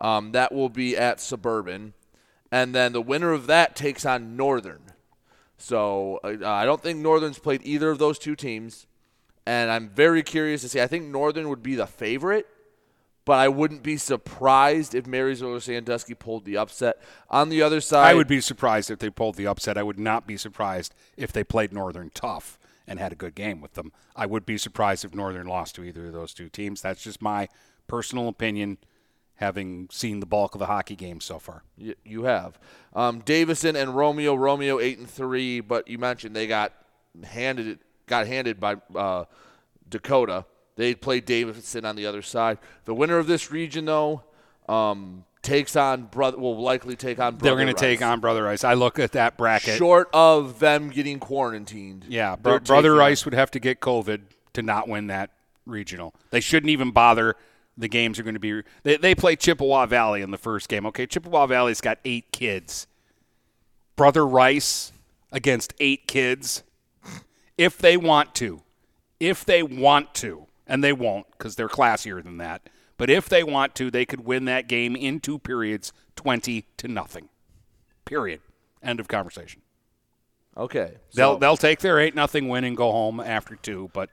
Um, 0.01 0.31
that 0.33 0.53
will 0.53 0.69
be 0.69 0.97
at 0.97 1.21
Suburban. 1.21 1.95
And 2.53 2.73
then 2.73 2.93
the 2.93 3.03
winner 3.03 3.33
of 3.33 3.49
that 3.49 3.75
takes 3.75 4.07
on 4.07 4.37
Northern. 4.37 4.83
So 5.59 6.21
uh, 6.23 6.37
I 6.47 6.65
don't 6.65 6.81
think 6.83 7.01
Northern's 7.01 7.39
played 7.41 7.63
either 7.65 7.91
of 7.91 7.99
those 7.99 8.19
two 8.19 8.37
teams. 8.37 8.87
And 9.47 9.71
I'm 9.71 9.89
very 9.89 10.23
curious 10.25 10.63
to 10.63 10.69
see. 10.69 10.81
I 10.81 10.89
think 10.89 11.05
Northern 11.05 11.49
would 11.49 11.63
be 11.63 11.77
the 11.77 11.87
favorite, 11.87 12.47
but 13.25 13.39
I 13.39 13.49
wouldn't 13.49 13.83
be 13.85 13.97
surprised 13.97 14.95
if 14.95 15.07
Marysville 15.07 15.55
or 15.55 15.61
Sandusky 15.61 16.15
pulled 16.15 16.45
the 16.45 16.57
upset. 16.57 17.01
On 17.31 17.49
the 17.49 17.63
other 17.63 17.81
side, 17.81 18.11
I 18.11 18.15
would 18.15 18.27
be 18.27 18.41
surprised 18.41 18.91
if 18.91 18.99
they 18.99 19.11
pulled 19.11 19.37
the 19.37 19.47
upset. 19.47 19.79
I 19.79 19.85
would 19.85 19.99
not 19.99 20.27
be 20.27 20.37
surprised 20.37 20.95
if 21.17 21.33
they 21.33 21.45
played 21.45 21.73
Northern 21.73 22.11
tough 22.13 22.59
and 22.89 22.99
had 22.99 23.13
a 23.13 23.17
good 23.17 23.35
game 23.35 23.61
with 23.61 23.75
them. 23.75 23.93
I 24.15 24.27
would 24.27 24.47
be 24.47 24.59
surprised 24.59 25.05
if 25.05 25.15
Northern 25.15 25.47
lost 25.47 25.75
to 25.77 25.85
either 25.85 26.07
of 26.07 26.13
those 26.13 26.35
two 26.35 26.49
teams. 26.49 26.83
That's 26.83 27.03
just 27.03 27.23
my 27.23 27.49
personal 27.87 28.29
opinion, 28.29 28.79
having 29.37 29.89
seen 29.93 30.21
the 30.21 30.27
bulk 30.27 30.55
of 30.55 30.59
the 30.59 30.67
hockey 30.67 30.97
games 30.97 31.25
so 31.25 31.39
far. 31.39 31.63
You 31.77 32.25
have 32.25 32.59
um, 32.95 33.21
Davison 33.21 33.77
and 33.77 33.97
Romeo. 33.97 34.35
Romeo 34.35 34.81
eight 34.81 34.99
and 34.99 35.09
three, 35.09 35.61
but 35.61 35.89
you 35.89 35.99
mentioned 35.99 36.35
they 36.35 36.47
got 36.47 36.73
handed 37.25 37.67
it, 37.67 37.79
got 38.07 38.27
handed 38.27 38.61
by 38.61 38.77
uh, 38.95 39.25
Dakota. 39.89 40.45
They 40.77 40.95
played 40.95 41.25
Davison 41.25 41.85
on 41.85 41.97
the 41.97 42.07
other 42.07 42.23
side. 42.23 42.59
The 42.85 42.95
winner 42.95 43.19
of 43.19 43.27
this 43.27 43.51
region, 43.51 43.87
though, 43.87 44.23
um, 44.69 45.25
takes 45.43 45.75
on 45.77 46.05
brother. 46.05 46.37
Will 46.39 46.61
likely 46.61 46.97
take 46.97 47.19
on. 47.19 47.35
They're 47.39 47.53
Brother 47.53 47.65
going 47.65 47.75
to 47.75 47.81
take 47.81 48.03
on 48.03 48.21
Brother 48.21 48.43
Rice. 48.43 48.65
I 48.65 48.75
look 48.75 48.99
at 48.99 49.13
that 49.13 49.37
bracket. 49.37 49.79
Short 49.79 50.09
of 50.13 50.59
them 50.59 50.91
getting 50.91 51.19
quarantined. 51.19 52.05
Yeah, 52.09 52.37
Bro- 52.37 52.61
Brother 52.61 52.95
Rice 52.95 53.25
would 53.25 53.35
have 53.35 53.51
to 53.53 53.61
get 53.61 53.81
COVID 53.81 54.21
to 54.55 54.63
not 54.63 54.89
win 54.89 55.07
that 55.07 55.31
regional. 55.65 56.15
They 56.31 56.41
shouldn't 56.41 56.71
even 56.71 56.91
bother. 56.91 57.37
The 57.79 57.89
games 57.89 58.19
are 58.19 58.23
going 58.23 58.35
to 58.35 58.41
be. 58.41 58.63
They, 58.83 58.97
they 58.97 59.15
play 59.15 59.37
Chippewa 59.37 59.87
Valley 59.87 60.23
in 60.23 60.31
the 60.31 60.39
first 60.39 60.69
game. 60.69 60.87
Okay, 60.87 61.07
Chippewa 61.07 61.47
Valley's 61.47 61.81
got 61.81 61.99
eight 62.05 62.33
kids. 62.33 62.87
Brother 63.97 64.27
Rice 64.27 64.93
against 65.33 65.75
eight 65.79 66.07
kids. 66.07 66.63
If 67.59 67.79
they 67.79 67.97
want 67.97 68.35
to, 68.37 68.63
if 69.21 69.45
they 69.45 69.63
want 69.63 70.15
to, 70.17 70.47
and 70.67 70.83
they 70.85 70.93
won't 70.93 71.27
because 71.33 71.57
they're 71.57 71.69
classier 71.69 72.23
than 72.23 72.37
that. 72.39 72.69
But 72.99 73.11
if 73.11 73.29
they 73.29 73.43
want 73.45 73.75
to, 73.77 73.91
they 73.91 74.05
could 74.05 74.25
win 74.25 74.47
that 74.47 74.69
game 74.69 74.97
in 74.97 75.21
two 75.21 75.39
periods, 75.39 75.93
20 76.17 76.65
to 76.79 76.89
nothing. 76.89 77.29
Period. 78.05 78.41
End 78.83 79.01
of 79.01 79.09
conversation. 79.09 79.63
Okay. 80.57 80.95
They'll 81.15 81.37
they'll 81.39 81.57
take 81.57 81.81
their 81.81 81.99
eight 81.99 82.15
nothing 82.15 82.49
win 82.49 82.65
and 82.65 82.77
go 82.77 82.91
home 82.93 83.21
after 83.21 83.57
two. 83.57 83.91
But 83.93 84.11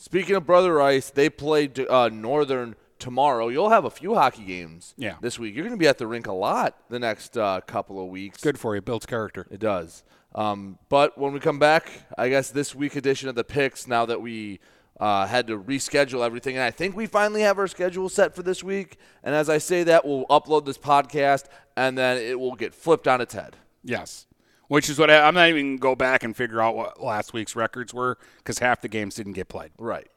Speaking 0.00 0.36
of 0.36 0.46
Brother 0.46 0.74
Rice, 0.74 1.10
they 1.10 1.28
play 1.28 1.68
uh, 1.90 2.08
Northern 2.12 2.76
tomorrow. 3.00 3.48
You'll 3.48 3.70
have 3.70 3.84
a 3.84 3.90
few 3.90 4.14
hockey 4.14 4.44
games 4.44 4.94
Yeah. 4.96 5.16
this 5.20 5.40
week. 5.40 5.54
You're 5.56 5.64
going 5.64 5.76
to 5.76 5.78
be 5.78 5.88
at 5.88 5.98
the 5.98 6.06
rink 6.06 6.28
a 6.28 6.32
lot 6.32 6.76
the 6.88 7.00
next 7.00 7.36
uh, 7.36 7.60
couple 7.62 8.00
of 8.00 8.06
weeks. 8.08 8.40
good 8.40 8.58
for 8.60 8.76
you, 8.76 8.80
builds 8.80 9.06
character. 9.06 9.48
It 9.50 9.58
does. 9.58 10.04
Um, 10.34 10.78
but 10.88 11.16
when 11.18 11.32
we 11.32 11.40
come 11.40 11.58
back, 11.58 11.90
I 12.16 12.28
guess 12.28 12.50
this 12.50 12.74
week 12.74 12.96
edition 12.96 13.28
of 13.28 13.34
the 13.34 13.44
picks, 13.44 13.86
now 13.86 14.06
that 14.06 14.20
we 14.20 14.60
uh, 15.00 15.26
had 15.26 15.46
to 15.46 15.58
reschedule 15.58 16.24
everything, 16.24 16.56
and 16.56 16.64
I 16.64 16.70
think 16.70 16.96
we 16.96 17.06
finally 17.06 17.42
have 17.42 17.58
our 17.58 17.68
schedule 17.68 18.08
set 18.08 18.34
for 18.34 18.42
this 18.42 18.62
week. 18.62 18.96
And 19.22 19.34
as 19.34 19.48
I 19.48 19.58
say 19.58 19.84
that, 19.84 20.04
we'll 20.04 20.26
upload 20.26 20.66
this 20.66 20.78
podcast, 20.78 21.44
and 21.76 21.96
then 21.96 22.18
it 22.18 22.38
will 22.38 22.54
get 22.54 22.74
flipped 22.74 23.08
on 23.08 23.20
its 23.20 23.34
head. 23.34 23.56
Yes. 23.82 24.26
Which 24.68 24.90
is 24.90 24.98
what 24.98 25.10
I, 25.10 25.26
I'm 25.26 25.34
not 25.34 25.48
even 25.48 25.78
go 25.78 25.94
back 25.94 26.22
and 26.22 26.36
figure 26.36 26.60
out 26.60 26.76
what 26.76 27.02
last 27.02 27.32
week's 27.32 27.56
records 27.56 27.94
were 27.94 28.18
because 28.38 28.58
half 28.58 28.82
the 28.82 28.88
games 28.88 29.14
didn't 29.14 29.32
get 29.32 29.48
played. 29.48 29.70
Right. 29.78 30.08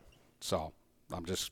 So 0.41 0.73
I'm 1.13 1.25
just 1.25 1.51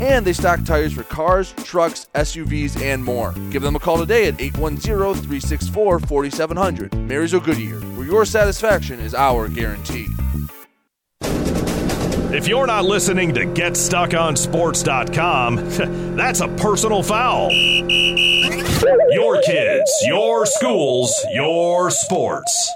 and 0.00 0.24
they 0.24 0.32
stock 0.32 0.64
tires 0.64 0.92
for 0.92 1.02
cars, 1.04 1.52
trucks, 1.64 2.08
SUVs, 2.14 2.80
and 2.80 3.04
more. 3.04 3.32
Give 3.50 3.62
them 3.62 3.76
a 3.76 3.80
call 3.80 3.98
today 3.98 4.28
at 4.28 4.40
810 4.40 5.14
364 5.14 6.00
4700. 6.00 6.94
Marysville 6.94 7.40
Goodyear, 7.40 7.80
where 7.80 8.06
your 8.06 8.24
satisfaction 8.24 9.00
is 9.00 9.14
our 9.14 9.48
guarantee. 9.48 10.06
If 12.28 12.48
you're 12.48 12.66
not 12.66 12.84
listening 12.84 13.32
to 13.34 13.46
GetStuckOnSports.com, 13.46 15.56
that's 16.16 16.40
a 16.40 16.48
personal 16.48 17.02
foul. 17.02 17.50
Your 17.52 19.40
kids, 19.42 19.90
your 20.06 20.44
schools, 20.44 21.14
your 21.32 21.90
sports. 21.90 22.72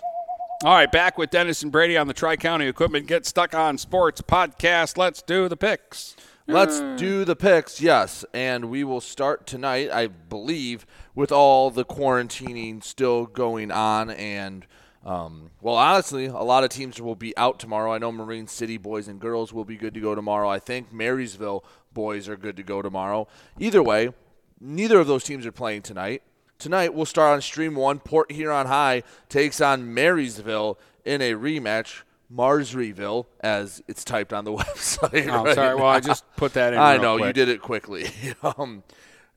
All 0.63 0.73
right, 0.73 0.91
back 0.91 1.19
with 1.19 1.31
Dennis 1.31 1.63
and 1.63 1.73
Brady 1.73 1.97
on 1.97 2.07
the 2.07 2.15
Tri 2.15 2.37
County 2.37 2.69
Equipment 2.69 3.07
Get 3.07 3.27
Stuck 3.27 3.55
on 3.55 3.77
Sports 3.77 4.23
podcast. 4.23 4.97
Let's 4.97 5.21
do 5.21 5.49
the 5.49 5.57
picks. 5.57 6.17
Let's 6.51 6.81
do 7.01 7.25
the 7.25 7.37
picks, 7.37 7.81
yes. 7.81 8.25
And 8.35 8.71
we 8.71 8.83
will 8.83 9.01
start 9.01 9.47
tonight, 9.47 9.89
I 9.93 10.09
believe, 10.09 10.85
with 11.15 11.31
all 11.31 11.71
the 11.71 11.85
quarantining 11.85 12.83
still 12.83 13.27
going 13.27 13.71
on. 13.71 14.11
And, 14.11 14.67
um, 15.07 15.53
well, 15.61 15.77
honestly, 15.77 16.27
a 16.27 16.33
lot 16.33 16.65
of 16.65 16.71
teams 16.71 17.01
will 17.01 17.15
be 17.15 17.37
out 17.37 17.61
tomorrow. 17.61 17.93
I 17.93 17.99
know 17.99 18.11
Marine 18.11 18.49
City 18.49 18.79
boys 18.79 19.07
and 19.07 19.21
girls 19.21 19.53
will 19.53 19.65
be 19.65 19.77
good 19.77 19.95
to 19.95 20.01
go 20.01 20.17
tomorrow. 20.17 20.49
I 20.51 20.59
think 20.59 20.93
Marysville 20.93 21.65
boys 21.95 22.29
are 22.29 22.37
good 22.37 22.57
to 22.57 22.65
go 22.65 22.83
tomorrow. 22.83 23.29
Either 23.61 23.81
way, 23.81 24.13
neither 24.61 24.99
of 24.99 25.07
those 25.07 25.23
teams 25.23 25.47
are 25.47 25.53
playing 25.53 25.83
tonight. 25.83 26.25
Tonight, 26.59 26.95
we'll 26.95 27.07
start 27.07 27.35
on 27.35 27.43
Stream 27.43 27.77
1. 27.77 28.01
Port 28.01 28.33
Huron 28.33 28.67
High 28.67 29.05
takes 29.29 29.61
on 29.61 29.95
Marysville 29.95 30.81
in 31.05 31.23
a 31.23 31.35
rematch. 31.35 32.03
Marsryville, 32.33 33.27
as 33.41 33.83
it's 33.89 34.05
typed 34.05 34.33
on 34.33 34.45
the 34.45 34.53
website. 34.57 35.29
Oh, 35.29 35.45
right 35.45 35.55
sorry. 35.55 35.75
Well, 35.75 35.87
I 35.87 36.01
just 36.01 36.25
put 36.37 36.55
that 36.55 36.73
in. 36.73 36.79
I 36.79 36.93
real 36.95 37.03
know 37.03 37.27
you 37.27 37.33
did 37.33 37.49
it 37.49 37.61
quickly. 37.61 38.07
um, 38.43 38.83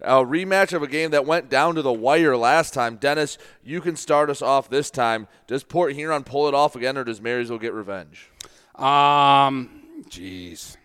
A 0.01 0.15
rematch 0.23 0.73
of 0.73 0.83
a 0.83 0.87
game 0.87 1.11
that 1.11 1.25
went 1.25 1.49
down 1.49 1.75
to 1.75 1.81
the 1.81 1.93
wire 1.93 2.35
last 2.37 2.73
time. 2.73 2.97
Dennis, 2.97 3.37
you 3.63 3.81
can 3.81 3.95
start 3.95 4.29
us 4.29 4.41
off 4.41 4.69
this 4.69 4.91
time. 4.91 5.27
Does 5.47 5.63
Port 5.63 5.93
Huron 5.93 6.23
pull 6.23 6.47
it 6.47 6.53
off 6.53 6.75
again, 6.75 6.97
or 6.97 7.03
does 7.03 7.21
Marysville 7.21 7.57
get 7.59 7.73
revenge? 7.73 8.29
Um, 8.75 9.83
jeez, 10.09 10.77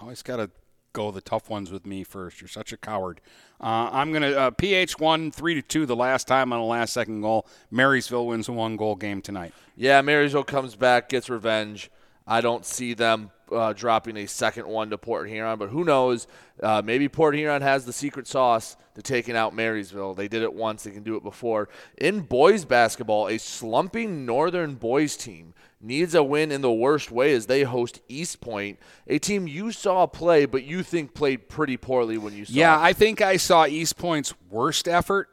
always 0.00 0.22
got 0.22 0.36
to 0.36 0.50
go 0.92 1.10
the 1.10 1.20
tough 1.20 1.50
ones 1.50 1.70
with 1.70 1.86
me 1.86 2.04
first. 2.04 2.40
You're 2.40 2.48
such 2.48 2.72
a 2.72 2.76
coward. 2.76 3.20
Uh, 3.60 3.90
I'm 3.92 4.12
gonna 4.12 4.30
uh, 4.30 4.50
PH 4.50 4.98
one 4.98 5.30
three 5.30 5.54
to 5.54 5.62
two 5.62 5.86
the 5.86 5.96
last 5.96 6.26
time 6.26 6.52
on 6.52 6.60
a 6.60 6.64
last 6.64 6.92
second 6.92 7.20
goal. 7.20 7.46
Marysville 7.70 8.26
wins 8.26 8.48
a 8.48 8.52
one 8.52 8.76
goal 8.76 8.96
game 8.96 9.22
tonight. 9.22 9.54
Yeah, 9.76 10.00
Marysville 10.02 10.44
comes 10.44 10.76
back, 10.76 11.08
gets 11.08 11.30
revenge. 11.30 11.90
I 12.26 12.40
don't 12.40 12.64
see 12.64 12.94
them 12.94 13.30
uh, 13.50 13.72
dropping 13.72 14.16
a 14.16 14.26
second 14.26 14.66
one 14.68 14.90
to 14.90 14.98
Port 14.98 15.28
Huron, 15.28 15.58
but 15.58 15.70
who 15.70 15.84
knows? 15.84 16.26
Uh, 16.62 16.80
maybe 16.84 17.08
Port 17.08 17.34
Huron 17.34 17.62
has 17.62 17.84
the 17.84 17.92
secret 17.92 18.26
sauce 18.26 18.76
to 18.94 19.02
taking 19.02 19.36
out 19.36 19.54
Marysville. 19.54 20.14
They 20.14 20.28
did 20.28 20.42
it 20.42 20.54
once; 20.54 20.84
they 20.84 20.92
can 20.92 21.02
do 21.02 21.16
it 21.16 21.22
before. 21.22 21.68
In 21.98 22.20
boys 22.20 22.64
basketball, 22.64 23.28
a 23.28 23.38
slumping 23.38 24.24
Northern 24.24 24.74
boys 24.74 25.16
team 25.16 25.54
needs 25.82 26.14
a 26.14 26.22
win 26.22 26.52
in 26.52 26.60
the 26.60 26.72
worst 26.72 27.10
way 27.10 27.34
as 27.34 27.46
they 27.46 27.64
host 27.64 28.00
Eastpointe, 28.08 28.76
a 29.06 29.18
team 29.18 29.46
you 29.46 29.72
saw 29.72 30.06
play, 30.06 30.46
but 30.46 30.64
you 30.64 30.82
think 30.82 31.12
played 31.14 31.48
pretty 31.48 31.76
poorly 31.76 32.16
when 32.18 32.34
you 32.34 32.44
saw. 32.44 32.52
Yeah, 32.54 32.76
them. 32.76 32.84
I 32.84 32.92
think 32.92 33.20
I 33.20 33.36
saw 33.36 33.66
Eastpointe's 33.66 34.34
worst 34.50 34.86
effort. 34.86 35.28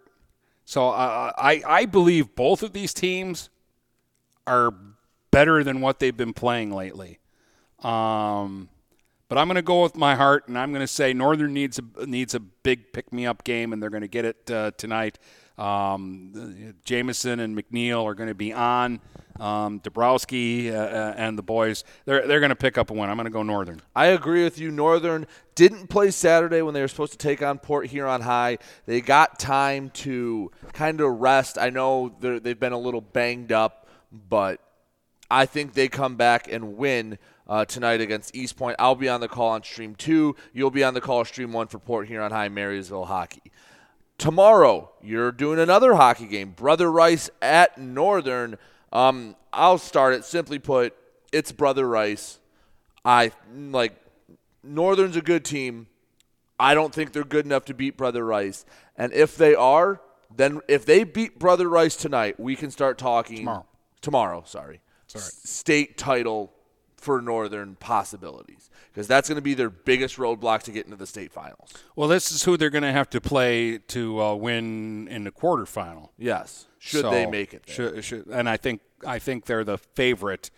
So 0.66 0.89
uh, 0.89 1.32
I 1.38 1.64
I 1.66 1.86
believe 1.86 2.36
both 2.36 2.64
of 2.64 2.74
these 2.74 2.93
teams 2.93 3.50
are 4.45 4.74
better 5.32 5.64
than 5.64 5.82
what 5.82 6.00
they've 6.00 6.16
been 6.16 6.34
playing 6.34 6.72
lately. 6.72 7.20
Um, 7.84 8.70
but 9.30 9.38
I'm 9.38 9.47
going 9.47 9.56
to 9.56 9.62
go 9.62 9.84
with 9.84 9.95
my 9.95 10.16
heart, 10.16 10.47
and 10.47 10.58
I'm 10.58 10.72
going 10.72 10.82
to 10.82 10.88
say 10.88 11.14
Northern 11.14 11.54
needs 11.54 11.80
a 11.80 12.06
needs 12.06 12.36
a 12.36 12.39
big 12.39 12.91
pick 12.93 13.14
me 13.14 13.26
up 13.26 13.43
game, 13.43 13.74
and 13.74 13.82
they're 13.82 13.89
going 13.89 14.02
to 14.02 14.08
get 14.08 14.26
it 14.26 14.52
uh, 14.52 14.72
tonight. 14.78 15.20
Um, 15.60 16.74
Jamison 16.86 17.41
and 17.41 17.55
McNeil 17.55 18.05
are 18.05 18.16
going 18.16 18.30
to 18.30 18.36
be 18.36 18.53
on. 18.53 19.01
Um, 19.39 19.80
Dabrowski 19.80 20.72
uh, 20.72 20.76
uh, 20.76 21.14
and 21.16 21.38
the 21.38 21.41
boys, 21.41 21.86
they're 22.03 22.28
they're 22.28 22.41
going 22.41 22.49
to 22.49 22.57
pick 22.57 22.78
up 22.78 22.91
a 22.91 22.93
win. 22.93 23.10
I'm 23.10 23.16
going 23.16 23.26
to 23.26 23.32
go 23.32 23.41
Northern. 23.43 23.82
I 23.95 24.07
agree 24.07 24.43
with 24.43 24.57
you. 24.57 24.70
Northern 24.70 25.26
didn't 25.55 25.88
play 25.88 26.12
Saturday 26.12 26.62
when 26.62 26.74
they 26.74 26.82
were 26.82 26.89
supposed 26.89 27.14
to 27.14 27.18
take 27.18 27.41
on 27.41 27.57
Port 27.57 27.88
Huron 27.88 28.22
High. 28.22 28.57
They 28.86 28.99
got 28.99 29.39
time 29.39 29.91
to 29.91 30.51
kind 30.74 30.99
of 30.99 31.22
rest. 31.22 31.57
I 31.57 31.70
know 31.70 32.16
they've 32.20 32.60
been 32.60 32.74
a 32.74 32.80
little 32.80 33.01
banged 33.01 33.53
up, 33.53 33.88
but 34.12 34.60
I 35.32 35.45
think 35.45 35.74
they 35.74 35.88
come 35.88 36.18
back 36.18 36.51
and 36.51 36.76
win 36.76 37.18
uh, 37.47 37.64
tonight 37.64 38.01
against 38.01 38.34
Eastpointe. 38.34 38.76
I'll 38.78 38.95
be 38.95 39.07
on 39.07 39.22
the 39.22 39.30
call 39.30 39.49
on 39.51 39.64
stream 39.64 39.95
two. 39.95 40.36
You'll 40.53 40.72
be 40.72 40.84
on 40.84 40.93
the 40.93 41.01
call 41.01 41.24
stream 41.24 41.53
one 41.53 41.68
for 41.68 41.80
Port 41.80 42.07
Huron 42.07 42.32
High 42.32 42.49
Marysville 42.49 43.05
hockey. 43.05 43.51
Tomorrow, 44.20 44.91
you're 45.01 45.32
doing 45.32 45.59
another 45.59 45.95
hockey 45.95 46.28
game. 46.28 46.51
Brother 46.51 46.91
Rice 46.91 47.30
at 47.41 47.78
Northern. 47.78 48.57
Um, 48.91 49.36
I'll 49.51 49.78
start 49.78 50.13
it. 50.13 50.26
Simply 50.26 50.59
put, 50.59 50.93
it's 51.32 51.51
Brother 51.51 51.88
Rice. 51.88 52.39
I 53.03 53.32
like 53.55 53.93
Northern's 54.61 55.15
a 55.15 55.22
good 55.22 55.45
team. 55.45 55.88
I 56.59 56.74
don't 56.74 56.93
think 56.93 57.13
they're 57.13 57.24
good 57.24 57.45
enough 57.45 57.63
to 57.65 57.74
beat 57.74 57.95
Brother 57.95 58.26
Rice. 58.26 58.65
And 58.97 59.13
if 59.13 59.38
they 59.38 59.55
are, 59.55 60.01
then 60.36 60.59
if 60.67 60.86
they 60.86 61.05
beat 61.05 61.39
Brother 61.39 61.70
Rice 61.70 61.95
tonight, 61.95 62.38
we 62.39 62.57
can 62.57 62.72
start 62.72 62.97
talking 62.97 63.38
Tomorrow. 63.38 63.65
Tomorrow, 64.01 64.43
sorry. 64.45 64.82
Sorry. 65.07 65.24
State 65.24 65.97
title 65.97 66.51
for 67.00 67.22
Northern 67.22 67.76
possibilities 67.76 68.70
because 68.91 69.08
that's 69.08 69.30
going 69.30 69.38
to 69.38 69.41
be 69.41 69.54
their 69.54 69.70
biggest 69.70 70.18
roadblock 70.18 70.64
to 70.64 70.72
get 70.72 70.86
into 70.86 70.97
the 70.97 71.08
state 71.08 71.32
finals. 71.32 71.74
Well, 71.95 72.08
this 72.08 72.32
is 72.32 72.43
who 72.43 72.58
they're 72.58 72.70
going 72.70 72.84
to 72.84 72.91
have 72.91 73.10
to 73.12 73.22
play 73.22 73.78
to 73.78 74.22
uh, 74.22 74.36
win 74.36 75.08
in 75.08 75.24
the 75.24 75.32
quarterfinal. 75.32 76.10
Yes, 76.18 76.68
should 76.78 77.02
So, 77.02 77.12
they 77.12 77.26
make 77.26 77.54
it? 77.54 77.64
There. 77.66 77.76
Should, 77.76 78.04
should, 78.06 78.28
and 78.28 78.50
I 78.50 78.58
think 78.58 78.82
I 79.06 79.20
think 79.20 79.45
they're 79.45 79.64
the 79.64 79.78
favorite 79.78 80.52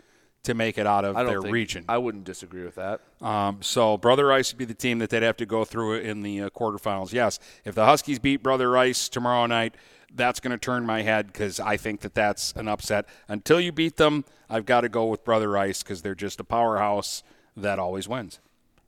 to 0.43 0.53
make 0.55 0.77
it 0.77 0.87
out 0.87 1.05
of 1.05 1.15
their 1.15 1.41
think, 1.41 1.53
region. 1.53 1.85
I 1.87 1.99
wouldn't 1.99 2.23
disagree 2.23 2.63
with 2.63 2.75
that. 2.75 3.01
Um, 3.21 3.59
so 3.61 3.97
Brother 3.97 4.25
Rice 4.25 4.51
would 4.51 4.57
be 4.57 4.65
the 4.65 4.73
team 4.73 4.97
that 4.99 5.11
they'd 5.11 5.21
have 5.21 5.37
to 5.37 5.45
go 5.45 5.63
through 5.63 5.97
in 5.97 6.23
the 6.23 6.41
uh, 6.41 6.49
quarterfinals. 6.49 7.13
Yes, 7.13 7.39
if 7.63 7.75
the 7.75 7.85
Huskies 7.85 8.17
beat 8.17 8.41
Brother 8.41 8.69
Rice 8.69 9.07
tomorrow 9.07 9.45
night, 9.45 9.75
that's 10.13 10.39
going 10.39 10.51
to 10.51 10.57
turn 10.57 10.85
my 10.85 11.01
head 11.01 11.27
because 11.27 11.59
I 11.59 11.77
think 11.77 12.01
that 12.01 12.13
that's 12.13 12.51
an 12.53 12.67
upset. 12.67 13.05
Until 13.27 13.59
you 13.59 13.71
beat 13.71 13.97
them, 13.97 14.25
I've 14.49 14.65
got 14.65 14.81
to 14.81 14.89
go 14.89 15.05
with 15.05 15.23
Brother 15.23 15.49
Rice 15.49 15.83
because 15.83 16.01
they're 16.01 16.15
just 16.15 16.39
a 16.39 16.43
powerhouse 16.43 17.23
that 17.55 17.79
always 17.79 18.07
wins. 18.07 18.39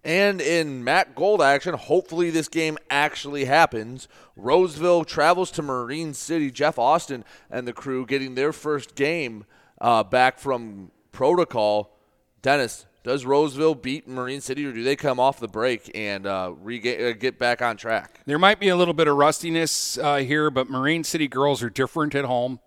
And 0.04 0.42
in 0.42 0.84
MAC 0.84 1.16
Gold 1.16 1.42
action, 1.42 1.76
hopefully 1.76 2.30
this 2.30 2.50
game 2.50 2.78
actually 2.90 3.46
happens. 3.46 4.10
Roseville 4.36 5.06
travels 5.06 5.50
to 5.52 5.62
Marine 5.62 6.14
City. 6.14 6.52
Jeff 6.52 6.78
Austin 6.78 7.24
and 7.50 7.66
the 7.66 7.74
crew 7.74 8.06
getting 8.06 8.36
their 8.36 8.52
first 8.52 8.96
game 8.96 9.46
uh, 9.80 10.04
back 10.04 10.40
from 10.40 10.92
protocol. 11.14 11.98
Dennis, 12.42 12.86
does 13.04 13.26
Roseville 13.26 13.76
beat 13.76 14.08
Marine 14.08 14.40
City, 14.40 14.66
or 14.66 14.72
do 14.72 14.82
they 14.82 14.96
come 14.96 15.20
off 15.20 15.40
the 15.40 15.48
break 15.48 15.92
and 15.94 16.26
uh, 16.26 16.54
uh, 16.54 17.12
get 17.14 17.38
back 17.38 17.62
on 17.62 17.76
track? 17.76 18.22
There 18.26 18.40
might 18.40 18.60
be 18.60 18.70
a 18.70 18.78
little 18.78 18.94
bit 18.94 19.08
of 19.08 19.18
rustiness 19.18 19.98
uh, 19.98 20.18
here, 20.18 20.50
but 20.50 20.70
Marine 20.70 21.04
City 21.04 21.28
girls 21.28 21.62
are 21.62 21.70
different 21.70 22.16
at 22.16 22.24
home. 22.24 22.62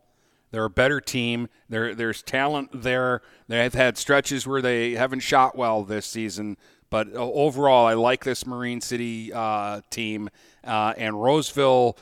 They're 0.51 0.66
a 0.66 0.70
better 0.70 1.01
team. 1.01 1.49
There, 1.68 1.95
there's 1.95 2.22
talent 2.22 2.82
there. 2.82 3.22
They've 3.49 3.72
had 3.72 3.97
stretches 3.97 4.47
where 4.47 4.61
they 4.61 4.93
haven't 4.93 5.20
shot 5.20 5.57
well 5.57 5.82
this 5.82 6.05
season, 6.05 6.59
but 6.91 7.09
uh, 7.09 7.18
overall, 7.18 7.87
I 7.87 7.95
like 7.95 8.22
this 8.22 8.47
Marine 8.47 8.82
City 8.82 9.32
uh, 9.32 9.80
team. 9.91 10.28
And 10.62 11.20
Roseville, 11.20 11.97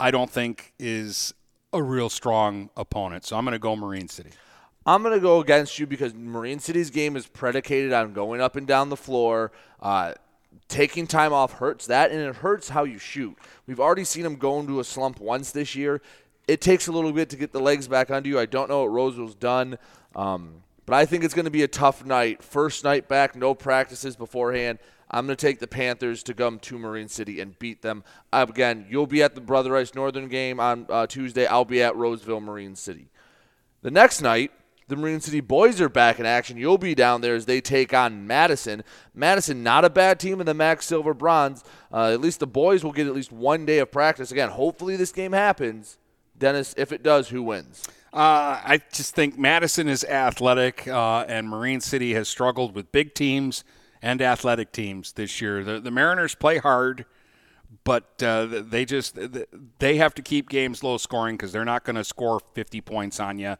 I 0.00 0.10
don't 0.10 0.30
think 0.30 0.72
is 0.78 1.34
a 1.72 1.82
real 1.82 2.08
strong 2.08 2.70
opponent. 2.76 3.24
So 3.24 3.36
I'm 3.36 3.44
going 3.44 3.52
to 3.52 3.58
go 3.58 3.76
Marine 3.76 4.08
City. 4.08 4.30
I'm 4.86 5.02
going 5.02 5.14
to 5.14 5.20
go 5.20 5.40
against 5.40 5.80
you 5.80 5.86
because 5.86 6.14
Marine 6.14 6.60
City's 6.60 6.90
game 6.90 7.16
is 7.16 7.26
predicated 7.26 7.92
on 7.92 8.12
going 8.12 8.40
up 8.40 8.54
and 8.54 8.68
down 8.68 8.88
the 8.88 8.96
floor. 8.96 9.50
Uh, 9.82 10.14
taking 10.68 11.08
time 11.08 11.32
off 11.32 11.54
hurts 11.54 11.86
that, 11.86 12.12
and 12.12 12.20
it 12.20 12.36
hurts 12.36 12.68
how 12.68 12.84
you 12.84 12.98
shoot. 12.98 13.36
We've 13.66 13.80
already 13.80 14.04
seen 14.04 14.22
them 14.22 14.36
go 14.36 14.60
into 14.60 14.78
a 14.78 14.84
slump 14.84 15.20
once 15.20 15.50
this 15.50 15.74
year. 15.74 16.00
It 16.46 16.60
takes 16.60 16.86
a 16.86 16.92
little 16.92 17.12
bit 17.12 17.28
to 17.30 17.36
get 17.36 17.50
the 17.52 17.60
legs 17.60 17.88
back 17.88 18.10
under 18.10 18.28
you. 18.28 18.38
I 18.38 18.46
don't 18.46 18.68
know 18.68 18.82
what 18.82 18.92
Roseville's 18.92 19.34
done, 19.34 19.76
um, 20.14 20.62
but 20.86 20.94
I 20.94 21.04
think 21.04 21.24
it's 21.24 21.34
going 21.34 21.46
to 21.46 21.50
be 21.50 21.64
a 21.64 21.68
tough 21.68 22.04
night. 22.04 22.40
First 22.40 22.84
night 22.84 23.08
back, 23.08 23.34
no 23.34 23.54
practices 23.54 24.14
beforehand. 24.14 24.78
I'm 25.10 25.26
going 25.26 25.36
to 25.36 25.40
take 25.40 25.58
the 25.58 25.66
Panthers 25.66 26.22
to 26.24 26.34
come 26.34 26.60
to 26.60 26.78
Marine 26.78 27.08
City 27.08 27.40
and 27.40 27.58
beat 27.58 27.82
them. 27.82 28.04
Again, 28.32 28.86
you'll 28.88 29.06
be 29.08 29.22
at 29.22 29.34
the 29.34 29.40
Brother 29.40 29.72
Rice 29.72 29.94
Northern 29.94 30.28
game 30.28 30.60
on 30.60 30.86
uh, 30.88 31.08
Tuesday. 31.08 31.46
I'll 31.46 31.64
be 31.64 31.82
at 31.82 31.96
Roseville 31.96 32.40
Marine 32.40 32.76
City. 32.76 33.08
The 33.82 33.90
next 33.90 34.20
night, 34.20 34.52
the 34.88 34.96
Marine 34.96 35.20
City 35.20 35.40
boys 35.40 35.80
are 35.80 35.88
back 35.88 36.20
in 36.20 36.26
action. 36.26 36.56
You'll 36.56 36.78
be 36.78 36.94
down 36.94 37.20
there 37.20 37.34
as 37.34 37.46
they 37.46 37.60
take 37.60 37.92
on 37.92 38.26
Madison. 38.26 38.84
Madison, 39.14 39.62
not 39.62 39.84
a 39.84 39.90
bad 39.90 40.20
team 40.20 40.40
in 40.40 40.46
the 40.46 40.54
Max 40.54 40.86
Silver 40.86 41.12
Bronze. 41.12 41.64
Uh, 41.92 42.12
at 42.12 42.20
least 42.20 42.38
the 42.40 42.46
boys 42.46 42.84
will 42.84 42.92
get 42.92 43.06
at 43.06 43.14
least 43.14 43.32
one 43.32 43.66
day 43.66 43.78
of 43.78 43.90
practice. 43.90 44.30
Again, 44.30 44.50
hopefully 44.50 44.96
this 44.96 45.10
game 45.10 45.32
happens. 45.32 45.98
Dennis, 46.38 46.74
if 46.76 46.92
it 46.92 47.02
does, 47.02 47.28
who 47.28 47.42
wins? 47.42 47.82
Uh, 48.12 48.60
I 48.64 48.80
just 48.92 49.14
think 49.14 49.38
Madison 49.38 49.88
is 49.88 50.04
athletic, 50.04 50.86
uh, 50.86 51.24
and 51.28 51.48
Marine 51.48 51.80
City 51.80 52.14
has 52.14 52.28
struggled 52.28 52.74
with 52.74 52.92
big 52.92 53.14
teams 53.14 53.64
and 54.00 54.22
athletic 54.22 54.72
teams 54.72 55.12
this 55.12 55.40
year. 55.40 55.64
The, 55.64 55.80
the 55.80 55.90
Mariners 55.90 56.34
play 56.34 56.58
hard, 56.58 57.06
but 57.84 58.22
uh, 58.22 58.46
they 58.46 58.84
just 58.84 59.18
they 59.78 59.96
have 59.96 60.14
to 60.14 60.22
keep 60.22 60.48
games 60.48 60.82
low 60.82 60.96
scoring 60.96 61.36
because 61.36 61.52
they're 61.52 61.64
not 61.64 61.84
going 61.84 61.96
to 61.96 62.04
score 62.04 62.40
50 62.54 62.80
points 62.82 63.18
on 63.18 63.38
you. 63.38 63.56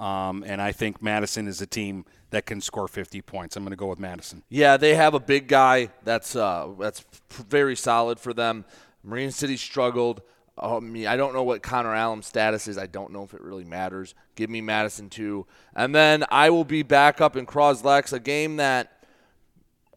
Um, 0.00 0.42
and 0.46 0.62
I 0.62 0.72
think 0.72 1.02
Madison 1.02 1.46
is 1.46 1.60
a 1.60 1.66
team 1.66 2.06
that 2.30 2.46
can 2.46 2.62
score 2.62 2.88
50 2.88 3.20
points. 3.20 3.54
I'm 3.54 3.64
going 3.64 3.72
to 3.72 3.76
go 3.76 3.88
with 3.88 3.98
Madison. 3.98 4.42
Yeah, 4.48 4.78
they 4.78 4.94
have 4.94 5.12
a 5.12 5.20
big 5.20 5.46
guy 5.46 5.90
that's 6.04 6.34
uh, 6.34 6.68
that's 6.78 7.04
very 7.30 7.76
solid 7.76 8.18
for 8.18 8.32
them. 8.32 8.64
Marine 9.04 9.30
City 9.30 9.58
struggled. 9.58 10.22
Um, 10.56 10.94
I 11.06 11.16
don't 11.16 11.34
know 11.34 11.42
what 11.42 11.62
Connor 11.62 11.94
Allen's 11.94 12.26
status 12.26 12.66
is. 12.66 12.78
I 12.78 12.86
don't 12.86 13.12
know 13.12 13.24
if 13.24 13.34
it 13.34 13.42
really 13.42 13.64
matters. 13.64 14.14
Give 14.36 14.48
me 14.48 14.62
Madison 14.62 15.10
too, 15.10 15.46
and 15.76 15.94
then 15.94 16.24
I 16.30 16.48
will 16.48 16.64
be 16.64 16.82
back 16.82 17.20
up 17.20 17.36
in 17.36 17.44
Croslex, 17.44 18.12
a 18.12 18.20
game 18.20 18.56
that 18.56 19.04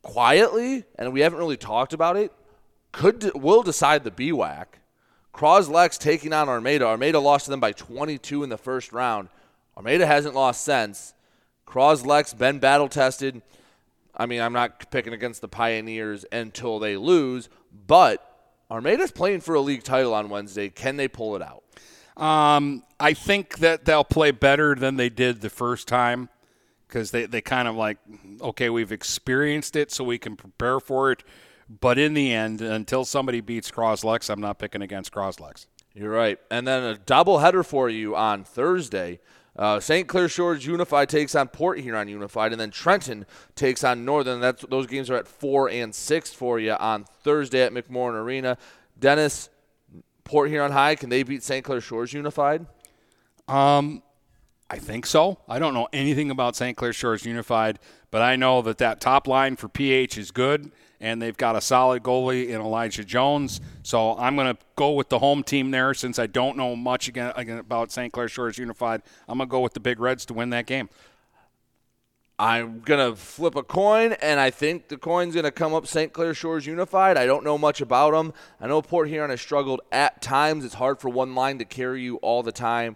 quietly, 0.01 0.83
and 0.99 1.13
we 1.13 1.21
haven't 1.21 1.39
really 1.39 1.57
talked 1.57 1.93
about 1.93 2.17
it, 2.17 2.33
could 2.91 3.31
will 3.35 3.63
decide 3.63 4.03
the 4.03 4.11
BWAC. 4.11 4.65
Croslex 5.33 5.97
taking 5.97 6.33
on 6.33 6.49
Armada. 6.49 6.85
Armada 6.85 7.19
lost 7.19 7.45
to 7.45 7.51
them 7.51 7.59
by 7.59 7.71
22 7.71 8.43
in 8.43 8.49
the 8.49 8.57
first 8.57 8.91
round. 8.91 9.29
Armada 9.75 10.05
hasn't 10.05 10.35
lost 10.35 10.63
since. 10.63 11.13
Croslex 11.67 12.37
been 12.37 12.59
battle 12.59 12.89
tested. 12.89 13.41
I 14.15 14.25
mean, 14.25 14.41
I'm 14.41 14.53
not 14.53 14.91
picking 14.91 15.13
against 15.13 15.41
the 15.41 15.47
Pioneers 15.47 16.25
until 16.31 16.79
they 16.79 16.97
lose, 16.97 17.49
but 17.87 18.29
Armada's 18.69 19.11
playing 19.11 19.41
for 19.41 19.55
a 19.55 19.61
league 19.61 19.83
title 19.83 20.13
on 20.13 20.29
Wednesday. 20.29 20.69
Can 20.69 20.97
they 20.97 21.07
pull 21.07 21.35
it 21.35 21.41
out? 21.41 21.63
Um, 22.15 22.83
I 22.99 23.13
think 23.13 23.57
that 23.57 23.85
they'll 23.85 24.03
play 24.03 24.31
better 24.31 24.75
than 24.75 24.97
they 24.97 25.09
did 25.09 25.41
the 25.41 25.49
first 25.49 25.87
time 25.87 26.29
because 26.87 27.09
they, 27.09 27.25
they 27.25 27.41
kind 27.41 27.67
of 27.67 27.75
like, 27.75 27.97
okay, 28.39 28.69
we've 28.69 28.91
experienced 28.91 29.75
it, 29.75 29.91
so 29.91 30.03
we 30.03 30.19
can 30.19 30.35
prepare 30.35 30.79
for 30.79 31.11
it. 31.11 31.23
But 31.67 31.97
in 31.97 32.13
the 32.13 32.31
end, 32.31 32.61
until 32.61 33.03
somebody 33.03 33.41
beats 33.41 33.71
Croslex, 33.71 34.29
I'm 34.29 34.41
not 34.41 34.59
picking 34.59 34.83
against 34.83 35.11
Croslex. 35.11 35.65
You're 35.95 36.11
right. 36.11 36.37
And 36.51 36.67
then 36.67 36.83
a 36.83 36.97
double 36.97 37.39
header 37.39 37.63
for 37.63 37.89
you 37.89 38.15
on 38.15 38.43
Thursday. 38.43 39.19
Uh, 39.55 39.79
St. 39.79 40.07
Clair 40.07 40.27
Shores 40.27 40.65
Unified 40.65 41.09
takes 41.09 41.35
on 41.35 41.47
Port 41.47 41.79
Huron 41.79 42.07
Unified, 42.07 42.51
and 42.51 42.59
then 42.59 42.71
Trenton 42.71 43.25
takes 43.55 43.83
on 43.83 44.03
Northern. 44.03 44.39
That's 44.41 44.63
those 44.63 44.87
games 44.87 45.09
are 45.09 45.15
at 45.15 45.27
four 45.27 45.69
and 45.69 45.93
six 45.93 46.33
for 46.33 46.59
you 46.59 46.73
on 46.73 47.05
Thursday 47.23 47.61
at 47.61 47.71
McMorran 47.71 48.15
Arena. 48.15 48.57
Dennis, 48.99 49.49
Port 50.23 50.49
Huron 50.49 50.71
High, 50.71 50.95
can 50.95 51.09
they 51.09 51.23
beat 51.23 51.43
St. 51.43 51.63
Clair 51.63 51.81
Shores 51.81 52.13
Unified? 52.13 52.65
Um, 53.47 54.01
I 54.69 54.77
think 54.77 55.05
so. 55.05 55.39
I 55.47 55.59
don't 55.59 55.75
know 55.75 55.87
anything 55.93 56.31
about 56.31 56.55
St. 56.55 56.75
Clair 56.75 56.93
Shores 56.93 57.25
Unified, 57.25 57.77
but 58.09 58.23
I 58.23 58.35
know 58.35 58.63
that 58.63 58.79
that 58.79 59.01
top 59.01 59.27
line 59.27 59.55
for 59.55 59.67
PH 59.67 60.17
is 60.17 60.31
good, 60.31 60.71
and 61.03 61.21
they've 61.21 61.35
got 61.35 61.57
a 61.57 61.59
solid 61.59 62.01
goalie 62.01 62.47
in 62.47 62.61
Elijah 62.61 63.03
Jones. 63.03 63.59
So 63.83 64.17
I'm 64.17 64.37
going 64.37 64.55
to 64.55 64.57
go 64.77 64.93
with 64.93 65.09
the 65.09 65.19
home 65.19 65.43
team 65.43 65.69
there 65.71 65.93
since 65.93 66.17
I 66.17 66.27
don't 66.27 66.55
know 66.55 66.77
much 66.77 67.09
again, 67.09 67.33
again 67.35 67.57
about 67.57 67.91
St. 67.91 68.11
Clair 68.13 68.29
Shores 68.29 68.57
Unified. 68.57 69.01
I'm 69.27 69.37
going 69.37 69.49
to 69.49 69.51
go 69.51 69.59
with 69.59 69.73
the 69.73 69.81
Big 69.81 69.99
Reds 69.99 70.25
to 70.27 70.33
win 70.33 70.51
that 70.51 70.65
game. 70.65 70.89
I'm 72.39 72.79
going 72.79 73.11
to 73.11 73.17
flip 73.17 73.55
a 73.55 73.63
coin, 73.63 74.13
and 74.13 74.39
I 74.39 74.49
think 74.49 74.87
the 74.87 74.97
coin's 74.97 75.33
going 75.33 75.43
to 75.43 75.51
come 75.51 75.73
up 75.73 75.85
St. 75.85 76.13
Clair 76.13 76.33
Shores 76.33 76.65
Unified. 76.65 77.17
I 77.17 77.25
don't 77.25 77.43
know 77.43 77.57
much 77.57 77.81
about 77.81 78.13
them. 78.13 78.33
I 78.61 78.67
know 78.67 78.81
Port 78.81 79.09
Huron 79.09 79.29
has 79.29 79.41
struggled 79.41 79.81
at 79.91 80.21
times. 80.21 80.63
It's 80.63 80.75
hard 80.75 81.01
for 81.01 81.09
one 81.09 81.35
line 81.35 81.59
to 81.59 81.65
carry 81.65 82.01
you 82.01 82.15
all 82.17 82.43
the 82.43 82.53
time. 82.53 82.95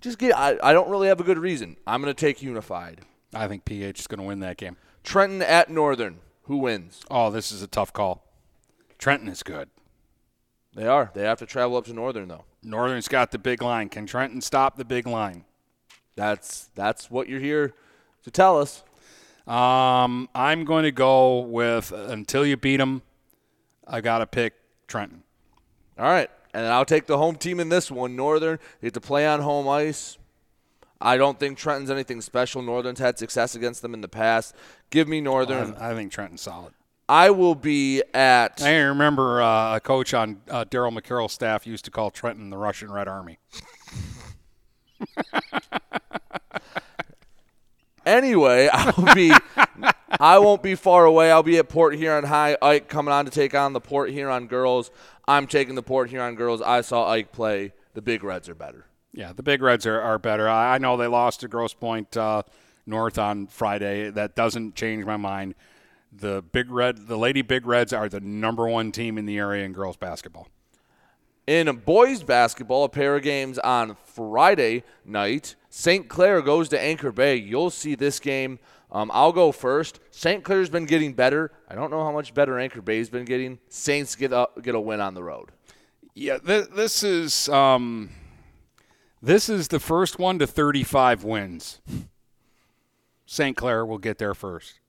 Just 0.00 0.18
get, 0.18 0.34
I, 0.34 0.56
I 0.62 0.72
don't 0.72 0.88
really 0.88 1.08
have 1.08 1.20
a 1.20 1.24
good 1.24 1.38
reason. 1.38 1.76
I'm 1.86 2.00
going 2.00 2.14
to 2.14 2.18
take 2.18 2.42
Unified. 2.42 3.02
I 3.34 3.46
think 3.46 3.66
PH 3.66 4.00
is 4.00 4.06
going 4.06 4.20
to 4.20 4.26
win 4.26 4.40
that 4.40 4.56
game. 4.56 4.78
Trenton 5.04 5.42
at 5.42 5.68
Northern. 5.68 6.20
Who 6.48 6.56
wins? 6.56 7.02
Oh, 7.10 7.30
this 7.30 7.52
is 7.52 7.62
a 7.62 7.66
tough 7.66 7.92
call. 7.92 8.24
Trenton 8.98 9.28
is 9.28 9.42
good. 9.42 9.68
They 10.74 10.86
are. 10.86 11.10
They 11.14 11.22
have 11.22 11.38
to 11.40 11.46
travel 11.46 11.76
up 11.76 11.84
to 11.84 11.92
Northern, 11.92 12.28
though. 12.28 12.44
Northern's 12.62 13.06
got 13.06 13.30
the 13.30 13.38
big 13.38 13.62
line. 13.62 13.88
Can 13.88 14.06
Trenton 14.06 14.40
stop 14.40 14.76
the 14.76 14.84
big 14.84 15.06
line? 15.06 15.44
That's 16.16 16.70
that's 16.74 17.10
what 17.10 17.28
you're 17.28 17.40
here 17.40 17.74
to 18.24 18.30
tell 18.30 18.58
us. 18.58 18.82
Um, 19.46 20.28
I'm 20.34 20.64
going 20.64 20.84
to 20.84 20.90
go 20.90 21.40
with 21.40 21.92
until 21.92 22.44
you 22.44 22.56
beat 22.56 22.78
them. 22.78 23.02
I 23.86 24.00
got 24.00 24.18
to 24.18 24.26
pick 24.26 24.54
Trenton. 24.86 25.22
All 25.98 26.06
right, 26.06 26.30
and 26.54 26.66
I'll 26.66 26.84
take 26.84 27.06
the 27.06 27.18
home 27.18 27.36
team 27.36 27.60
in 27.60 27.68
this 27.68 27.90
one. 27.90 28.16
Northern 28.16 28.58
they 28.80 28.86
get 28.86 28.94
to 28.94 29.00
play 29.00 29.26
on 29.26 29.40
home 29.40 29.68
ice. 29.68 30.17
I 31.00 31.16
don't 31.16 31.38
think 31.38 31.58
Trenton's 31.58 31.90
anything 31.90 32.20
special. 32.20 32.60
Northern's 32.62 32.98
had 32.98 33.18
success 33.18 33.54
against 33.54 33.82
them 33.82 33.94
in 33.94 34.00
the 34.00 34.08
past. 34.08 34.54
Give 34.90 35.06
me 35.06 35.20
Northern. 35.20 35.74
I, 35.76 35.90
I 35.90 35.94
think 35.94 36.10
Trenton's 36.12 36.42
solid. 36.42 36.72
I 37.08 37.30
will 37.30 37.54
be 37.54 38.02
at. 38.12 38.60
I 38.62 38.76
remember 38.80 39.40
uh, 39.40 39.76
a 39.76 39.80
coach 39.80 40.12
on 40.12 40.42
uh, 40.50 40.64
Daryl 40.66 40.92
McCarroll's 40.92 41.32
staff 41.32 41.66
used 41.66 41.86
to 41.86 41.90
call 41.90 42.10
Trenton 42.10 42.50
the 42.50 42.58
Russian 42.58 42.92
Red 42.92 43.08
Army. 43.08 43.38
anyway, 48.06 48.68
I'll 48.72 49.14
be. 49.14 49.32
I 50.20 50.38
won't 50.38 50.62
be 50.62 50.74
far 50.74 51.06
away. 51.06 51.30
I'll 51.30 51.42
be 51.42 51.56
at 51.58 51.68
Port 51.68 51.94
Huron 51.94 52.24
High. 52.24 52.58
Ike 52.60 52.88
coming 52.88 53.14
on 53.14 53.24
to 53.24 53.30
take 53.30 53.54
on 53.54 53.72
the 53.72 53.80
Port 53.80 54.10
Huron 54.10 54.46
girls. 54.46 54.90
I'm 55.26 55.46
taking 55.46 55.76
the 55.76 55.82
Port 55.82 56.10
Huron 56.10 56.34
girls. 56.34 56.60
I 56.60 56.82
saw 56.82 57.08
Ike 57.08 57.32
play. 57.32 57.72
The 57.94 58.02
Big 58.02 58.22
Reds 58.22 58.48
are 58.48 58.54
better. 58.54 58.87
Yeah, 59.12 59.32
the 59.32 59.42
Big 59.42 59.62
Reds 59.62 59.86
are, 59.86 60.00
are 60.00 60.18
better. 60.18 60.48
I, 60.48 60.74
I 60.74 60.78
know 60.78 60.96
they 60.96 61.06
lost 61.06 61.40
to 61.40 61.48
Grosse 61.48 61.74
Pointe 61.74 62.16
uh, 62.16 62.42
North 62.86 63.18
on 63.18 63.46
Friday. 63.46 64.10
That 64.10 64.36
doesn't 64.36 64.74
change 64.74 65.04
my 65.04 65.16
mind. 65.16 65.54
The 66.12 66.42
Big 66.52 66.70
Red, 66.70 67.06
the 67.06 67.18
Lady 67.18 67.42
Big 67.42 67.66
Reds 67.66 67.92
are 67.92 68.08
the 68.08 68.20
number 68.20 68.66
one 68.68 68.92
team 68.92 69.18
in 69.18 69.26
the 69.26 69.38
area 69.38 69.64
in 69.64 69.72
girls 69.72 69.96
basketball. 69.96 70.48
In 71.46 71.74
boys 71.76 72.22
basketball, 72.22 72.84
a 72.84 72.88
pair 72.90 73.16
of 73.16 73.22
games 73.22 73.58
on 73.58 73.96
Friday 74.04 74.84
night. 75.04 75.56
St. 75.70 76.06
Clair 76.06 76.42
goes 76.42 76.68
to 76.68 76.80
Anchor 76.80 77.10
Bay. 77.10 77.36
You'll 77.36 77.70
see 77.70 77.94
this 77.94 78.20
game. 78.20 78.58
Um, 78.90 79.10
I'll 79.14 79.32
go 79.32 79.52
first. 79.52 80.00
St. 80.10 80.44
Clair's 80.44 80.68
been 80.68 80.86
getting 80.86 81.14
better. 81.14 81.50
I 81.68 81.74
don't 81.74 81.90
know 81.90 82.04
how 82.04 82.12
much 82.12 82.34
better 82.34 82.58
Anchor 82.58 82.82
Bay's 82.82 83.08
been 83.10 83.24
getting. 83.24 83.58
Saints 83.68 84.14
get 84.14 84.32
a, 84.32 84.48
get 84.62 84.74
a 84.74 84.80
win 84.80 85.00
on 85.00 85.14
the 85.14 85.22
road. 85.22 85.52
Yeah, 86.14 86.38
th- 86.38 86.68
this 86.74 87.02
is 87.02 87.48
um, 87.48 88.10
this 89.22 89.48
is 89.48 89.68
the 89.68 89.80
first 89.80 90.18
one 90.18 90.38
to 90.38 90.46
35 90.46 91.24
wins. 91.24 91.80
St. 93.26 93.56
Clair 93.56 93.84
will 93.84 93.98
get 93.98 94.18
there 94.18 94.34
first. 94.34 94.80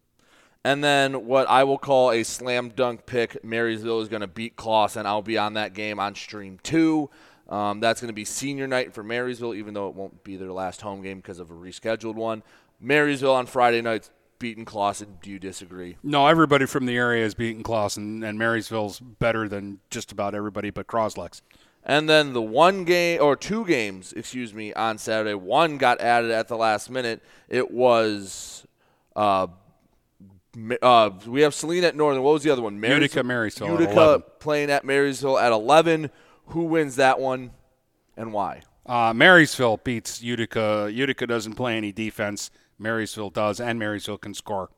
And 0.64 0.84
then 0.84 1.26
what 1.26 1.50
I 1.50 1.64
will 1.64 1.78
call 1.78 2.12
a 2.12 2.24
slam 2.24 2.70
dunk 2.70 3.06
pick, 3.06 3.44
Marysville 3.44 4.02
is 4.02 4.10
going 4.10 4.22
to 4.22 4.28
beat 4.28 4.56
Clawson. 4.56 5.06
I'll 5.06 5.22
be 5.22 5.38
on 5.38 5.54
that 5.54 5.74
game 5.74 6.00
on 6.00 6.16
stream 6.16 6.60
two. 6.64 7.10
Um, 7.48 7.80
that's 7.80 8.00
going 8.00 8.10
to 8.10 8.14
be 8.14 8.26
senior 8.26 8.68
night 8.68 8.94
for 8.94 9.02
Marysville, 9.02 9.56
even 9.56 9.74
though 9.74 9.88
it 9.88 9.96
won't 9.96 10.24
be 10.24 10.36
their 10.36 10.52
last 10.52 10.82
home 10.82 11.02
game 11.02 11.18
because 11.18 11.40
of 11.40 11.50
a 11.50 11.54
rescheduled 11.54 12.16
one. 12.16 12.44
Marysville 12.80 13.34
on 13.34 13.46
Friday 13.48 13.82
nights 13.82 14.12
beating 14.38 14.66
Clawson. 14.66 15.18
Do 15.22 15.30
you 15.30 15.40
disagree? 15.40 15.98
No, 16.04 16.28
everybody 16.28 16.66
from 16.66 16.86
the 16.86 16.96
area 16.96 17.26
is 17.26 17.34
beating 17.34 17.64
Clawson, 17.64 18.24
and 18.24 18.38
Marysville's 18.38 19.00
better 19.00 19.50
than 19.50 19.80
just 19.90 20.12
about 20.12 20.36
everybody 20.36 20.70
but 20.70 20.88
Croslex. 20.88 21.42
And 21.86 22.10
then 22.10 22.34
the 22.34 22.42
one 22.42 22.84
game 22.84 23.22
or 23.22 23.36
two 23.36 23.66
games, 23.66 24.14
excuse 24.14 24.54
me, 24.54 24.74
on 24.74 24.98
Saturday. 24.98 25.34
One 25.34 25.78
got 25.78 26.02
added 26.02 26.32
at 26.32 26.48
the 26.48 26.58
last 26.58 26.90
minute. 26.90 27.22
It 27.48 27.72
was 27.72 28.68
uh, 29.16 29.48
uh, 30.82 31.12
we 31.28 31.42
have 31.42 31.54
Saline 31.54 31.84
at 31.84 31.96
Northern. 31.96 32.24
What 32.24 32.34
was 32.34 32.44
the 32.44 32.50
other 32.50 32.62
one? 32.62 32.80
Marysville, 32.80 33.02
Utica, 33.02 33.24
Marysville. 33.24 33.80
Utica 33.80 34.24
playing 34.40 34.70
at 34.70 34.84
Marysville 34.84 35.38
at 35.38 35.52
11. 35.52 36.10
Who 36.48 36.64
wins 36.64 36.96
that 36.96 37.20
one 37.20 37.52
and 38.18 38.34
why? 38.34 38.62
Uh, 38.86 39.14
Marysville 39.14 39.78
beats 39.78 40.22
Utica. 40.22 40.90
Utica 40.92 41.28
doesn't 41.28 41.54
play 41.54 41.78
any 41.78 41.92
defense. 41.92 42.50
Marysville 42.80 43.30
does, 43.30 43.60
and 43.60 43.78
Marysville 43.78 44.18
can 44.18 44.34
score. 44.34 44.70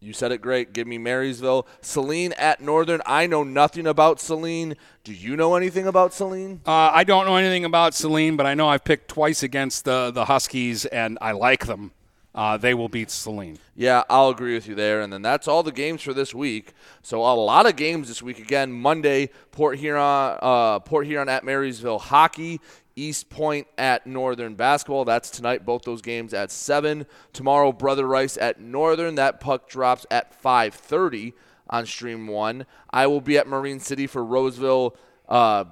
You 0.00 0.12
said 0.12 0.32
it 0.32 0.42
great. 0.42 0.72
Give 0.72 0.86
me 0.86 0.98
Marysville. 0.98 1.66
Saline 1.80 2.32
at 2.34 2.60
Northern. 2.60 3.00
I 3.06 3.26
know 3.26 3.42
nothing 3.42 3.86
about 3.86 4.20
Saline. 4.20 4.76
Do 5.02 5.12
you 5.14 5.36
know 5.36 5.54
anything 5.54 5.86
about 5.86 6.12
Saline? 6.12 6.60
Uh, 6.66 6.90
I 6.92 7.04
don't 7.04 7.24
know 7.24 7.36
anything 7.36 7.64
about 7.64 7.94
Saline, 7.94 8.36
but 8.36 8.44
I 8.44 8.54
know 8.54 8.68
I've 8.68 8.84
picked 8.84 9.08
twice 9.08 9.42
against 9.42 9.84
the, 9.84 10.10
the 10.10 10.26
Huskies, 10.26 10.84
and 10.84 11.16
I 11.20 11.32
like 11.32 11.66
them 11.66 11.92
uh, 12.34 12.56
they 12.56 12.74
will 12.74 12.88
beat 12.88 13.10
Saline. 13.10 13.58
Yeah, 13.76 14.02
I'll 14.10 14.30
agree 14.30 14.54
with 14.54 14.66
you 14.66 14.74
there. 14.74 15.00
And 15.02 15.12
then 15.12 15.22
that's 15.22 15.46
all 15.46 15.62
the 15.62 15.72
games 15.72 16.02
for 16.02 16.12
this 16.12 16.34
week. 16.34 16.72
So 17.02 17.20
a 17.20 17.34
lot 17.34 17.66
of 17.66 17.76
games 17.76 18.08
this 18.08 18.22
week. 18.22 18.38
Again, 18.40 18.72
Monday, 18.72 19.30
Port 19.52 19.78
Huron, 19.78 20.38
uh, 20.42 20.80
Port 20.80 21.06
Huron 21.06 21.28
at 21.28 21.44
Marysville 21.44 21.98
hockey. 22.00 22.60
Eastpointe 22.96 23.66
at 23.76 24.06
Northern 24.06 24.54
basketball. 24.54 25.04
That's 25.04 25.30
tonight. 25.30 25.64
Both 25.64 25.82
those 25.82 26.02
games 26.02 26.34
at 26.34 26.50
seven. 26.50 27.06
Tomorrow, 27.32 27.72
Brother 27.72 28.06
Rice 28.06 28.36
at 28.36 28.60
Northern. 28.60 29.14
That 29.16 29.40
puck 29.40 29.68
drops 29.68 30.06
at 30.10 30.34
5:30 30.40 31.34
on 31.68 31.86
Stream 31.86 32.26
One. 32.26 32.66
I 32.90 33.06
will 33.06 33.20
be 33.20 33.38
at 33.38 33.46
Marine 33.46 33.80
City 33.80 34.06
for 34.06 34.24
Roseville, 34.24 34.96
uh, 35.28 35.64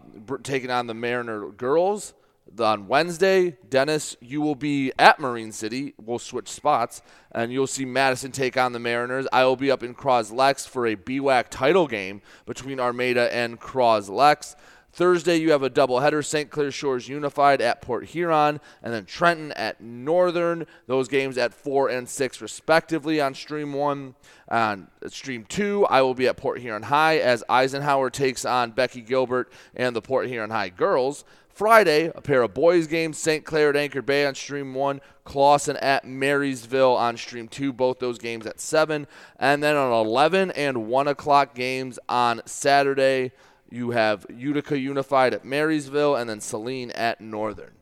taking 0.43 0.71
on 0.71 0.87
the 0.87 0.95
Mariner 0.95 1.49
girls 1.51 2.15
on 2.61 2.87
Wednesday, 2.87 3.57
Dennis, 3.69 4.17
you 4.21 4.41
will 4.41 4.55
be 4.55 4.93
at 4.99 5.19
Marine 5.19 5.53
City. 5.53 5.95
We'll 5.99 6.19
switch 6.19 6.49
spots, 6.49 7.03
and 7.31 7.53
you'll 7.53 7.67
see 7.67 7.85
Madison 7.85 8.33
take 8.33 8.57
on 8.57 8.73
the 8.73 8.79
Mariners. 8.79 9.27
I 9.33 9.45
will 9.45 9.57
be 9.57 9.71
up 9.71 9.83
in 9.83 9.95
Croslex 9.95 10.69
for 10.69 10.87
a 10.87 10.97
BWAC 10.97 11.47
title 11.51 11.87
game 11.87 12.21
between 12.47 12.81
Armada 12.81 13.33
and 13.35 13.61
Croslex. 13.61 14.55
Thursday, 14.93 15.37
you 15.37 15.53
have 15.53 15.63
a 15.63 15.71
doubleheader 15.71 16.23
St. 16.23 16.51
Clair 16.51 16.71
Shores 16.71 17.09
Unified 17.09 17.63
at 17.63 17.81
Port 17.81 18.05
Huron, 18.07 18.61
and 18.83 18.93
then 18.93 19.07
Trenton 19.07 19.51
at 19.53 19.81
Northern. 19.81 20.67
Those 20.87 21.09
games 21.09 21.39
at 21.39 21.55
4 21.55 21.89
and 21.89 22.07
6, 22.07 22.43
respectively, 22.43 23.19
on 23.19 23.35
Stream 23.35 23.73
1. 23.73 24.15
On 24.51 24.89
Stream 25.07 25.47
2, 25.49 25.87
I 25.87 26.03
will 26.03 26.13
be 26.13 26.29
at 26.29 26.37
Port 26.37 26.61
Huron 26.61 26.83
High 26.83 27.19
as 27.19 27.43
Eisenhower 27.49 28.11
takes 28.11 28.45
on 28.45 28.73
Becky 28.73 29.01
Gilbert 29.01 29.51
and 29.75 29.97
the 29.97 30.03
Port 30.03 30.27
Huron 30.27 30.51
High 30.51 30.69
girls. 30.69 31.25
Friday, 31.49 32.11
a 32.15 32.21
pair 32.21 32.43
of 32.43 32.55
boys 32.55 32.87
games, 32.87 33.19
St. 33.19 33.45
Clair 33.45 33.71
at 33.71 33.77
Anchor 33.77 34.03
Bay 34.03 34.27
on 34.27 34.35
Stream 34.35 34.75
1, 34.75 35.01
Clawson 35.25 35.77
at 35.79 36.05
Marysville 36.05 36.97
on 36.97 37.17
Stream 37.17 37.49
2, 37.49 37.73
both 37.73 37.99
those 37.99 38.19
games 38.19 38.47
at 38.47 38.61
7. 38.61 39.07
And 39.39 39.63
then 39.63 39.77
on 39.77 39.93
11 39.93 40.51
and 40.53 40.87
1 40.87 41.09
o'clock 41.09 41.55
games 41.55 41.99
on 42.09 42.43
Saturday, 42.47 43.33
you 43.73 43.91
have 43.93 44.27
Utica 44.29 44.79
Unified 44.79 45.33
at 45.33 45.45
Marysville 45.45 46.15
and 46.17 46.29
then 46.29 46.41
Saline 46.41 46.91
at 46.91 47.21
Northern. 47.21 47.73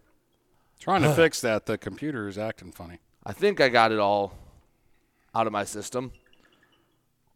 Trying 0.79 1.03
to 1.03 1.13
fix 1.13 1.41
that. 1.43 1.67
The 1.67 1.77
computer 1.77 2.29
is 2.29 2.39
acting 2.39 2.73
funny. 2.73 3.01
I 3.27 3.33
think 3.33 3.61
I 3.61 3.69
got 3.69 3.93
it 3.93 3.99
all 3.99 4.33
out 5.35 5.47
of 5.47 5.53
my 5.53 5.65
system. 5.65 6.13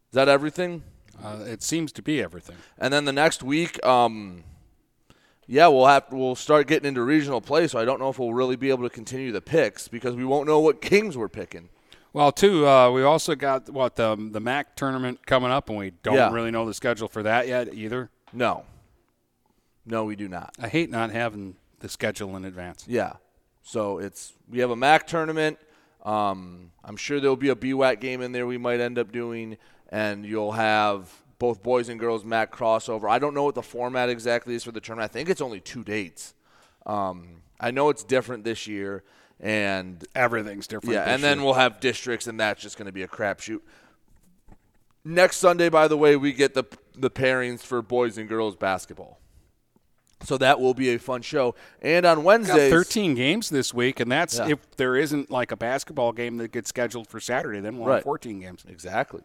Is 0.09 0.13
that 0.13 0.27
everything? 0.29 0.83
Uh, 1.23 1.39
it 1.45 1.61
seems 1.61 1.91
to 1.93 2.01
be 2.01 2.21
everything. 2.21 2.55
And 2.79 2.91
then 2.93 3.05
the 3.05 3.13
next 3.13 3.43
week, 3.43 3.83
um, 3.85 4.43
yeah, 5.47 5.67
we'll 5.67 5.85
have 5.85 6.05
we'll 6.11 6.35
start 6.35 6.67
getting 6.67 6.87
into 6.87 7.03
regional 7.03 7.41
play. 7.41 7.67
So 7.67 7.77
I 7.79 7.85
don't 7.85 7.99
know 7.99 8.09
if 8.09 8.17
we'll 8.17 8.33
really 8.33 8.55
be 8.55 8.69
able 8.69 8.83
to 8.83 8.89
continue 8.89 9.31
the 9.31 9.41
picks 9.41 9.87
because 9.87 10.15
we 10.15 10.25
won't 10.25 10.47
know 10.47 10.59
what 10.59 10.81
games 10.81 11.15
we're 11.17 11.29
picking. 11.29 11.69
Well, 12.13 12.31
too, 12.31 12.65
uh, 12.67 12.89
we 12.91 13.03
also 13.03 13.35
got 13.35 13.69
what 13.69 13.95
the 13.97 14.15
the 14.31 14.39
MAC 14.39 14.75
tournament 14.75 15.25
coming 15.27 15.51
up, 15.51 15.69
and 15.69 15.77
we 15.77 15.91
don't 16.01 16.15
Yeah. 16.15 16.31
really 16.31 16.51
know 16.51 16.65
the 16.65 16.73
schedule 16.73 17.07
for 17.09 17.21
that 17.23 17.47
yet 17.47 17.73
either. 17.73 18.09
No. 18.35 18.65
No, 19.85 20.05
we 20.05 20.15
do 20.15 20.27
not. 20.27 20.55
I 20.59 20.67
hate 20.67 20.89
not 20.89 21.11
having 21.11 21.55
the 21.79 21.89
schedule 21.89 22.35
in 22.35 22.45
advance. 22.45 22.85
Yeah. 22.87 23.13
So 23.63 23.99
it's 23.99 24.33
we 24.49 24.59
have 24.59 24.71
a 24.71 24.75
MAC 24.75 25.07
tournament. 25.07 25.57
Um, 26.03 26.71
I'm 26.83 26.97
sure 26.97 27.19
there'll 27.19 27.35
be 27.35 27.49
a 27.49 27.55
BWAC 27.55 27.99
game 27.99 28.21
in 28.21 28.31
there 28.31 28.45
we 28.45 28.57
might 28.59 28.79
end 28.79 28.99
up 28.99 29.11
doing, 29.11 29.57
and 29.89 30.25
you'll 30.25 30.51
have 30.51 31.11
both 31.39 31.63
boys 31.63 31.89
and 31.89 31.99
girls 31.99 32.23
MAC 32.23 32.55
crossover. 32.55 33.09
I 33.09 33.17
don't 33.19 33.33
know 33.33 33.43
what 33.43 33.55
the 33.55 33.63
format 33.63 34.09
exactly 34.09 34.53
is 34.55 34.63
for 34.63 34.71
the 34.71 34.81
tournament. 34.81 35.11
I 35.11 35.13
think 35.13 35.29
it's 35.29 35.41
only 35.41 35.59
two 35.59 35.83
dates. 35.83 36.33
Um, 36.85 37.41
I 37.59 37.71
know 37.71 37.89
it's 37.89 38.03
different 38.03 38.43
this 38.43 38.67
year, 38.67 39.03
and 39.39 40.03
Everything's 40.13 40.67
different. 40.67 40.93
yeah, 40.93 41.11
and 41.11 41.23
then 41.23 41.43
we'll 41.43 41.55
have 41.55 41.79
districts, 41.79 42.27
and 42.27 42.39
that's 42.39 42.61
just 42.61 42.77
going 42.77 42.85
to 42.85 42.91
be 42.91 43.01
a 43.01 43.07
crapshoot. 43.07 43.61
Next 45.03 45.37
Sunday, 45.37 45.69
by 45.69 45.87
the 45.87 45.97
way, 45.97 46.15
we 46.15 46.33
get 46.33 46.53
the 46.53 46.63
the 46.97 47.09
pairings 47.09 47.61
for 47.61 47.81
boys 47.81 48.17
and 48.17 48.27
girls 48.29 48.55
basketball. 48.55 49.19
So 50.23 50.37
that 50.37 50.59
will 50.59 50.73
be 50.73 50.89
a 50.93 50.97
fun 50.99 51.21
show. 51.21 51.55
And 51.81 52.05
on 52.05 52.23
Wednesday, 52.23 52.69
13 52.69 53.15
games 53.15 53.49
this 53.49 53.73
week, 53.73 53.99
and 53.99 54.11
that's 54.11 54.37
Yeah. 54.39 54.49
if 54.49 54.75
there 54.77 54.95
isn't 54.95 55.29
like 55.29 55.51
a 55.51 55.57
basketball 55.57 56.13
game 56.13 56.37
that 56.37 56.51
gets 56.51 56.69
scheduled 56.69 57.07
for 57.07 57.19
Saturday. 57.19 57.59
Then 57.59 57.77
we'll 57.77 57.87
Right. 57.89 57.95
have 57.95 58.03
14 58.03 58.39
games. 58.39 58.65
Exactly. 58.67 59.21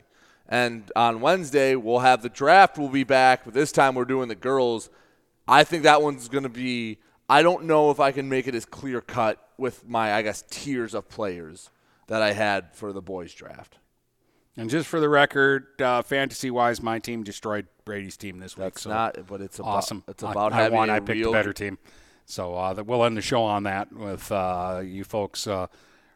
And 0.48 0.90
on 0.96 1.20
Wednesday, 1.20 1.76
we'll 1.76 2.00
have 2.00 2.22
the 2.22 2.28
draft. 2.28 2.76
We'll 2.76 2.88
be 2.88 3.04
back, 3.04 3.44
but 3.44 3.54
this 3.54 3.70
time 3.70 3.94
we're 3.94 4.04
doing 4.04 4.28
the 4.28 4.34
girls. 4.34 4.90
I 5.46 5.62
think 5.64 5.84
that 5.84 6.02
one's 6.02 6.28
going 6.28 6.42
to 6.42 6.48
be. 6.50 6.98
I 7.28 7.42
don't 7.42 7.64
know 7.64 7.90
if 7.92 8.00
I 8.00 8.10
can 8.10 8.28
make 8.28 8.48
it 8.48 8.54
as 8.56 8.64
clear 8.64 9.00
cut 9.00 9.38
with 9.56 9.88
my, 9.88 10.12
I 10.12 10.22
guess, 10.22 10.42
tiers 10.50 10.92
of 10.94 11.08
players 11.08 11.70
that 12.08 12.20
I 12.20 12.32
had 12.32 12.74
for 12.74 12.92
the 12.92 13.00
boys 13.00 13.32
draft. 13.32 13.78
And 14.60 14.68
just 14.68 14.88
for 14.88 15.00
the 15.00 15.08
record, 15.08 15.80
uh, 15.80 16.02
fantasy 16.02 16.50
wise, 16.50 16.82
my 16.82 16.98
team 16.98 17.22
destroyed 17.22 17.66
Brady's 17.86 18.18
team 18.18 18.40
this 18.40 18.58
week. 18.58 18.64
That's 18.64 18.82
so 18.82 18.90
not, 18.90 19.26
but 19.26 19.40
it's 19.40 19.58
about, 19.58 19.68
awesome. 19.70 20.04
It's 20.06 20.22
I- 20.22 20.32
about 20.32 20.52
I, 20.52 20.56
having 20.56 20.76
won. 20.76 20.90
a 20.90 20.94
I 20.94 21.00
picked 21.00 21.18
real 21.18 21.30
a 21.30 21.32
better 21.32 21.54
team. 21.54 21.78
So 22.26 22.54
uh, 22.54 22.74
that 22.74 22.84
we'll 22.84 23.02
end 23.04 23.16
the 23.16 23.22
show 23.22 23.42
on 23.42 23.62
that 23.62 23.90
with 23.90 24.30
uh, 24.30 24.82
you 24.84 25.02
folks 25.02 25.46
uh, 25.46 25.66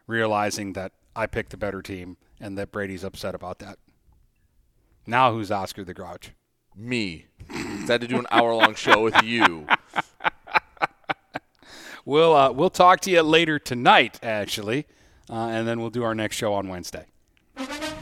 realizing 0.05 0.73
that 0.73 0.91
I 1.15 1.25
picked 1.25 1.49
the 1.49 1.57
better 1.57 1.81
team 1.81 2.17
and 2.39 2.55
that 2.59 2.71
Brady's 2.71 3.03
upset 3.03 3.33
about 3.33 3.57
that. 3.59 3.79
Now 5.07 5.33
who's 5.33 5.51
Oscar 5.51 5.83
the 5.83 5.93
Grouch? 5.95 6.31
me. 6.75 7.25
Had 7.87 8.01
to 8.01 8.07
do 8.07 8.19
an 8.19 8.27
hour 8.29 8.53
long 8.53 8.75
show 8.75 9.01
with 9.01 9.21
you. 9.23 9.65
We'll 12.07 12.35
uh, 12.35 12.51
we'll 12.51 12.69
talk 12.69 12.99
to 13.01 13.09
you 13.09 13.23
later 13.23 13.57
tonight, 13.57 14.19
actually, 14.21 14.85
uh, 15.27 15.47
and 15.47 15.67
then 15.67 15.81
we'll 15.81 15.89
do 15.89 16.03
our 16.03 16.13
next 16.13 16.35
show 16.35 16.53
on 16.53 16.67
Wednesday. 16.67 17.07